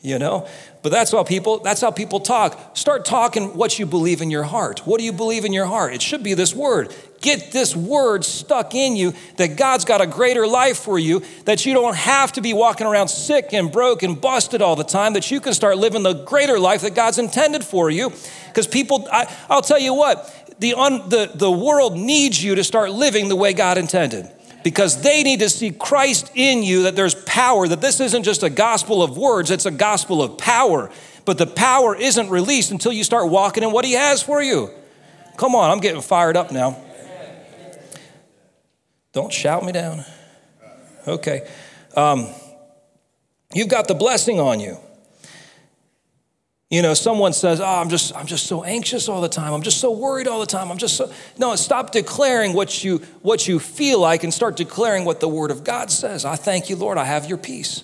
you 0.00 0.18
know 0.18 0.46
but 0.82 0.92
that's 0.92 1.10
how 1.10 1.24
people 1.24 1.58
that's 1.58 1.80
how 1.80 1.90
people 1.90 2.20
talk 2.20 2.76
start 2.76 3.04
talking 3.04 3.56
what 3.56 3.78
you 3.78 3.86
believe 3.86 4.20
in 4.20 4.30
your 4.30 4.44
heart 4.44 4.86
what 4.86 4.98
do 4.98 5.04
you 5.04 5.12
believe 5.12 5.44
in 5.44 5.52
your 5.52 5.66
heart 5.66 5.92
it 5.92 6.00
should 6.00 6.22
be 6.22 6.34
this 6.34 6.54
word 6.54 6.94
get 7.20 7.52
this 7.52 7.74
word 7.74 8.24
stuck 8.24 8.74
in 8.74 8.96
you 8.96 9.12
that 9.36 9.56
god's 9.56 9.84
got 9.84 10.00
a 10.00 10.06
greater 10.06 10.46
life 10.46 10.78
for 10.78 10.98
you 10.98 11.22
that 11.44 11.66
you 11.66 11.74
don't 11.74 11.96
have 11.96 12.32
to 12.32 12.40
be 12.40 12.52
walking 12.52 12.86
around 12.86 13.08
sick 13.08 13.52
and 13.52 13.72
broke 13.72 14.02
and 14.02 14.20
busted 14.20 14.62
all 14.62 14.76
the 14.76 14.84
time 14.84 15.14
that 15.14 15.30
you 15.30 15.40
can 15.40 15.52
start 15.52 15.76
living 15.76 16.02
the 16.02 16.12
greater 16.24 16.58
life 16.58 16.82
that 16.82 16.94
god's 16.94 17.18
intended 17.18 17.64
for 17.64 17.90
you 17.90 18.12
because 18.48 18.66
people 18.66 19.06
I, 19.10 19.26
will 19.50 19.62
tell 19.62 19.80
you 19.80 19.94
what 19.94 20.34
the, 20.60 20.74
un, 20.74 21.08
the, 21.08 21.30
the 21.34 21.50
world 21.50 21.96
needs 21.96 22.42
you 22.42 22.56
to 22.56 22.64
start 22.64 22.90
living 22.92 23.28
the 23.28 23.36
way 23.36 23.52
god 23.52 23.78
intended 23.78 24.30
because 24.64 25.02
they 25.02 25.22
need 25.22 25.40
to 25.40 25.48
see 25.48 25.70
Christ 25.70 26.30
in 26.34 26.62
you, 26.62 26.82
that 26.82 26.96
there's 26.96 27.14
power, 27.14 27.68
that 27.68 27.80
this 27.80 28.00
isn't 28.00 28.24
just 28.24 28.42
a 28.42 28.50
gospel 28.50 29.02
of 29.02 29.16
words, 29.16 29.50
it's 29.50 29.66
a 29.66 29.70
gospel 29.70 30.22
of 30.22 30.36
power. 30.36 30.90
But 31.24 31.38
the 31.38 31.46
power 31.46 31.94
isn't 31.94 32.28
released 32.28 32.70
until 32.70 32.92
you 32.92 33.04
start 33.04 33.30
walking 33.30 33.62
in 33.62 33.72
what 33.72 33.84
He 33.84 33.92
has 33.92 34.22
for 34.22 34.42
you. 34.42 34.70
Come 35.36 35.54
on, 35.54 35.70
I'm 35.70 35.78
getting 35.78 36.02
fired 36.02 36.36
up 36.36 36.50
now. 36.50 36.82
Don't 39.18 39.32
shout 39.32 39.64
me 39.64 39.72
down. 39.72 40.04
Okay. 41.04 41.44
Um, 41.96 42.28
you've 43.52 43.66
got 43.68 43.88
the 43.88 43.94
blessing 43.96 44.38
on 44.38 44.60
you. 44.60 44.76
You 46.70 46.82
know, 46.82 46.94
someone 46.94 47.32
says, 47.32 47.60
"Oh, 47.60 47.64
I'm 47.64 47.88
just 47.88 48.14
I'm 48.14 48.26
just 48.26 48.46
so 48.46 48.62
anxious 48.62 49.08
all 49.08 49.20
the 49.20 49.28
time. 49.28 49.52
I'm 49.52 49.62
just 49.62 49.78
so 49.78 49.90
worried 49.90 50.28
all 50.28 50.38
the 50.38 50.46
time. 50.46 50.70
I'm 50.70 50.78
just 50.78 50.96
so 50.96 51.10
No, 51.36 51.56
stop 51.56 51.90
declaring 51.90 52.52
what 52.52 52.84
you 52.84 52.98
what 53.22 53.48
you 53.48 53.58
feel 53.58 53.98
like 53.98 54.22
and 54.22 54.32
start 54.32 54.56
declaring 54.56 55.04
what 55.04 55.18
the 55.18 55.26
word 55.26 55.50
of 55.50 55.64
God 55.64 55.90
says. 55.90 56.24
I 56.24 56.36
thank 56.36 56.70
you, 56.70 56.76
Lord, 56.76 56.96
I 56.96 57.02
have 57.02 57.26
your 57.26 57.38
peace. 57.38 57.82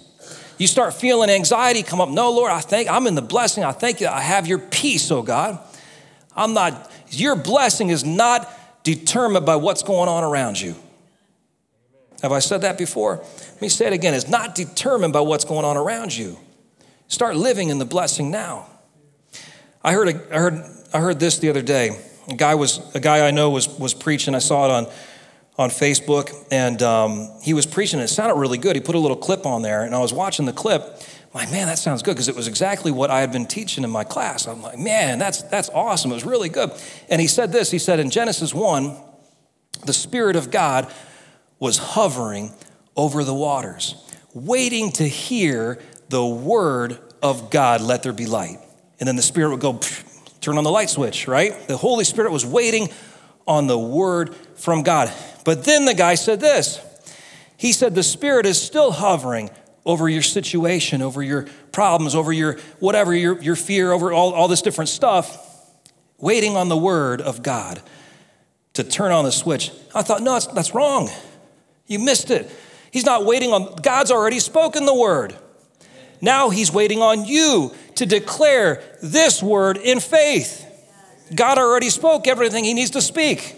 You 0.59 0.69
start 0.69 0.95
feeling 0.95 1.31
anxiety 1.31 1.83
come 1.83 2.01
up. 2.01 2.11
No, 2.11 2.31
Lord, 2.31 2.53
I 2.53 2.61
thank 2.61 2.89
I'm 2.89 3.09
in 3.09 3.17
the 3.17 3.23
blessing. 3.23 3.65
I 3.65 3.73
thank 3.73 4.01
you. 4.01 4.07
I 4.07 4.21
have 4.21 4.47
your 4.47 4.61
peace, 4.61 5.11
oh 5.11 5.23
God. 5.23 5.59
I'm 6.37 6.55
not 6.55 6.93
your 7.11 7.35
blessing 7.35 7.89
is 7.91 8.05
not 8.05 8.49
determined 8.85 9.45
by 9.45 9.57
what's 9.57 9.83
going 9.83 10.09
on 10.09 10.23
around 10.23 10.61
you. 10.61 10.77
Have 12.25 12.33
I 12.33 12.39
said 12.39 12.63
that 12.63 12.79
before? 12.79 13.17
Let 13.19 13.61
me 13.61 13.69
say 13.69 13.87
it 13.87 13.93
again. 13.93 14.15
It's 14.15 14.31
not 14.31 14.55
determined 14.55 15.13
by 15.13 15.21
what's 15.21 15.45
going 15.45 15.67
on 15.67 15.77
around 15.77 16.17
you. 16.17 16.39
Start 17.07 17.37
living 17.37 17.69
in 17.69 17.79
the 17.79 17.85
blessing 17.85 18.31
now. 18.31 18.67
I 19.83 19.93
heard, 19.93 20.09
a, 20.09 20.35
I 20.35 20.39
heard, 20.39 20.55
I 20.95 21.01
heard 21.01 21.21
this 21.21 21.37
the 21.37 21.51
other 21.51 21.61
day. 21.61 22.03
A 22.31 22.35
guy 22.35 22.55
was 22.55 22.81
a 22.95 23.01
guy 23.01 23.29
I 23.29 23.31
know 23.31 23.51
was 23.51 23.69
was 23.69 23.93
preaching. 23.93 24.35
I 24.35 24.39
saw 24.39 24.65
it 24.65 24.71
on 24.71 24.93
on 25.59 25.69
Facebook, 25.69 26.35
and 26.51 26.83
um, 26.83 27.31
he 27.43 27.53
was 27.53 27.67
preaching. 27.67 28.01
And 28.01 28.09
it 28.09 28.13
sounded 28.13 28.37
really 28.37 28.57
good. 28.57 28.75
He 28.75 28.81
put 28.81 28.95
a 28.95 28.99
little 28.99 29.19
clip 29.19 29.45
on 29.45 29.61
there, 29.61 29.83
and 29.83 29.95
I 29.95 29.99
was 29.99 30.15
watching 30.15 30.47
the 30.47 30.55
clip. 30.55 30.83
I'm 30.83 31.41
like, 31.41 31.51
man, 31.51 31.67
that 31.67 31.79
sounds 31.79 32.03
good 32.03 32.13
because 32.13 32.29
it 32.29 32.37
was 32.37 32.49
exactly 32.49 32.91
what 32.91 33.11
I 33.11 33.21
had 33.21 33.33
been 33.33 33.45
teaching 33.45 33.85
in 33.85 33.91
my 33.91 34.03
class. 34.03 34.49
I'm 34.49 34.63
like, 34.63 34.79
man, 34.79 35.19
that's 35.19 35.43
that's 35.43 35.69
awesome. 35.69 36.11
It 36.11 36.15
was 36.15 36.25
really 36.25 36.49
good. 36.49 36.71
And 37.11 37.21
he 37.21 37.27
said 37.27 37.53
this. 37.53 37.71
He 37.71 37.79
said 37.79 38.01
in 38.01 38.09
Genesis 38.09 38.55
one, 38.55 38.97
the 39.85 39.93
Spirit 39.93 40.37
of 40.37 40.51
God 40.51 40.91
was 41.59 41.79
hovering 41.79 42.53
over 42.97 43.25
the 43.25 43.35
waters, 43.35 43.95
waiting 44.33 44.93
to 44.93 45.05
hear 45.05 45.79
the 46.09 46.25
word 46.25 46.99
of 47.23 47.51
God. 47.51 47.81
Let 47.81 48.03
there 48.03 48.13
be 48.13 48.27
light. 48.27 48.59
And 49.01 49.09
then 49.09 49.17
the 49.17 49.23
Spirit 49.23 49.51
would 49.51 49.61
go 49.61 49.81
turn 50.41 50.59
on 50.59 50.65
the 50.65 50.71
light 50.71 50.91
switch, 50.91 51.27
right? 51.27 51.67
The 51.67 51.77
Holy 51.77 52.05
Spirit 52.05 52.33
was 52.33 52.45
waiting 52.45 52.89
on 53.47 53.67
the 53.67 53.79
word 53.79 54.35
from 54.55 54.83
God. 54.83 55.13
But 55.45 55.65
then 55.65 55.85
the 55.85 55.95
guy 55.95 56.15
said 56.15 56.41
this 56.41 56.81
He 57.57 57.73
said, 57.73 57.95
The 57.95 58.03
Spirit 58.03 58.47
is 58.47 58.61
still 58.61 58.93
hovering 58.93 59.51
over 59.87 60.09
your 60.09 60.23
situation, 60.23 61.03
over 61.03 61.23
your 61.23 61.47
problems, 61.73 62.15
over 62.15 62.33
your 62.33 62.59
whatever, 62.79 63.15
your, 63.15 63.41
your 63.43 63.57
fear, 63.57 63.93
over 63.93 64.13
all, 64.13 64.33
all 64.33 64.49
this 64.49 64.63
different 64.63 64.89
stuff, 64.89 65.39
waiting 66.19 66.57
on 66.57 66.69
the 66.69 66.77
word 66.77 67.21
of 67.21 67.43
God 67.43 67.83
to 68.75 68.85
turn 68.85 69.13
on 69.13 69.25
the 69.25 69.33
switch. 69.33 69.71
I 69.95 70.03
thought, 70.03 70.23
no, 70.23 70.33
that's, 70.33 70.47
that's 70.49 70.75
wrong. 70.75 71.11
You 71.87 71.99
missed 71.99 72.31
it. 72.31 72.51
He's 72.91 73.05
not 73.05 73.25
waiting 73.25 73.53
on, 73.53 73.75
God's 73.77 74.11
already 74.11 74.39
spoken 74.39 74.87
the 74.87 74.95
word. 74.95 75.35
Now 76.21 76.51
he's 76.51 76.73
waiting 76.73 77.03
on 77.03 77.25
you 77.25 77.73
to 77.97 78.07
declare 78.07 78.83
this 79.03 79.43
word 79.43 79.77
in 79.77 80.01
faith. 80.01 80.65
God 81.35 81.59
already 81.59 81.91
spoke 81.91 82.27
everything 82.27 82.65
he 82.65 82.75
needs 82.75 82.91
to 82.91 83.03
speak. 83.03 83.57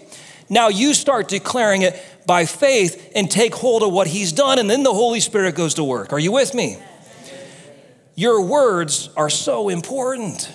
Now 0.49 0.69
you 0.69 0.93
start 0.93 1.27
declaring 1.27 1.81
it 1.81 2.01
by 2.25 2.45
faith 2.45 3.11
and 3.15 3.29
take 3.29 3.55
hold 3.55 3.83
of 3.83 3.91
what 3.91 4.07
he's 4.07 4.31
done, 4.31 4.59
and 4.59 4.69
then 4.69 4.83
the 4.83 4.93
Holy 4.93 5.19
Spirit 5.19 5.55
goes 5.55 5.75
to 5.75 5.83
work. 5.83 6.11
Are 6.13 6.19
you 6.19 6.31
with 6.31 6.53
me? 6.53 6.77
Your 8.15 8.41
words 8.41 9.09
are 9.15 9.29
so 9.29 9.69
important. 9.69 10.51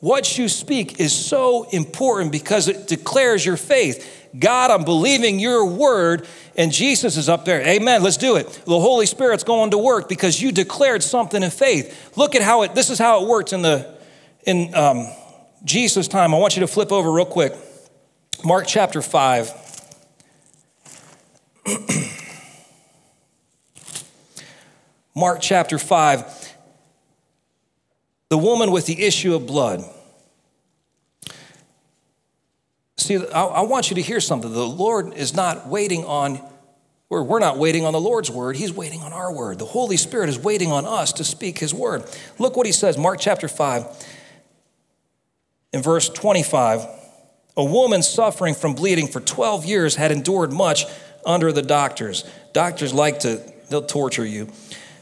What 0.00 0.36
you 0.36 0.48
speak 0.48 1.00
is 1.00 1.14
so 1.14 1.64
important 1.70 2.32
because 2.32 2.68
it 2.68 2.88
declares 2.88 3.46
your 3.46 3.56
faith. 3.56 4.23
God, 4.38 4.70
I'm 4.70 4.84
believing 4.84 5.38
your 5.38 5.64
word, 5.66 6.26
and 6.56 6.72
Jesus 6.72 7.16
is 7.16 7.28
up 7.28 7.44
there. 7.44 7.60
Amen. 7.62 8.02
Let's 8.02 8.16
do 8.16 8.36
it. 8.36 8.46
The 8.64 8.80
Holy 8.80 9.06
Spirit's 9.06 9.44
going 9.44 9.70
to 9.70 9.78
work 9.78 10.08
because 10.08 10.40
you 10.40 10.50
declared 10.50 11.02
something 11.02 11.42
in 11.42 11.50
faith. 11.50 12.16
Look 12.16 12.34
at 12.34 12.42
how 12.42 12.62
it. 12.62 12.74
This 12.74 12.90
is 12.90 12.98
how 12.98 13.22
it 13.22 13.28
works 13.28 13.52
in 13.52 13.62
the 13.62 13.94
in 14.44 14.74
um, 14.74 15.06
Jesus' 15.64 16.08
time. 16.08 16.34
I 16.34 16.38
want 16.38 16.56
you 16.56 16.60
to 16.60 16.66
flip 16.66 16.90
over 16.90 17.12
real 17.12 17.26
quick. 17.26 17.54
Mark 18.44 18.66
chapter 18.66 19.02
five. 19.02 19.52
Mark 25.16 25.38
chapter 25.40 25.78
5, 25.78 26.56
the 28.30 28.38
woman 28.38 28.72
with 28.72 28.86
the 28.86 29.04
issue 29.04 29.36
of 29.36 29.46
blood. 29.46 29.84
See, 33.04 33.18
I, 33.18 33.44
I 33.44 33.60
want 33.60 33.90
you 33.90 33.96
to 33.96 34.00
hear 34.00 34.18
something. 34.18 34.50
The 34.50 34.66
Lord 34.66 35.12
is 35.12 35.34
not 35.34 35.68
waiting 35.68 36.06
on, 36.06 36.40
or 37.10 37.22
we're 37.22 37.38
not 37.38 37.58
waiting 37.58 37.84
on 37.84 37.92
the 37.92 38.00
Lord's 38.00 38.30
word. 38.30 38.56
He's 38.56 38.72
waiting 38.72 39.02
on 39.02 39.12
our 39.12 39.30
word. 39.30 39.58
The 39.58 39.66
Holy 39.66 39.98
Spirit 39.98 40.30
is 40.30 40.38
waiting 40.38 40.72
on 40.72 40.86
us 40.86 41.12
to 41.14 41.24
speak 41.24 41.58
His 41.58 41.74
word. 41.74 42.04
Look 42.38 42.56
what 42.56 42.64
He 42.64 42.72
says, 42.72 42.96
Mark 42.96 43.20
chapter 43.20 43.46
5, 43.46 43.84
in 45.74 45.82
verse 45.82 46.08
25. 46.08 46.86
A 47.58 47.64
woman 47.64 48.02
suffering 48.02 48.54
from 48.54 48.74
bleeding 48.74 49.06
for 49.06 49.20
12 49.20 49.66
years 49.66 49.96
had 49.96 50.10
endured 50.10 50.50
much 50.50 50.86
under 51.26 51.52
the 51.52 51.60
doctors. 51.60 52.24
Doctors 52.54 52.94
like 52.94 53.20
to, 53.20 53.42
they'll 53.68 53.82
torture 53.82 54.24
you. 54.24 54.48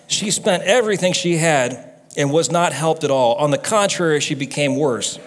She 0.08 0.32
spent 0.32 0.64
everything 0.64 1.12
she 1.12 1.36
had 1.36 1.92
and 2.16 2.32
was 2.32 2.50
not 2.50 2.72
helped 2.72 3.04
at 3.04 3.12
all. 3.12 3.36
On 3.36 3.52
the 3.52 3.58
contrary, 3.58 4.18
she 4.18 4.34
became 4.34 4.74
worse 4.74 5.20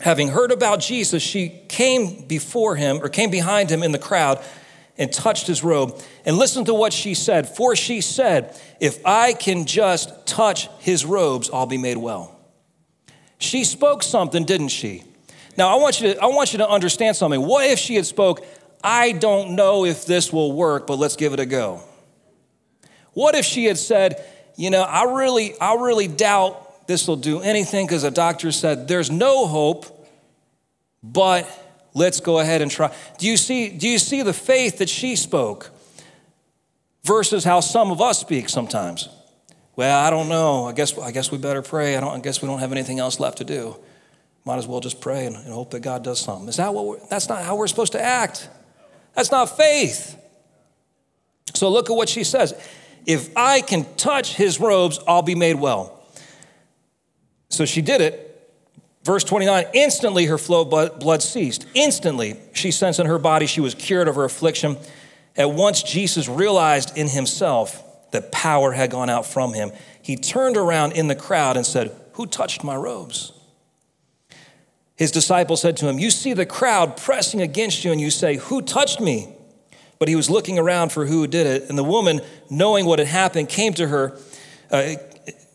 having 0.00 0.28
heard 0.28 0.52
about 0.52 0.80
Jesus, 0.80 1.22
she 1.22 1.48
came 1.68 2.26
before 2.26 2.76
him 2.76 2.98
or 3.02 3.08
came 3.08 3.30
behind 3.30 3.70
him 3.70 3.82
in 3.82 3.92
the 3.92 3.98
crowd 3.98 4.42
and 4.96 5.12
touched 5.12 5.46
his 5.46 5.62
robe. 5.62 6.00
And 6.24 6.36
listen 6.36 6.64
to 6.66 6.74
what 6.74 6.92
she 6.92 7.14
said. 7.14 7.48
For 7.48 7.76
she 7.76 8.00
said, 8.00 8.60
If 8.80 9.04
I 9.06 9.32
can 9.32 9.64
just 9.64 10.26
touch 10.26 10.68
his 10.80 11.04
robes, 11.04 11.48
I'll 11.52 11.66
be 11.66 11.78
made 11.78 11.96
well. 11.96 12.36
She 13.38 13.64
spoke 13.64 14.02
something, 14.02 14.44
didn't 14.44 14.68
she? 14.68 15.04
Now 15.56 15.76
I 15.76 15.80
want 15.80 16.00
you 16.00 16.14
to 16.14 16.20
I 16.20 16.26
want 16.26 16.52
you 16.52 16.58
to 16.58 16.68
understand 16.68 17.16
something. 17.16 17.44
What 17.44 17.68
if 17.68 17.78
she 17.78 17.94
had 17.94 18.06
spoke, 18.06 18.44
I 18.82 19.12
don't 19.12 19.56
know 19.56 19.84
if 19.84 20.06
this 20.06 20.32
will 20.32 20.52
work, 20.52 20.86
but 20.86 20.98
let's 20.98 21.16
give 21.16 21.32
it 21.32 21.40
a 21.40 21.46
go. 21.46 21.82
What 23.12 23.34
if 23.34 23.44
she 23.44 23.64
had 23.64 23.78
said, 23.78 24.24
you 24.56 24.70
know, 24.70 24.82
I 24.82 25.04
really 25.04 25.58
I 25.60 25.74
really 25.74 26.08
doubt 26.08 26.67
this 26.88 27.06
will 27.06 27.16
do 27.16 27.40
anything 27.40 27.86
because 27.86 28.00
the 28.00 28.10
doctor 28.10 28.50
said 28.50 28.88
there's 28.88 29.10
no 29.10 29.46
hope, 29.46 30.08
but 31.02 31.46
let's 31.92 32.18
go 32.18 32.38
ahead 32.38 32.62
and 32.62 32.70
try. 32.70 32.92
Do 33.18 33.26
you 33.28 33.36
see, 33.36 33.68
do 33.68 33.86
you 33.86 33.98
see 33.98 34.22
the 34.22 34.32
faith 34.32 34.78
that 34.78 34.88
she 34.88 35.14
spoke 35.14 35.70
versus 37.04 37.44
how 37.44 37.60
some 37.60 37.90
of 37.90 38.00
us 38.00 38.18
speak 38.18 38.48
sometimes? 38.48 39.10
Well, 39.76 40.00
I 40.00 40.08
don't 40.08 40.30
know. 40.30 40.64
I 40.64 40.72
guess, 40.72 40.96
I 40.98 41.12
guess 41.12 41.30
we 41.30 41.36
better 41.36 41.60
pray. 41.60 41.94
I, 41.94 42.00
don't, 42.00 42.16
I 42.16 42.20
guess 42.20 42.40
we 42.40 42.48
don't 42.48 42.58
have 42.60 42.72
anything 42.72 42.98
else 42.98 43.20
left 43.20 43.36
to 43.38 43.44
do. 43.44 43.76
Might 44.46 44.56
as 44.56 44.66
well 44.66 44.80
just 44.80 45.02
pray 45.02 45.26
and, 45.26 45.36
and 45.36 45.52
hope 45.52 45.72
that 45.72 45.80
God 45.80 46.02
does 46.02 46.18
something. 46.18 46.48
Is 46.48 46.56
that 46.56 46.72
what 46.72 47.10
that's 47.10 47.28
not 47.28 47.44
how 47.44 47.54
we're 47.54 47.66
supposed 47.66 47.92
to 47.92 48.02
act. 48.02 48.48
That's 49.14 49.30
not 49.30 49.58
faith. 49.58 50.16
So 51.54 51.68
look 51.68 51.90
at 51.90 51.96
what 51.96 52.08
she 52.08 52.24
says. 52.24 52.54
If 53.04 53.36
I 53.36 53.60
can 53.60 53.84
touch 53.96 54.34
his 54.34 54.58
robes, 54.58 54.98
I'll 55.06 55.20
be 55.20 55.34
made 55.34 55.56
well. 55.56 55.97
So 57.48 57.64
she 57.64 57.82
did 57.82 58.00
it. 58.00 58.24
Verse 59.04 59.24
29 59.24 59.66
instantly 59.72 60.26
her 60.26 60.38
flow 60.38 60.68
of 60.68 60.98
blood 60.98 61.22
ceased. 61.22 61.66
Instantly, 61.74 62.36
she 62.52 62.70
sensed 62.70 63.00
in 63.00 63.06
her 63.06 63.18
body 63.18 63.46
she 63.46 63.60
was 63.60 63.74
cured 63.74 64.08
of 64.08 64.16
her 64.16 64.24
affliction. 64.24 64.76
At 65.36 65.52
once, 65.52 65.82
Jesus 65.82 66.28
realized 66.28 66.96
in 66.96 67.08
himself 67.08 67.82
that 68.10 68.32
power 68.32 68.72
had 68.72 68.90
gone 68.90 69.08
out 69.08 69.24
from 69.24 69.54
him. 69.54 69.70
He 70.02 70.16
turned 70.16 70.56
around 70.56 70.92
in 70.92 71.08
the 71.08 71.14
crowd 71.14 71.56
and 71.56 71.64
said, 71.64 71.94
Who 72.14 72.26
touched 72.26 72.64
my 72.64 72.74
robes? 72.74 73.32
His 74.96 75.12
disciples 75.12 75.60
said 75.60 75.76
to 75.78 75.88
him, 75.88 75.98
You 75.98 76.10
see 76.10 76.32
the 76.32 76.46
crowd 76.46 76.96
pressing 76.96 77.40
against 77.40 77.84
you, 77.84 77.92
and 77.92 78.00
you 78.00 78.10
say, 78.10 78.36
Who 78.36 78.62
touched 78.62 79.00
me? 79.00 79.32
But 79.98 80.08
he 80.08 80.16
was 80.16 80.28
looking 80.28 80.58
around 80.58 80.92
for 80.92 81.06
who 81.06 81.26
did 81.26 81.46
it. 81.46 81.68
And 81.68 81.78
the 81.78 81.84
woman, 81.84 82.20
knowing 82.50 82.84
what 82.84 82.98
had 82.98 83.08
happened, 83.08 83.48
came 83.48 83.74
to 83.74 83.86
her. 83.86 84.18
Uh, 84.70 84.94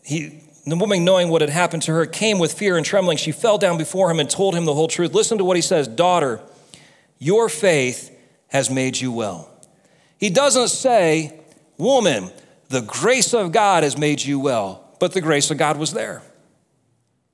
he, 0.02 0.43
the 0.70 0.76
woman, 0.76 1.04
knowing 1.04 1.28
what 1.28 1.42
had 1.42 1.50
happened 1.50 1.82
to 1.82 1.92
her, 1.92 2.06
came 2.06 2.38
with 2.38 2.52
fear 2.52 2.76
and 2.76 2.86
trembling. 2.86 3.18
She 3.18 3.32
fell 3.32 3.58
down 3.58 3.76
before 3.76 4.10
him 4.10 4.18
and 4.18 4.30
told 4.30 4.54
him 4.54 4.64
the 4.64 4.74
whole 4.74 4.88
truth. 4.88 5.12
Listen 5.12 5.38
to 5.38 5.44
what 5.44 5.56
he 5.56 5.62
says 5.62 5.86
Daughter, 5.86 6.40
your 7.18 7.48
faith 7.48 8.10
has 8.48 8.70
made 8.70 8.98
you 8.98 9.12
well. 9.12 9.50
He 10.18 10.30
doesn't 10.30 10.68
say, 10.68 11.38
Woman, 11.76 12.30
the 12.68 12.80
grace 12.80 13.34
of 13.34 13.52
God 13.52 13.82
has 13.82 13.98
made 13.98 14.22
you 14.22 14.40
well, 14.40 14.96
but 15.00 15.12
the 15.12 15.20
grace 15.20 15.50
of 15.50 15.58
God 15.58 15.76
was 15.76 15.92
there. 15.92 16.22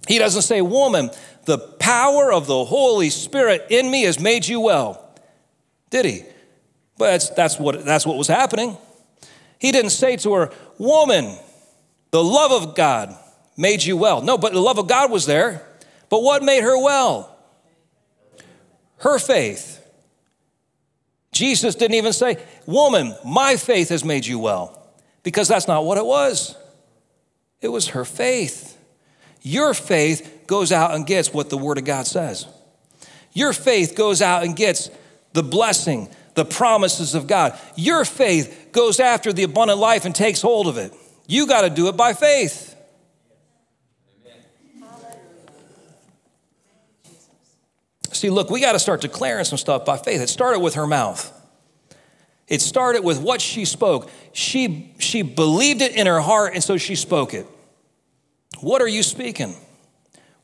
He 0.08 0.18
doesn't 0.18 0.42
say, 0.42 0.60
Woman, 0.60 1.10
the 1.44 1.58
power 1.58 2.32
of 2.32 2.46
the 2.46 2.64
Holy 2.64 3.10
Spirit 3.10 3.66
in 3.70 3.90
me 3.90 4.02
has 4.04 4.18
made 4.18 4.48
you 4.48 4.60
well. 4.60 5.08
Did 5.90 6.04
he? 6.04 6.24
But 6.98 7.12
that's, 7.12 7.30
that's, 7.30 7.58
what, 7.58 7.84
that's 7.84 8.06
what 8.06 8.16
was 8.16 8.28
happening. 8.28 8.76
He 9.58 9.72
didn't 9.72 9.90
say 9.90 10.16
to 10.16 10.34
her, 10.34 10.50
Woman, 10.78 11.36
the 12.10 12.22
love 12.22 12.50
of 12.50 12.74
God 12.74 13.16
made 13.56 13.82
you 13.82 13.96
well. 13.96 14.22
No, 14.22 14.38
but 14.38 14.52
the 14.52 14.60
love 14.60 14.78
of 14.78 14.88
God 14.88 15.10
was 15.10 15.26
there. 15.26 15.66
But 16.08 16.22
what 16.22 16.42
made 16.42 16.62
her 16.62 16.82
well? 16.82 17.36
Her 18.98 19.18
faith. 19.18 19.76
Jesus 21.32 21.74
didn't 21.74 21.94
even 21.94 22.12
say, 22.12 22.38
Woman, 22.66 23.14
my 23.24 23.56
faith 23.56 23.90
has 23.90 24.04
made 24.04 24.26
you 24.26 24.38
well, 24.38 24.90
because 25.22 25.48
that's 25.48 25.68
not 25.68 25.84
what 25.84 25.98
it 25.98 26.04
was. 26.04 26.56
It 27.60 27.68
was 27.68 27.88
her 27.88 28.04
faith. 28.04 28.76
Your 29.42 29.72
faith 29.74 30.44
goes 30.46 30.72
out 30.72 30.94
and 30.94 31.06
gets 31.06 31.32
what 31.32 31.50
the 31.50 31.58
Word 31.58 31.78
of 31.78 31.84
God 31.84 32.06
says. 32.06 32.46
Your 33.32 33.52
faith 33.52 33.94
goes 33.94 34.20
out 34.20 34.42
and 34.42 34.56
gets 34.56 34.90
the 35.32 35.42
blessing, 35.42 36.08
the 36.34 36.44
promises 36.44 37.14
of 37.14 37.26
God. 37.26 37.58
Your 37.76 38.04
faith 38.04 38.70
goes 38.72 38.98
after 38.98 39.32
the 39.32 39.44
abundant 39.44 39.78
life 39.78 40.04
and 40.04 40.14
takes 40.14 40.42
hold 40.42 40.66
of 40.66 40.76
it. 40.76 40.92
You 41.30 41.46
got 41.46 41.60
to 41.60 41.70
do 41.70 41.86
it 41.86 41.96
by 41.96 42.12
faith. 42.12 42.74
See, 48.10 48.30
look, 48.30 48.50
we 48.50 48.60
got 48.60 48.72
to 48.72 48.80
start 48.80 49.00
declaring 49.00 49.44
some 49.44 49.56
stuff 49.56 49.84
by 49.84 49.96
faith. 49.96 50.20
It 50.20 50.28
started 50.28 50.58
with 50.58 50.74
her 50.74 50.88
mouth. 50.88 51.32
It 52.48 52.60
started 52.60 53.04
with 53.04 53.20
what 53.20 53.40
she 53.40 53.64
spoke. 53.64 54.10
She, 54.32 54.92
she 54.98 55.22
believed 55.22 55.82
it 55.82 55.94
in 55.94 56.08
her 56.08 56.18
heart, 56.18 56.54
and 56.54 56.64
so 56.64 56.76
she 56.76 56.96
spoke 56.96 57.32
it. 57.32 57.46
What 58.58 58.82
are 58.82 58.88
you 58.88 59.04
speaking? 59.04 59.54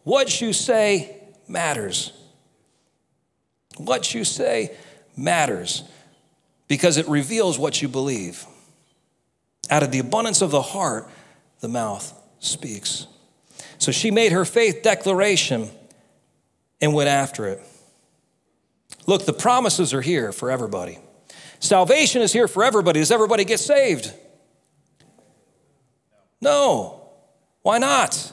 What 0.04 0.40
you 0.40 0.52
say 0.52 1.20
matters. 1.48 2.12
What 3.76 4.14
you 4.14 4.22
say 4.22 4.76
matters 5.16 5.82
because 6.68 6.96
it 6.96 7.08
reveals 7.08 7.58
what 7.58 7.82
you 7.82 7.88
believe. 7.88 8.46
Out 9.70 9.82
of 9.82 9.90
the 9.90 9.98
abundance 9.98 10.42
of 10.42 10.50
the 10.50 10.62
heart, 10.62 11.08
the 11.60 11.68
mouth 11.68 12.12
speaks. 12.38 13.06
So 13.78 13.92
she 13.92 14.10
made 14.10 14.32
her 14.32 14.44
faith 14.44 14.82
declaration 14.82 15.70
and 16.80 16.94
went 16.94 17.08
after 17.08 17.46
it. 17.46 17.60
Look, 19.06 19.24
the 19.24 19.32
promises 19.32 19.94
are 19.94 20.00
here 20.02 20.32
for 20.32 20.50
everybody. 20.50 20.98
Salvation 21.60 22.22
is 22.22 22.32
here 22.32 22.48
for 22.48 22.64
everybody. 22.64 23.00
Does 23.00 23.10
everybody 23.10 23.44
get 23.44 23.60
saved? 23.60 24.12
No. 26.40 27.02
Why 27.62 27.78
not? 27.78 28.32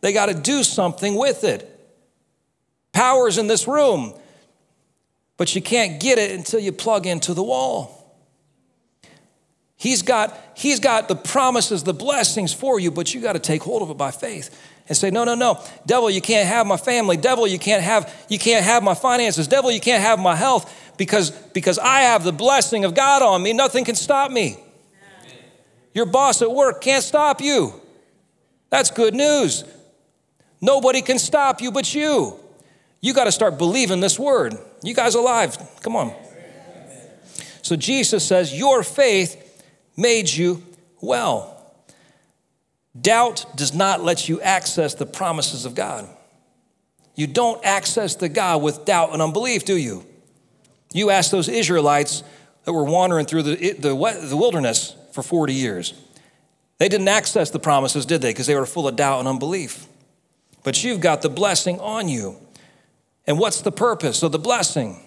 They 0.00 0.12
got 0.12 0.26
to 0.26 0.34
do 0.34 0.62
something 0.62 1.14
with 1.14 1.44
it. 1.44 1.70
Power's 2.92 3.38
in 3.38 3.46
this 3.46 3.66
room, 3.66 4.14
but 5.36 5.54
you 5.54 5.62
can't 5.62 6.00
get 6.00 6.18
it 6.18 6.30
until 6.30 6.60
you 6.60 6.72
plug 6.72 7.06
into 7.06 7.34
the 7.34 7.42
wall. 7.42 8.03
He's 9.76 10.02
got, 10.02 10.38
he's 10.54 10.80
got 10.80 11.08
the 11.08 11.16
promises, 11.16 11.82
the 11.82 11.94
blessings 11.94 12.52
for 12.52 12.78
you, 12.78 12.90
but 12.90 13.12
you 13.14 13.20
got 13.20 13.32
to 13.34 13.38
take 13.38 13.62
hold 13.62 13.82
of 13.82 13.90
it 13.90 13.96
by 13.96 14.10
faith 14.10 14.56
and 14.88 14.96
say, 14.96 15.10
no, 15.10 15.24
no, 15.24 15.34
no. 15.34 15.62
Devil, 15.86 16.10
you 16.10 16.20
can't 16.20 16.46
have 16.46 16.66
my 16.66 16.76
family. 16.76 17.16
Devil, 17.16 17.46
you 17.46 17.58
can't 17.58 17.82
have, 17.82 18.12
you 18.28 18.38
can't 18.38 18.64
have 18.64 18.82
my 18.82 18.94
finances. 18.94 19.48
Devil, 19.48 19.70
you 19.72 19.80
can't 19.80 20.02
have 20.02 20.18
my 20.18 20.36
health 20.36 20.72
because, 20.96 21.30
because 21.30 21.78
I 21.78 22.00
have 22.00 22.22
the 22.22 22.32
blessing 22.32 22.84
of 22.84 22.94
God 22.94 23.22
on 23.22 23.42
me. 23.42 23.52
Nothing 23.52 23.84
can 23.84 23.94
stop 23.94 24.30
me. 24.30 24.58
Your 25.92 26.06
boss 26.06 26.42
at 26.42 26.50
work 26.50 26.80
can't 26.80 27.04
stop 27.04 27.40
you. 27.40 27.80
That's 28.70 28.90
good 28.90 29.14
news. 29.14 29.64
Nobody 30.60 31.02
can 31.02 31.18
stop 31.18 31.60
you 31.60 31.70
but 31.70 31.94
you. 31.94 32.38
You 33.00 33.12
got 33.12 33.24
to 33.24 33.32
start 33.32 33.58
believing 33.58 34.00
this 34.00 34.18
word. 34.18 34.56
You 34.82 34.94
guys 34.94 35.14
alive? 35.14 35.56
Come 35.82 35.94
on. 35.94 36.14
So 37.62 37.76
Jesus 37.76 38.26
says, 38.26 38.52
Your 38.58 38.82
faith 38.82 39.43
made 39.96 40.28
you 40.28 40.62
well. 41.00 41.50
Doubt 43.00 43.46
does 43.56 43.74
not 43.74 44.02
let 44.02 44.28
you 44.28 44.40
access 44.40 44.94
the 44.94 45.06
promises 45.06 45.64
of 45.64 45.74
God. 45.74 46.08
You 47.16 47.26
don't 47.26 47.64
access 47.64 48.14
the 48.16 48.28
God 48.28 48.62
with 48.62 48.84
doubt 48.84 49.12
and 49.12 49.22
unbelief, 49.22 49.64
do 49.64 49.76
you? 49.76 50.04
You 50.92 51.10
ask 51.10 51.30
those 51.30 51.48
Israelites 51.48 52.22
that 52.64 52.72
were 52.72 52.84
wandering 52.84 53.26
through 53.26 53.42
the, 53.42 53.72
the, 53.72 53.88
the 53.88 54.36
wilderness 54.36 54.96
for 55.12 55.22
40 55.22 55.52
years. 55.52 55.94
They 56.78 56.88
didn't 56.88 57.08
access 57.08 57.50
the 57.50 57.58
promises, 57.58 58.06
did 58.06 58.20
they? 58.20 58.30
Because 58.30 58.46
they 58.46 58.54
were 58.54 58.66
full 58.66 58.88
of 58.88 58.96
doubt 58.96 59.20
and 59.20 59.28
unbelief. 59.28 59.86
But 60.62 60.82
you've 60.82 61.00
got 61.00 61.22
the 61.22 61.28
blessing 61.28 61.78
on 61.80 62.08
you. 62.08 62.36
And 63.26 63.38
what's 63.38 63.60
the 63.60 63.72
purpose 63.72 64.22
of 64.22 64.32
the 64.32 64.38
blessing? 64.38 65.00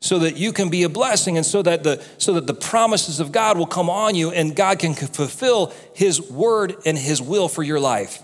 So 0.00 0.18
that 0.18 0.36
you 0.36 0.52
can 0.52 0.68
be 0.68 0.82
a 0.82 0.88
blessing 0.88 1.36
and 1.36 1.46
so 1.46 1.62
that 1.62 1.82
the 1.82 2.04
so 2.18 2.34
that 2.34 2.46
the 2.46 2.54
promises 2.54 3.18
of 3.20 3.32
God 3.32 3.58
will 3.58 3.66
come 3.66 3.88
on 3.88 4.14
you 4.14 4.30
and 4.30 4.54
God 4.54 4.78
can 4.78 4.94
fulfill 4.94 5.72
his 5.94 6.20
word 6.30 6.76
and 6.84 6.96
his 6.98 7.20
will 7.22 7.48
for 7.48 7.62
your 7.62 7.80
life. 7.80 8.22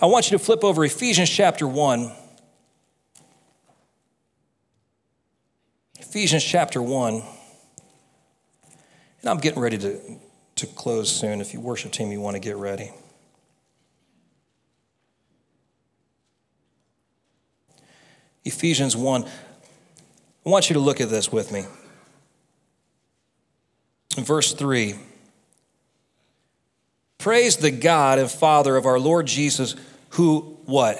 I 0.00 0.06
want 0.06 0.30
you 0.30 0.38
to 0.38 0.44
flip 0.44 0.64
over 0.64 0.84
Ephesians 0.84 1.30
chapter 1.30 1.66
1. 1.66 2.12
Ephesians 5.98 6.44
chapter 6.44 6.82
1. 6.82 7.14
And 9.20 9.30
I'm 9.30 9.38
getting 9.38 9.60
ready 9.60 9.78
to, 9.78 10.00
to 10.56 10.66
close 10.66 11.10
soon. 11.10 11.40
If 11.40 11.54
you 11.54 11.60
worship 11.60 11.92
team, 11.92 12.12
you 12.12 12.20
want 12.20 12.34
to 12.34 12.40
get 12.40 12.56
ready. 12.56 12.90
Ephesians 18.44 18.94
1. 18.94 19.24
I 20.44 20.50
want 20.50 20.68
you 20.68 20.74
to 20.74 20.80
look 20.80 21.00
at 21.00 21.08
this 21.08 21.32
with 21.32 21.52
me. 21.52 21.64
In 24.16 24.24
verse 24.24 24.52
3 24.52 24.94
Praise 27.18 27.56
the 27.56 27.70
God 27.70 28.18
and 28.18 28.30
Father 28.30 28.76
of 28.76 28.84
our 28.84 28.98
Lord 28.98 29.26
Jesus, 29.26 29.74
who, 30.10 30.58
what? 30.66 30.98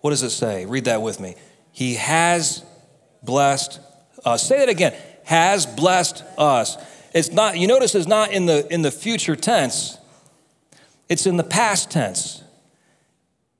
What 0.00 0.10
does 0.10 0.22
it 0.22 0.30
say? 0.30 0.64
Read 0.64 0.86
that 0.86 1.02
with 1.02 1.20
me. 1.20 1.34
He 1.72 1.94
has 1.94 2.64
blessed 3.22 3.78
us. 4.24 4.48
Say 4.48 4.62
it 4.62 4.68
again. 4.70 4.94
Has 5.24 5.66
blessed 5.66 6.24
us. 6.38 6.78
It's 7.12 7.30
not, 7.30 7.58
you 7.58 7.66
notice 7.66 7.94
it's 7.94 8.06
not 8.06 8.32
in 8.32 8.46
the 8.46 8.66
in 8.72 8.82
the 8.82 8.90
future 8.90 9.36
tense, 9.36 9.98
it's 11.08 11.26
in 11.26 11.36
the 11.36 11.44
past 11.44 11.90
tense. 11.90 12.42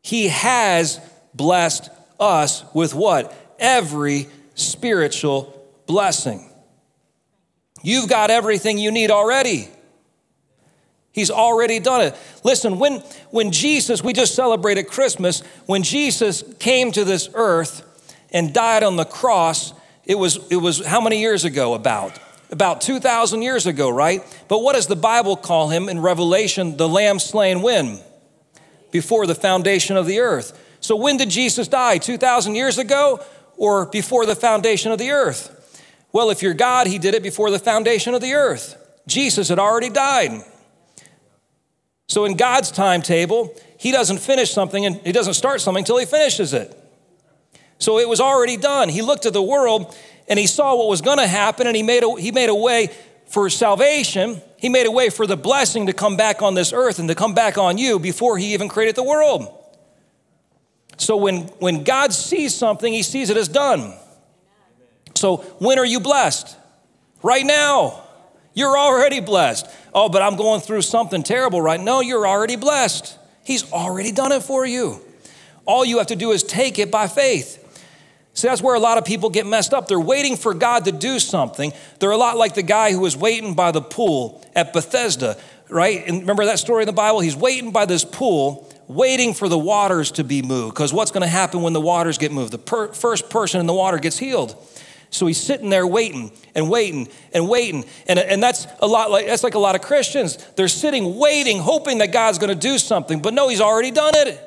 He 0.01 0.29
has 0.29 1.01
blessed 1.35 1.91
us 2.19 2.65
with 2.75 2.95
what? 2.95 3.35
Every 3.59 4.29
spiritual 4.59 5.55
blessing. 5.87 6.51
You've 7.83 8.09
got 8.09 8.31
everything 8.31 8.79
you 8.79 8.91
need 8.91 9.11
already. 9.11 9.69
He's 11.13 11.31
already 11.31 11.81
done 11.81 12.03
it. 12.03 12.17
Listen, 12.45 12.79
when, 12.79 13.01
when 13.31 13.51
Jesus, 13.51 14.05
we 14.05 14.13
just 14.13 14.35
celebrated 14.35 14.85
Christmas, 14.85 15.41
when 15.67 15.83
Jesus 15.83 16.45
came 16.59 16.93
to 16.93 17.05
this 17.05 17.29
earth 17.35 17.85
and 18.31 18.53
died 18.53 18.83
on 18.83 18.97
the 18.97 19.05
cross, 19.05 19.73
it 20.05 20.17
was, 20.17 20.39
it 20.51 20.57
was 20.57 20.85
how 20.85 21.01
many 21.01 21.21
years 21.21 21.45
ago 21.45 21.75
about? 21.75 22.19
About 22.51 22.81
2,000 22.81 23.43
years 23.43 23.67
ago, 23.67 23.91
right? 23.91 24.23
But 24.49 24.61
what 24.61 24.75
does 24.75 24.87
the 24.87 24.97
Bible 24.97 25.37
call 25.37 25.69
him 25.69 25.89
in 25.89 26.01
Revelation? 26.01 26.77
The 26.77 26.89
lamb 26.89 27.19
slain 27.19 27.63
when? 27.63 27.99
Before 28.91 29.27
the 29.27 29.35
foundation 29.35 29.97
of 29.97 30.07
the 30.07 30.21
earth. 30.21 30.59
So 30.81 30.97
when 30.97 31.17
did 31.17 31.31
Jesus 31.31 31.69
die? 31.69 31.99
2,000 31.99 32.55
years 32.55 32.79
ago? 32.79 33.21
Or 33.59 33.87
before 33.87 34.25
the 34.25 34.37
foundation 34.37 34.91
of 34.91 34.99
the 34.99 35.11
earth? 35.11 35.55
Well, 36.13 36.31
if 36.31 36.43
you're 36.43 36.55
God, 36.55 36.87
He 36.87 36.99
did 36.99 37.15
it 37.15 37.23
before 37.23 37.51
the 37.51 37.59
foundation 37.59 38.15
of 38.15 38.23
the 38.23 38.33
earth. 38.33 38.77
Jesus 39.07 39.49
had 39.49 39.59
already 39.59 39.91
died. 39.91 40.43
So, 42.07 42.25
in 42.25 42.37
God's 42.37 42.71
timetable, 42.71 43.55
He 43.79 43.93
doesn't 43.93 44.19
finish 44.19 44.51
something 44.51 44.87
and 44.87 44.97
He 45.05 45.13
doesn't 45.13 45.35
start 45.35 45.61
something 45.61 45.83
until 45.83 45.99
He 45.99 46.07
finishes 46.07 46.55
it. 46.55 46.75
So, 47.79 47.99
it 47.99 48.09
was 48.09 48.21
already 48.21 48.57
done. 48.57 48.89
He 48.89 49.03
looked 49.03 49.27
at 49.27 49.35
the 49.35 49.43
world 49.43 49.95
and 50.29 50.39
He 50.39 50.47
saw 50.47 50.77
what 50.77 50.89
was 50.89 51.03
going 51.03 51.19
to 51.19 51.27
happen 51.27 51.67
and 51.67 51.77
he 51.77 51.83
made, 51.83 52.05
a, 52.05 52.21
he 52.21 52.33
made 52.33 52.49
a 52.49 52.55
way 52.55 52.91
for 53.29 53.51
salvation. 53.51 54.41
He 54.57 54.69
made 54.69 54.87
a 54.87 54.91
way 54.91 55.11
for 55.11 55.27
the 55.27 55.37
blessing 55.37 55.87
to 55.87 55.93
come 55.93 56.17
back 56.17 56.43
on 56.43 56.55
this 56.55 56.73
earth 56.73 56.99
and 56.99 57.09
to 57.09 57.15
come 57.15 57.35
back 57.35 57.59
on 57.59 57.79
you 57.79 57.99
before 57.99 58.39
He 58.39 58.55
even 58.55 58.69
created 58.69 58.97
the 58.97 59.05
world. 59.05 59.58
So 60.99 61.17
when, 61.17 61.43
when 61.59 61.85
God 61.85 62.13
sees 62.13 62.55
something, 62.55 62.93
he 62.93 63.03
sees 63.03 63.31
it 63.31 63.37
as 63.37 63.49
done. 63.49 63.95
So 65.15 65.39
when 65.59 65.79
are 65.79 65.87
you 65.87 66.01
blessed? 66.01 66.57
Right 67.23 67.47
now. 67.47 68.05
You're 68.55 68.77
already 68.77 69.21
blessed. 69.21 69.67
Oh, 69.95 70.09
but 70.09 70.21
I'm 70.21 70.37
going 70.37 70.61
through 70.61 70.83
something 70.83 71.23
terrible 71.23 71.63
right 71.63 71.79
now. 71.79 71.87
No, 71.87 72.01
you're 72.01 72.27
already 72.27 72.57
blessed. 72.57 73.17
He's 73.45 73.73
already 73.73 74.11
done 74.11 74.33
it 74.33 74.43
for 74.43 74.67
you. 74.67 75.01
All 75.65 75.85
you 75.85 75.99
have 75.99 76.09
to 76.09 76.17
do 76.17 76.33
is 76.33 76.43
take 76.43 76.79
it 76.79 76.91
by 76.91 77.07
faith. 77.07 77.65
See, 78.35 78.49
that's 78.49 78.63
where 78.63 78.75
a 78.75 78.81
lot 78.81 78.99
of 78.99 79.05
people 79.05 79.31
get 79.31 79.47
messed 79.47 79.73
up. 79.73 79.87
They're 79.87 80.01
waiting 80.01 80.37
for 80.37 80.55
God 80.55 80.85
to 80.87 80.93
do 80.93 81.19
something. 81.19 81.73
They're 81.99 82.11
a 82.11 82.17
lot 82.17 82.37
like 82.37 82.55
the 82.55 82.63
guy 82.63 82.93
who 82.93 83.01
was 83.01 83.17
waiting 83.17 83.55
by 83.55 83.71
the 83.71 83.81
pool 83.81 84.45
at 84.55 84.73
Bethesda, 84.73 85.37
right? 85.69 86.07
And 86.07 86.21
remember 86.21 86.45
that 86.45 86.59
story 86.59 86.83
in 86.83 86.87
the 86.87 86.93
Bible? 86.93 87.21
He's 87.21 87.37
waiting 87.37 87.71
by 87.71 87.85
this 87.85 88.05
pool 88.05 88.69
waiting 88.89 89.35
for 89.35 89.49
the 89.49 89.59
waters 89.59 90.11
to 90.13 90.25
be 90.25 90.43
moved. 90.43 90.75
Because 90.75 90.93
what's 90.93 91.11
going 91.11 91.23
to 91.23 91.29
happen 91.29 91.63
when 91.63 91.75
the 91.75 91.81
waters 91.81 92.19
get 92.19 92.33
moved? 92.33 92.53
The 92.53 92.59
per- 92.59 92.93
first 92.93 93.31
person 93.31 93.61
in 93.61 93.67
the 93.67 93.75
water 93.75 93.99
gets 93.99 94.19
healed. 94.19 94.57
So 95.11 95.27
he's 95.27 95.41
sitting 95.41 95.71
there 95.71 95.87
waiting 95.87 96.33
and 96.55 96.69
waiting 96.69 97.09
and 97.33 97.49
waiting. 97.49 97.85
And, 98.07 98.19
and 98.19 98.43
that's 98.43 98.67
a 98.81 98.87
lot 98.87 99.11
like 99.11 99.27
that's 99.27 99.43
like 99.43 99.55
a 99.55 99.59
lot 99.59 99.75
of 99.75 99.81
Christians. 99.81 100.37
They're 100.57 100.69
sitting 100.69 101.17
waiting, 101.17 101.61
hoping 101.61 101.99
that 101.99 102.13
God's 102.13 102.39
going 102.39 102.53
to 102.53 102.69
do 102.69 102.79
something. 102.79 103.21
But 103.21 103.33
no, 103.33 103.49
he's 103.49 103.61
already 103.61 103.91
done 103.91 104.15
it. 104.15 104.39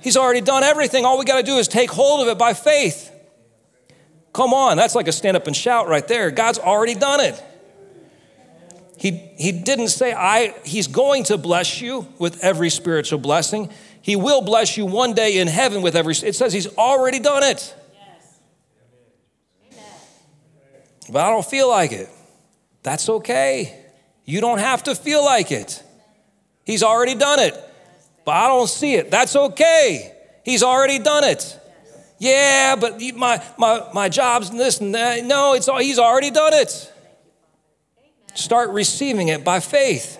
He's 0.00 0.16
already 0.16 0.40
done 0.40 0.64
everything. 0.64 1.04
All 1.04 1.18
we 1.18 1.24
got 1.24 1.38
to 1.38 1.42
do 1.42 1.56
is 1.56 1.68
take 1.68 1.90
hold 1.90 2.20
of 2.20 2.28
it 2.28 2.38
by 2.38 2.54
faith. 2.54 3.10
Come 4.32 4.54
on, 4.54 4.76
that's 4.76 4.94
like 4.94 5.08
a 5.08 5.12
stand 5.12 5.36
up 5.36 5.46
and 5.46 5.56
shout 5.56 5.88
right 5.88 6.06
there. 6.06 6.30
God's 6.30 6.58
already 6.58 6.94
done 6.94 7.20
it. 7.20 7.42
He, 9.00 9.12
he 9.38 9.50
didn't 9.52 9.88
say, 9.88 10.12
I, 10.12 10.54
He's 10.62 10.86
going 10.86 11.24
to 11.24 11.38
bless 11.38 11.80
you 11.80 12.06
with 12.18 12.44
every 12.44 12.68
spiritual 12.68 13.18
blessing. 13.18 13.70
He 14.02 14.14
will 14.14 14.42
bless 14.42 14.76
you 14.76 14.84
one 14.84 15.14
day 15.14 15.38
in 15.38 15.48
heaven 15.48 15.80
with 15.80 15.96
every. 15.96 16.12
It 16.12 16.34
says 16.34 16.52
He's 16.52 16.66
already 16.76 17.18
done 17.18 17.42
it. 17.42 17.74
Yes. 19.70 19.80
But 21.10 21.24
I 21.24 21.30
don't 21.30 21.46
feel 21.46 21.66
like 21.70 21.92
it. 21.92 22.10
That's 22.82 23.08
okay. 23.08 23.86
You 24.26 24.42
don't 24.42 24.58
have 24.58 24.82
to 24.82 24.94
feel 24.94 25.24
like 25.24 25.50
it. 25.50 25.82
He's 26.66 26.82
already 26.82 27.14
done 27.14 27.38
it. 27.38 27.54
But 28.26 28.32
I 28.32 28.48
don't 28.48 28.68
see 28.68 28.96
it. 28.96 29.10
That's 29.10 29.34
okay. 29.34 30.14
He's 30.44 30.62
already 30.62 30.98
done 30.98 31.24
it. 31.24 31.58
Yeah, 32.18 32.76
but 32.76 33.00
my, 33.16 33.42
my, 33.56 33.88
my 33.94 34.10
job's 34.10 34.50
this 34.50 34.78
and 34.82 34.94
that. 34.94 35.24
No, 35.24 35.54
it's, 35.54 35.68
all 35.68 35.78
he's 35.78 35.98
already 35.98 36.30
done 36.30 36.52
it. 36.52 36.89
Start 38.40 38.70
receiving 38.70 39.28
it 39.28 39.44
by 39.44 39.60
faith. 39.60 40.16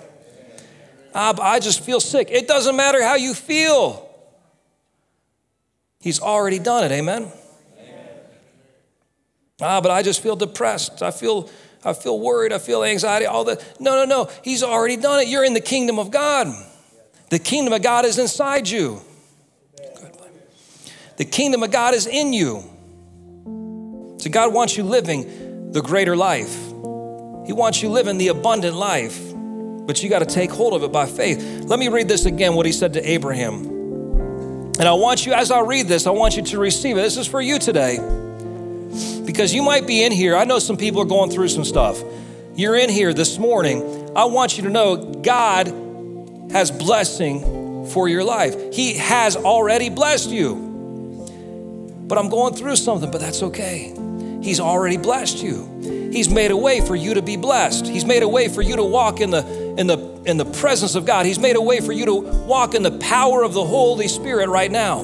Ah, 1.14 1.34
I 1.40 1.58
just 1.58 1.80
feel 1.80 2.00
sick. 2.00 2.28
It 2.30 2.46
doesn't 2.46 2.76
matter 2.76 3.02
how 3.02 3.14
you 3.14 3.32
feel. 3.32 4.08
He's 6.00 6.20
already 6.20 6.58
done 6.58 6.84
it. 6.84 6.92
Amen. 6.92 7.32
Amen. 7.78 8.08
Ah, 9.62 9.80
but 9.80 9.90
I 9.90 10.02
just 10.02 10.22
feel 10.22 10.36
depressed. 10.36 11.02
I 11.02 11.10
feel 11.10 11.48
I 11.82 11.94
feel 11.94 12.20
worried. 12.20 12.52
I 12.52 12.58
feel 12.58 12.84
anxiety. 12.84 13.24
All 13.24 13.44
that. 13.44 13.80
No, 13.80 13.92
no, 13.92 14.04
no. 14.04 14.30
He's 14.44 14.62
already 14.62 14.98
done 14.98 15.20
it. 15.20 15.28
You're 15.28 15.44
in 15.44 15.54
the 15.54 15.60
kingdom 15.60 15.98
of 15.98 16.10
God. 16.10 16.48
The 17.30 17.38
kingdom 17.38 17.72
of 17.72 17.82
God 17.82 18.04
is 18.04 18.18
inside 18.18 18.68
you. 18.68 19.00
The 21.16 21.24
kingdom 21.24 21.62
of 21.62 21.70
God 21.70 21.94
is 21.94 22.06
in 22.06 22.34
you. 22.34 22.64
So 24.18 24.28
God 24.28 24.52
wants 24.52 24.76
you 24.76 24.84
living 24.84 25.72
the 25.72 25.80
greater 25.80 26.16
life. 26.16 26.69
He 27.50 27.52
wants 27.52 27.82
you 27.82 27.88
living 27.88 28.16
the 28.16 28.28
abundant 28.28 28.76
life. 28.76 29.20
But 29.34 30.04
you 30.04 30.08
got 30.08 30.20
to 30.20 30.24
take 30.24 30.52
hold 30.52 30.72
of 30.72 30.84
it 30.84 30.92
by 30.92 31.06
faith. 31.06 31.64
Let 31.64 31.80
me 31.80 31.88
read 31.88 32.06
this 32.06 32.24
again 32.24 32.54
what 32.54 32.64
he 32.64 32.70
said 32.70 32.92
to 32.92 33.10
Abraham. 33.10 33.66
And 34.78 34.82
I 34.82 34.92
want 34.92 35.26
you, 35.26 35.32
as 35.32 35.50
I 35.50 35.58
read 35.62 35.88
this, 35.88 36.06
I 36.06 36.10
want 36.10 36.36
you 36.36 36.44
to 36.44 36.60
receive 36.60 36.96
it. 36.96 37.00
This 37.00 37.16
is 37.16 37.26
for 37.26 37.40
you 37.40 37.58
today. 37.58 37.96
Because 39.26 39.52
you 39.52 39.64
might 39.64 39.88
be 39.88 40.04
in 40.04 40.12
here. 40.12 40.36
I 40.36 40.44
know 40.44 40.60
some 40.60 40.76
people 40.76 41.02
are 41.02 41.06
going 41.06 41.32
through 41.32 41.48
some 41.48 41.64
stuff. 41.64 42.00
You're 42.54 42.76
in 42.76 42.88
here 42.88 43.12
this 43.12 43.36
morning. 43.36 44.12
I 44.14 44.26
want 44.26 44.56
you 44.56 44.62
to 44.62 44.70
know 44.70 44.96
God 44.96 45.66
has 46.52 46.70
blessing 46.70 47.84
for 47.86 48.08
your 48.08 48.22
life. 48.22 48.54
He 48.72 48.94
has 48.98 49.34
already 49.34 49.88
blessed 49.90 50.30
you. 50.30 50.54
But 52.06 52.16
I'm 52.16 52.28
going 52.28 52.54
through 52.54 52.76
something, 52.76 53.10
but 53.10 53.20
that's 53.20 53.42
okay. 53.42 53.92
He's 54.42 54.60
already 54.60 54.96
blessed 54.96 55.42
you. 55.42 56.10
He's 56.12 56.28
made 56.28 56.50
a 56.50 56.56
way 56.56 56.80
for 56.80 56.96
you 56.96 57.14
to 57.14 57.22
be 57.22 57.36
blessed. 57.36 57.86
He's 57.86 58.04
made 58.04 58.22
a 58.22 58.28
way 58.28 58.48
for 58.48 58.62
you 58.62 58.76
to 58.76 58.84
walk 58.84 59.20
in 59.20 59.30
the 59.30 59.46
in 59.78 59.86
the 59.86 59.98
in 60.26 60.36
the 60.38 60.44
presence 60.44 60.94
of 60.94 61.06
God. 61.06 61.24
He's 61.24 61.38
made 61.38 61.56
a 61.56 61.62
way 61.62 61.80
for 61.80 61.92
you 61.92 62.04
to 62.06 62.14
walk 62.14 62.74
in 62.74 62.82
the 62.82 62.98
power 62.98 63.42
of 63.42 63.54
the 63.54 63.64
Holy 63.64 64.08
Spirit 64.08 64.48
right 64.48 64.70
now. 64.70 65.02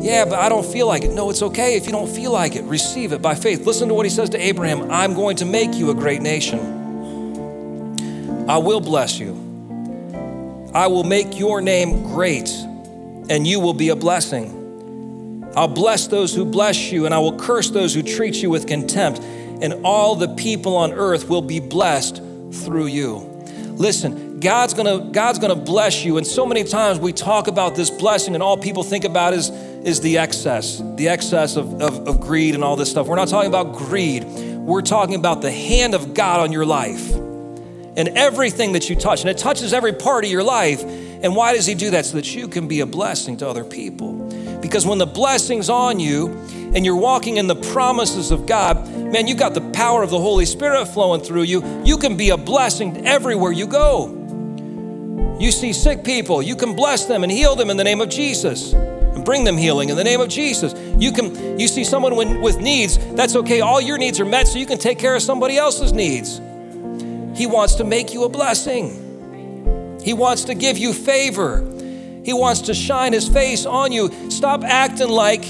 Yeah, 0.00 0.24
but 0.24 0.38
I 0.38 0.48
don't 0.48 0.66
feel 0.66 0.86
like 0.86 1.04
it. 1.04 1.12
No, 1.12 1.30
it's 1.30 1.42
okay 1.42 1.76
if 1.76 1.86
you 1.86 1.92
don't 1.92 2.08
feel 2.08 2.32
like 2.32 2.56
it. 2.56 2.64
Receive 2.64 3.12
it 3.12 3.20
by 3.20 3.34
faith. 3.34 3.66
Listen 3.66 3.88
to 3.88 3.94
what 3.94 4.06
he 4.06 4.10
says 4.10 4.30
to 4.30 4.38
Abraham 4.38 4.90
I'm 4.90 5.14
going 5.14 5.36
to 5.36 5.44
make 5.44 5.74
you 5.74 5.90
a 5.90 5.94
great 5.94 6.22
nation. 6.22 6.58
I 8.48 8.58
will 8.58 8.80
bless 8.80 9.18
you. 9.18 9.34
I 10.74 10.86
will 10.86 11.04
make 11.04 11.38
your 11.38 11.60
name 11.60 12.02
great, 12.04 12.48
and 13.28 13.46
you 13.46 13.60
will 13.60 13.74
be 13.74 13.88
a 13.88 13.96
blessing. 13.96 14.57
I'll 15.58 15.66
bless 15.66 16.06
those 16.06 16.32
who 16.32 16.44
bless 16.44 16.92
you, 16.92 17.04
and 17.04 17.12
I 17.12 17.18
will 17.18 17.36
curse 17.36 17.68
those 17.70 17.92
who 17.92 18.00
treat 18.00 18.36
you 18.36 18.48
with 18.48 18.68
contempt, 18.68 19.18
and 19.20 19.84
all 19.84 20.14
the 20.14 20.28
people 20.36 20.76
on 20.76 20.92
earth 20.92 21.28
will 21.28 21.42
be 21.42 21.58
blessed 21.58 22.22
through 22.52 22.86
you. 22.86 23.16
Listen, 23.72 24.38
God's 24.38 24.72
gonna, 24.72 25.10
God's 25.10 25.40
gonna 25.40 25.56
bless 25.56 26.04
you, 26.04 26.16
and 26.16 26.24
so 26.24 26.46
many 26.46 26.62
times 26.62 27.00
we 27.00 27.12
talk 27.12 27.48
about 27.48 27.74
this 27.74 27.90
blessing, 27.90 28.34
and 28.34 28.42
all 28.42 28.56
people 28.56 28.84
think 28.84 29.04
about 29.04 29.34
is 29.34 29.50
is 29.50 30.00
the 30.00 30.18
excess, 30.18 30.80
the 30.94 31.08
excess 31.08 31.56
of, 31.56 31.82
of, 31.82 32.06
of 32.06 32.20
greed 32.20 32.54
and 32.54 32.62
all 32.62 32.76
this 32.76 32.88
stuff. 32.88 33.08
We're 33.08 33.16
not 33.16 33.26
talking 33.26 33.48
about 33.48 33.74
greed, 33.74 34.26
we're 34.26 34.82
talking 34.82 35.16
about 35.16 35.42
the 35.42 35.50
hand 35.50 35.92
of 35.92 36.14
God 36.14 36.38
on 36.38 36.52
your 36.52 36.66
life 36.66 37.12
and 37.98 38.10
everything 38.10 38.74
that 38.74 38.88
you 38.88 38.94
touch. 38.94 39.22
And 39.22 39.28
it 39.28 39.38
touches 39.38 39.72
every 39.72 39.92
part 39.92 40.24
of 40.24 40.30
your 40.30 40.44
life. 40.44 40.84
And 40.84 41.34
why 41.34 41.54
does 41.54 41.66
He 41.66 41.74
do 41.74 41.90
that? 41.90 42.06
So 42.06 42.16
that 42.16 42.32
you 42.32 42.46
can 42.46 42.68
be 42.68 42.78
a 42.78 42.86
blessing 42.86 43.38
to 43.38 43.48
other 43.48 43.64
people. 43.64 44.28
Because 44.60 44.86
when 44.86 44.98
the 44.98 45.06
blessing's 45.06 45.68
on 45.68 46.00
you 46.00 46.28
and 46.74 46.84
you're 46.84 46.96
walking 46.96 47.36
in 47.36 47.46
the 47.46 47.56
promises 47.56 48.30
of 48.30 48.46
God, 48.46 48.88
man, 49.12 49.26
you 49.26 49.34
got 49.34 49.54
the 49.54 49.70
power 49.72 50.02
of 50.02 50.10
the 50.10 50.18
Holy 50.18 50.44
Spirit 50.44 50.86
flowing 50.86 51.20
through 51.20 51.44
you. 51.44 51.82
You 51.84 51.96
can 51.96 52.16
be 52.16 52.30
a 52.30 52.36
blessing 52.36 53.06
everywhere 53.06 53.52
you 53.52 53.66
go. 53.66 54.14
You 55.40 55.52
see 55.52 55.72
sick 55.72 56.02
people, 56.02 56.42
you 56.42 56.56
can 56.56 56.74
bless 56.74 57.04
them 57.04 57.22
and 57.22 57.30
heal 57.30 57.54
them 57.54 57.70
in 57.70 57.76
the 57.76 57.84
name 57.84 58.00
of 58.00 58.08
Jesus 58.08 58.72
and 58.72 59.24
bring 59.24 59.44
them 59.44 59.56
healing 59.56 59.88
in 59.88 59.96
the 59.96 60.04
name 60.04 60.20
of 60.20 60.28
Jesus. 60.28 60.74
You 61.00 61.12
can 61.12 61.58
you 61.58 61.68
see 61.68 61.84
someone 61.84 62.40
with 62.40 62.58
needs, 62.58 62.98
that's 63.14 63.36
okay. 63.36 63.60
All 63.60 63.80
your 63.80 63.98
needs 63.98 64.18
are 64.18 64.24
met 64.24 64.48
so 64.48 64.58
you 64.58 64.66
can 64.66 64.78
take 64.78 64.98
care 64.98 65.14
of 65.14 65.22
somebody 65.22 65.56
else's 65.56 65.92
needs. 65.92 66.38
He 67.38 67.46
wants 67.46 67.76
to 67.76 67.84
make 67.84 68.12
you 68.12 68.24
a 68.24 68.28
blessing. 68.28 70.00
He 70.02 70.12
wants 70.12 70.44
to 70.44 70.54
give 70.54 70.76
you 70.76 70.92
favor. 70.92 71.60
He 72.28 72.34
wants 72.34 72.60
to 72.60 72.74
shine 72.74 73.14
his 73.14 73.26
face 73.26 73.64
on 73.64 73.90
you. 73.90 74.30
Stop 74.30 74.62
acting 74.62 75.08
like 75.08 75.42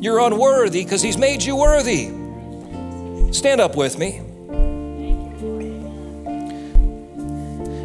you're 0.00 0.20
unworthy 0.20 0.84
because 0.84 1.02
he's 1.02 1.18
made 1.18 1.42
you 1.42 1.56
worthy. 1.56 2.04
Stand 3.32 3.60
up 3.60 3.74
with 3.74 3.98
me. 3.98 4.18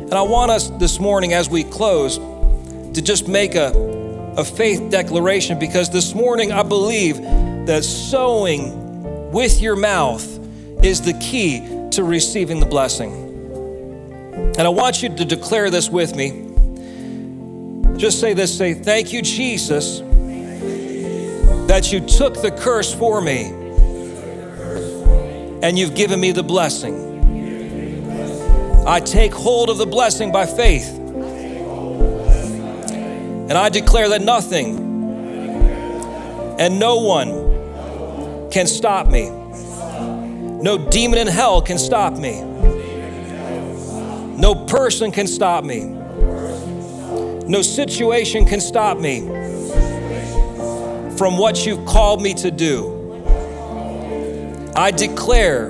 And 0.04 0.14
I 0.14 0.22
want 0.22 0.52
us 0.52 0.70
this 0.78 1.00
morning 1.00 1.34
as 1.34 1.50
we 1.50 1.64
close 1.64 2.18
to 2.18 3.02
just 3.02 3.28
make 3.28 3.56
a 3.56 3.72
a 4.38 4.46
faith 4.46 4.92
declaration 4.92 5.58
because 5.58 5.90
this 5.90 6.14
morning 6.14 6.52
I 6.52 6.62
believe 6.62 7.18
that 7.66 7.84
sowing 7.84 9.32
with 9.32 9.60
your 9.60 9.76
mouth 9.76 10.24
is 10.84 11.02
the 11.02 11.14
key 11.14 11.62
to 11.94 12.04
receiving 12.04 12.60
the 12.60 12.68
blessing. 12.68 13.12
And 14.56 14.62
I 14.62 14.70
want 14.70 15.02
you 15.02 15.10
to 15.10 15.26
declare 15.26 15.72
this 15.72 15.90
with 15.90 16.16
me. 16.16 16.45
Just 17.98 18.20
say 18.20 18.34
this 18.34 18.58
say, 18.58 18.74
Thank 18.74 19.14
you, 19.14 19.22
Jesus, 19.22 20.00
that 21.68 21.92
you 21.92 22.00
took 22.02 22.42
the 22.42 22.52
curse 22.52 22.94
for 22.94 23.22
me 23.22 23.46
and 25.64 25.80
you've 25.80 25.96
given 25.96 26.20
me 26.20 26.32
the 26.32 26.44
blessing. 26.44 27.06
I 28.86 29.00
take 29.00 29.34
hold 29.34 29.70
of 29.70 29.78
the 29.78 29.86
blessing 29.86 30.32
by 30.32 30.46
faith. 30.46 30.90
And 33.48 33.54
I 33.54 33.70
declare 33.70 34.10
that 34.10 34.22
nothing 34.22 34.78
and 36.60 36.80
no 36.80 36.98
one 36.98 38.50
can 38.52 38.68
stop 38.68 39.08
me. 39.08 39.30
No 39.30 40.78
demon 40.90 41.20
in 41.20 41.28
hell 41.28 41.62
can 41.62 41.78
stop 41.78 42.14
me. 42.14 42.42
No 44.38 44.66
person 44.68 45.12
can 45.12 45.28
stop 45.28 45.64
me. 45.64 45.95
No 47.48 47.62
situation 47.62 48.46
can 48.46 48.60
stop 48.60 48.98
me 48.98 49.22
from 51.16 51.38
what 51.38 51.66
you've 51.66 51.86
called 51.86 52.22
me 52.22 52.34
to 52.34 52.50
do. 52.50 53.24
I 54.76 54.92
declare 54.92 55.70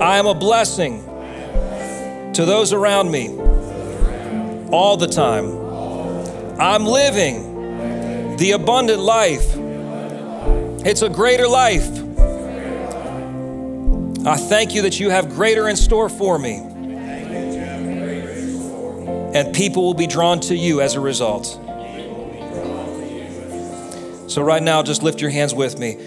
I 0.00 0.18
am 0.18 0.26
a 0.26 0.34
blessing 0.34 1.02
to 2.34 2.44
those 2.44 2.72
around 2.72 3.10
me 3.10 3.36
all 4.70 4.96
the 4.96 5.08
time. 5.08 5.46
I'm 6.60 6.86
living 6.86 8.36
the 8.36 8.52
abundant 8.52 9.00
life. 9.00 9.56
It's 10.86 11.02
a 11.02 11.08
greater 11.08 11.48
life. 11.48 11.88
I 14.24 14.36
thank 14.36 14.74
you 14.74 14.82
that 14.82 15.00
you 15.00 15.10
have 15.10 15.28
greater 15.30 15.68
in 15.68 15.76
store 15.76 16.08
for 16.08 16.38
me. 16.38 16.71
And 19.34 19.54
people 19.54 19.82
will 19.82 19.94
be 19.94 20.06
drawn 20.06 20.40
to 20.40 20.56
you 20.56 20.80
as 20.80 20.94
a 20.94 21.00
result. 21.00 21.46
So, 24.30 24.42
right 24.42 24.62
now, 24.62 24.82
just 24.82 25.02
lift 25.02 25.20
your 25.20 25.30
hands 25.30 25.54
with 25.54 25.78
me. 25.78 25.98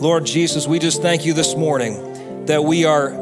Lord 0.00 0.24
Jesus, 0.24 0.66
we 0.66 0.78
just 0.78 1.02
thank 1.02 1.24
you 1.24 1.34
this 1.34 1.54
morning 1.54 2.46
that 2.46 2.64
we 2.64 2.84
are 2.84 3.12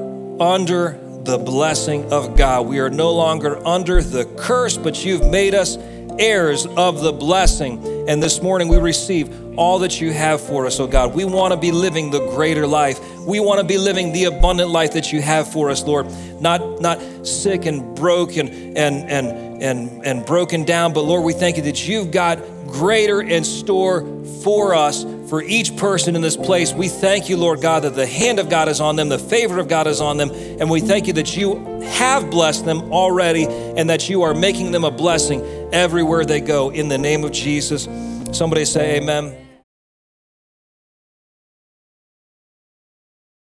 under 0.41 0.99
the 1.25 1.39
blessing 1.39 2.13
of 2.13 2.37
God. 2.37 2.67
We 2.67 2.81
are 2.81 2.91
no 2.91 3.13
longer 3.13 3.65
under 3.67 4.03
the 4.03 4.25
curse, 4.25 4.77
but 4.77 5.05
you've 5.05 5.27
made 5.27 5.55
us 5.55 5.77
heirs 6.19 6.67
of 6.67 7.01
the 7.01 7.13
blessing. 7.13 7.81
And 8.09 8.23
this 8.23 8.43
morning 8.43 8.69
we 8.69 8.79
receive 8.79 9.57
all 9.57 9.79
that 9.81 10.01
you 10.01 10.13
have 10.13 10.41
for 10.41 10.67
us, 10.67 10.81
oh 10.81 10.87
God. 10.87 11.15
We 11.15 11.25
want 11.25 11.53
to 11.53 11.57
be 11.57 11.71
living 11.71 12.11
the 12.11 12.19
greater 12.31 12.67
life. 12.67 13.01
We 13.21 13.39
want 13.39 13.61
to 13.61 13.67
be 13.67 13.79
living 13.79 14.13
the 14.13 14.25
abundant 14.25 14.71
life 14.71 14.95
that 14.95 15.13
you 15.13 15.23
have 15.23 15.53
for 15.53 15.71
us, 15.71 15.85
Lord. 15.85 16.07
Not 16.41 16.81
not 16.81 17.01
sick 17.27 17.67
and 17.67 17.95
broken 17.95 18.49
and 18.77 19.09
and 19.09 19.63
and 19.63 20.05
and 20.05 20.27
broken 20.27 20.65
down, 20.65 20.93
but 20.93 21.03
Lord, 21.03 21.25
we 21.25 21.33
thank 21.33 21.57
you 21.57 21.63
that 21.65 21.87
you've 21.87 22.11
got 22.11 22.39
greater 22.67 23.21
in 23.21 23.45
store 23.45 24.01
for 24.43 24.75
us 24.75 25.05
for 25.33 25.41
each 25.41 25.75
person 25.79 26.15
in 26.15 26.21
this 26.21 26.37
place. 26.37 26.75
We 26.75 26.89
thank 26.89 27.31
you, 27.31 27.39
Lord 27.39 27.63
God, 27.63 27.85
that 27.85 27.95
the 27.95 28.07
hand 28.07 28.39
of 28.39 28.51
God 28.51 28.69
is 28.69 28.83
on 28.83 28.97
them, 28.97 29.09
the 29.09 29.19
favor 29.19 29.59
of 29.59 29.67
God 29.67 29.87
is 29.87 29.99
on 29.99 30.19
them, 30.19 30.31
and 30.31 30.69
we 30.69 30.79
thank 30.79 31.07
you 31.07 31.15
that 31.15 31.35
you 31.35 31.81
have 31.85 32.31
blessed 32.31 32.67
them 32.67 32.93
already 32.93 33.47
and 33.47 33.89
that 33.89 34.11
you 34.11 34.21
are 34.25 34.35
making 34.35 34.73
them 34.73 34.85
a 34.85 34.91
blessing 34.91 35.41
everywhere 35.73 36.27
they 36.27 36.43
go 36.43 36.69
in 36.69 36.89
the 36.89 36.99
name 36.99 37.25
of 37.25 37.33
Jesus. 37.33 37.89
Somebody 38.37 38.67
say, 38.67 38.99
Amen. 38.99 39.42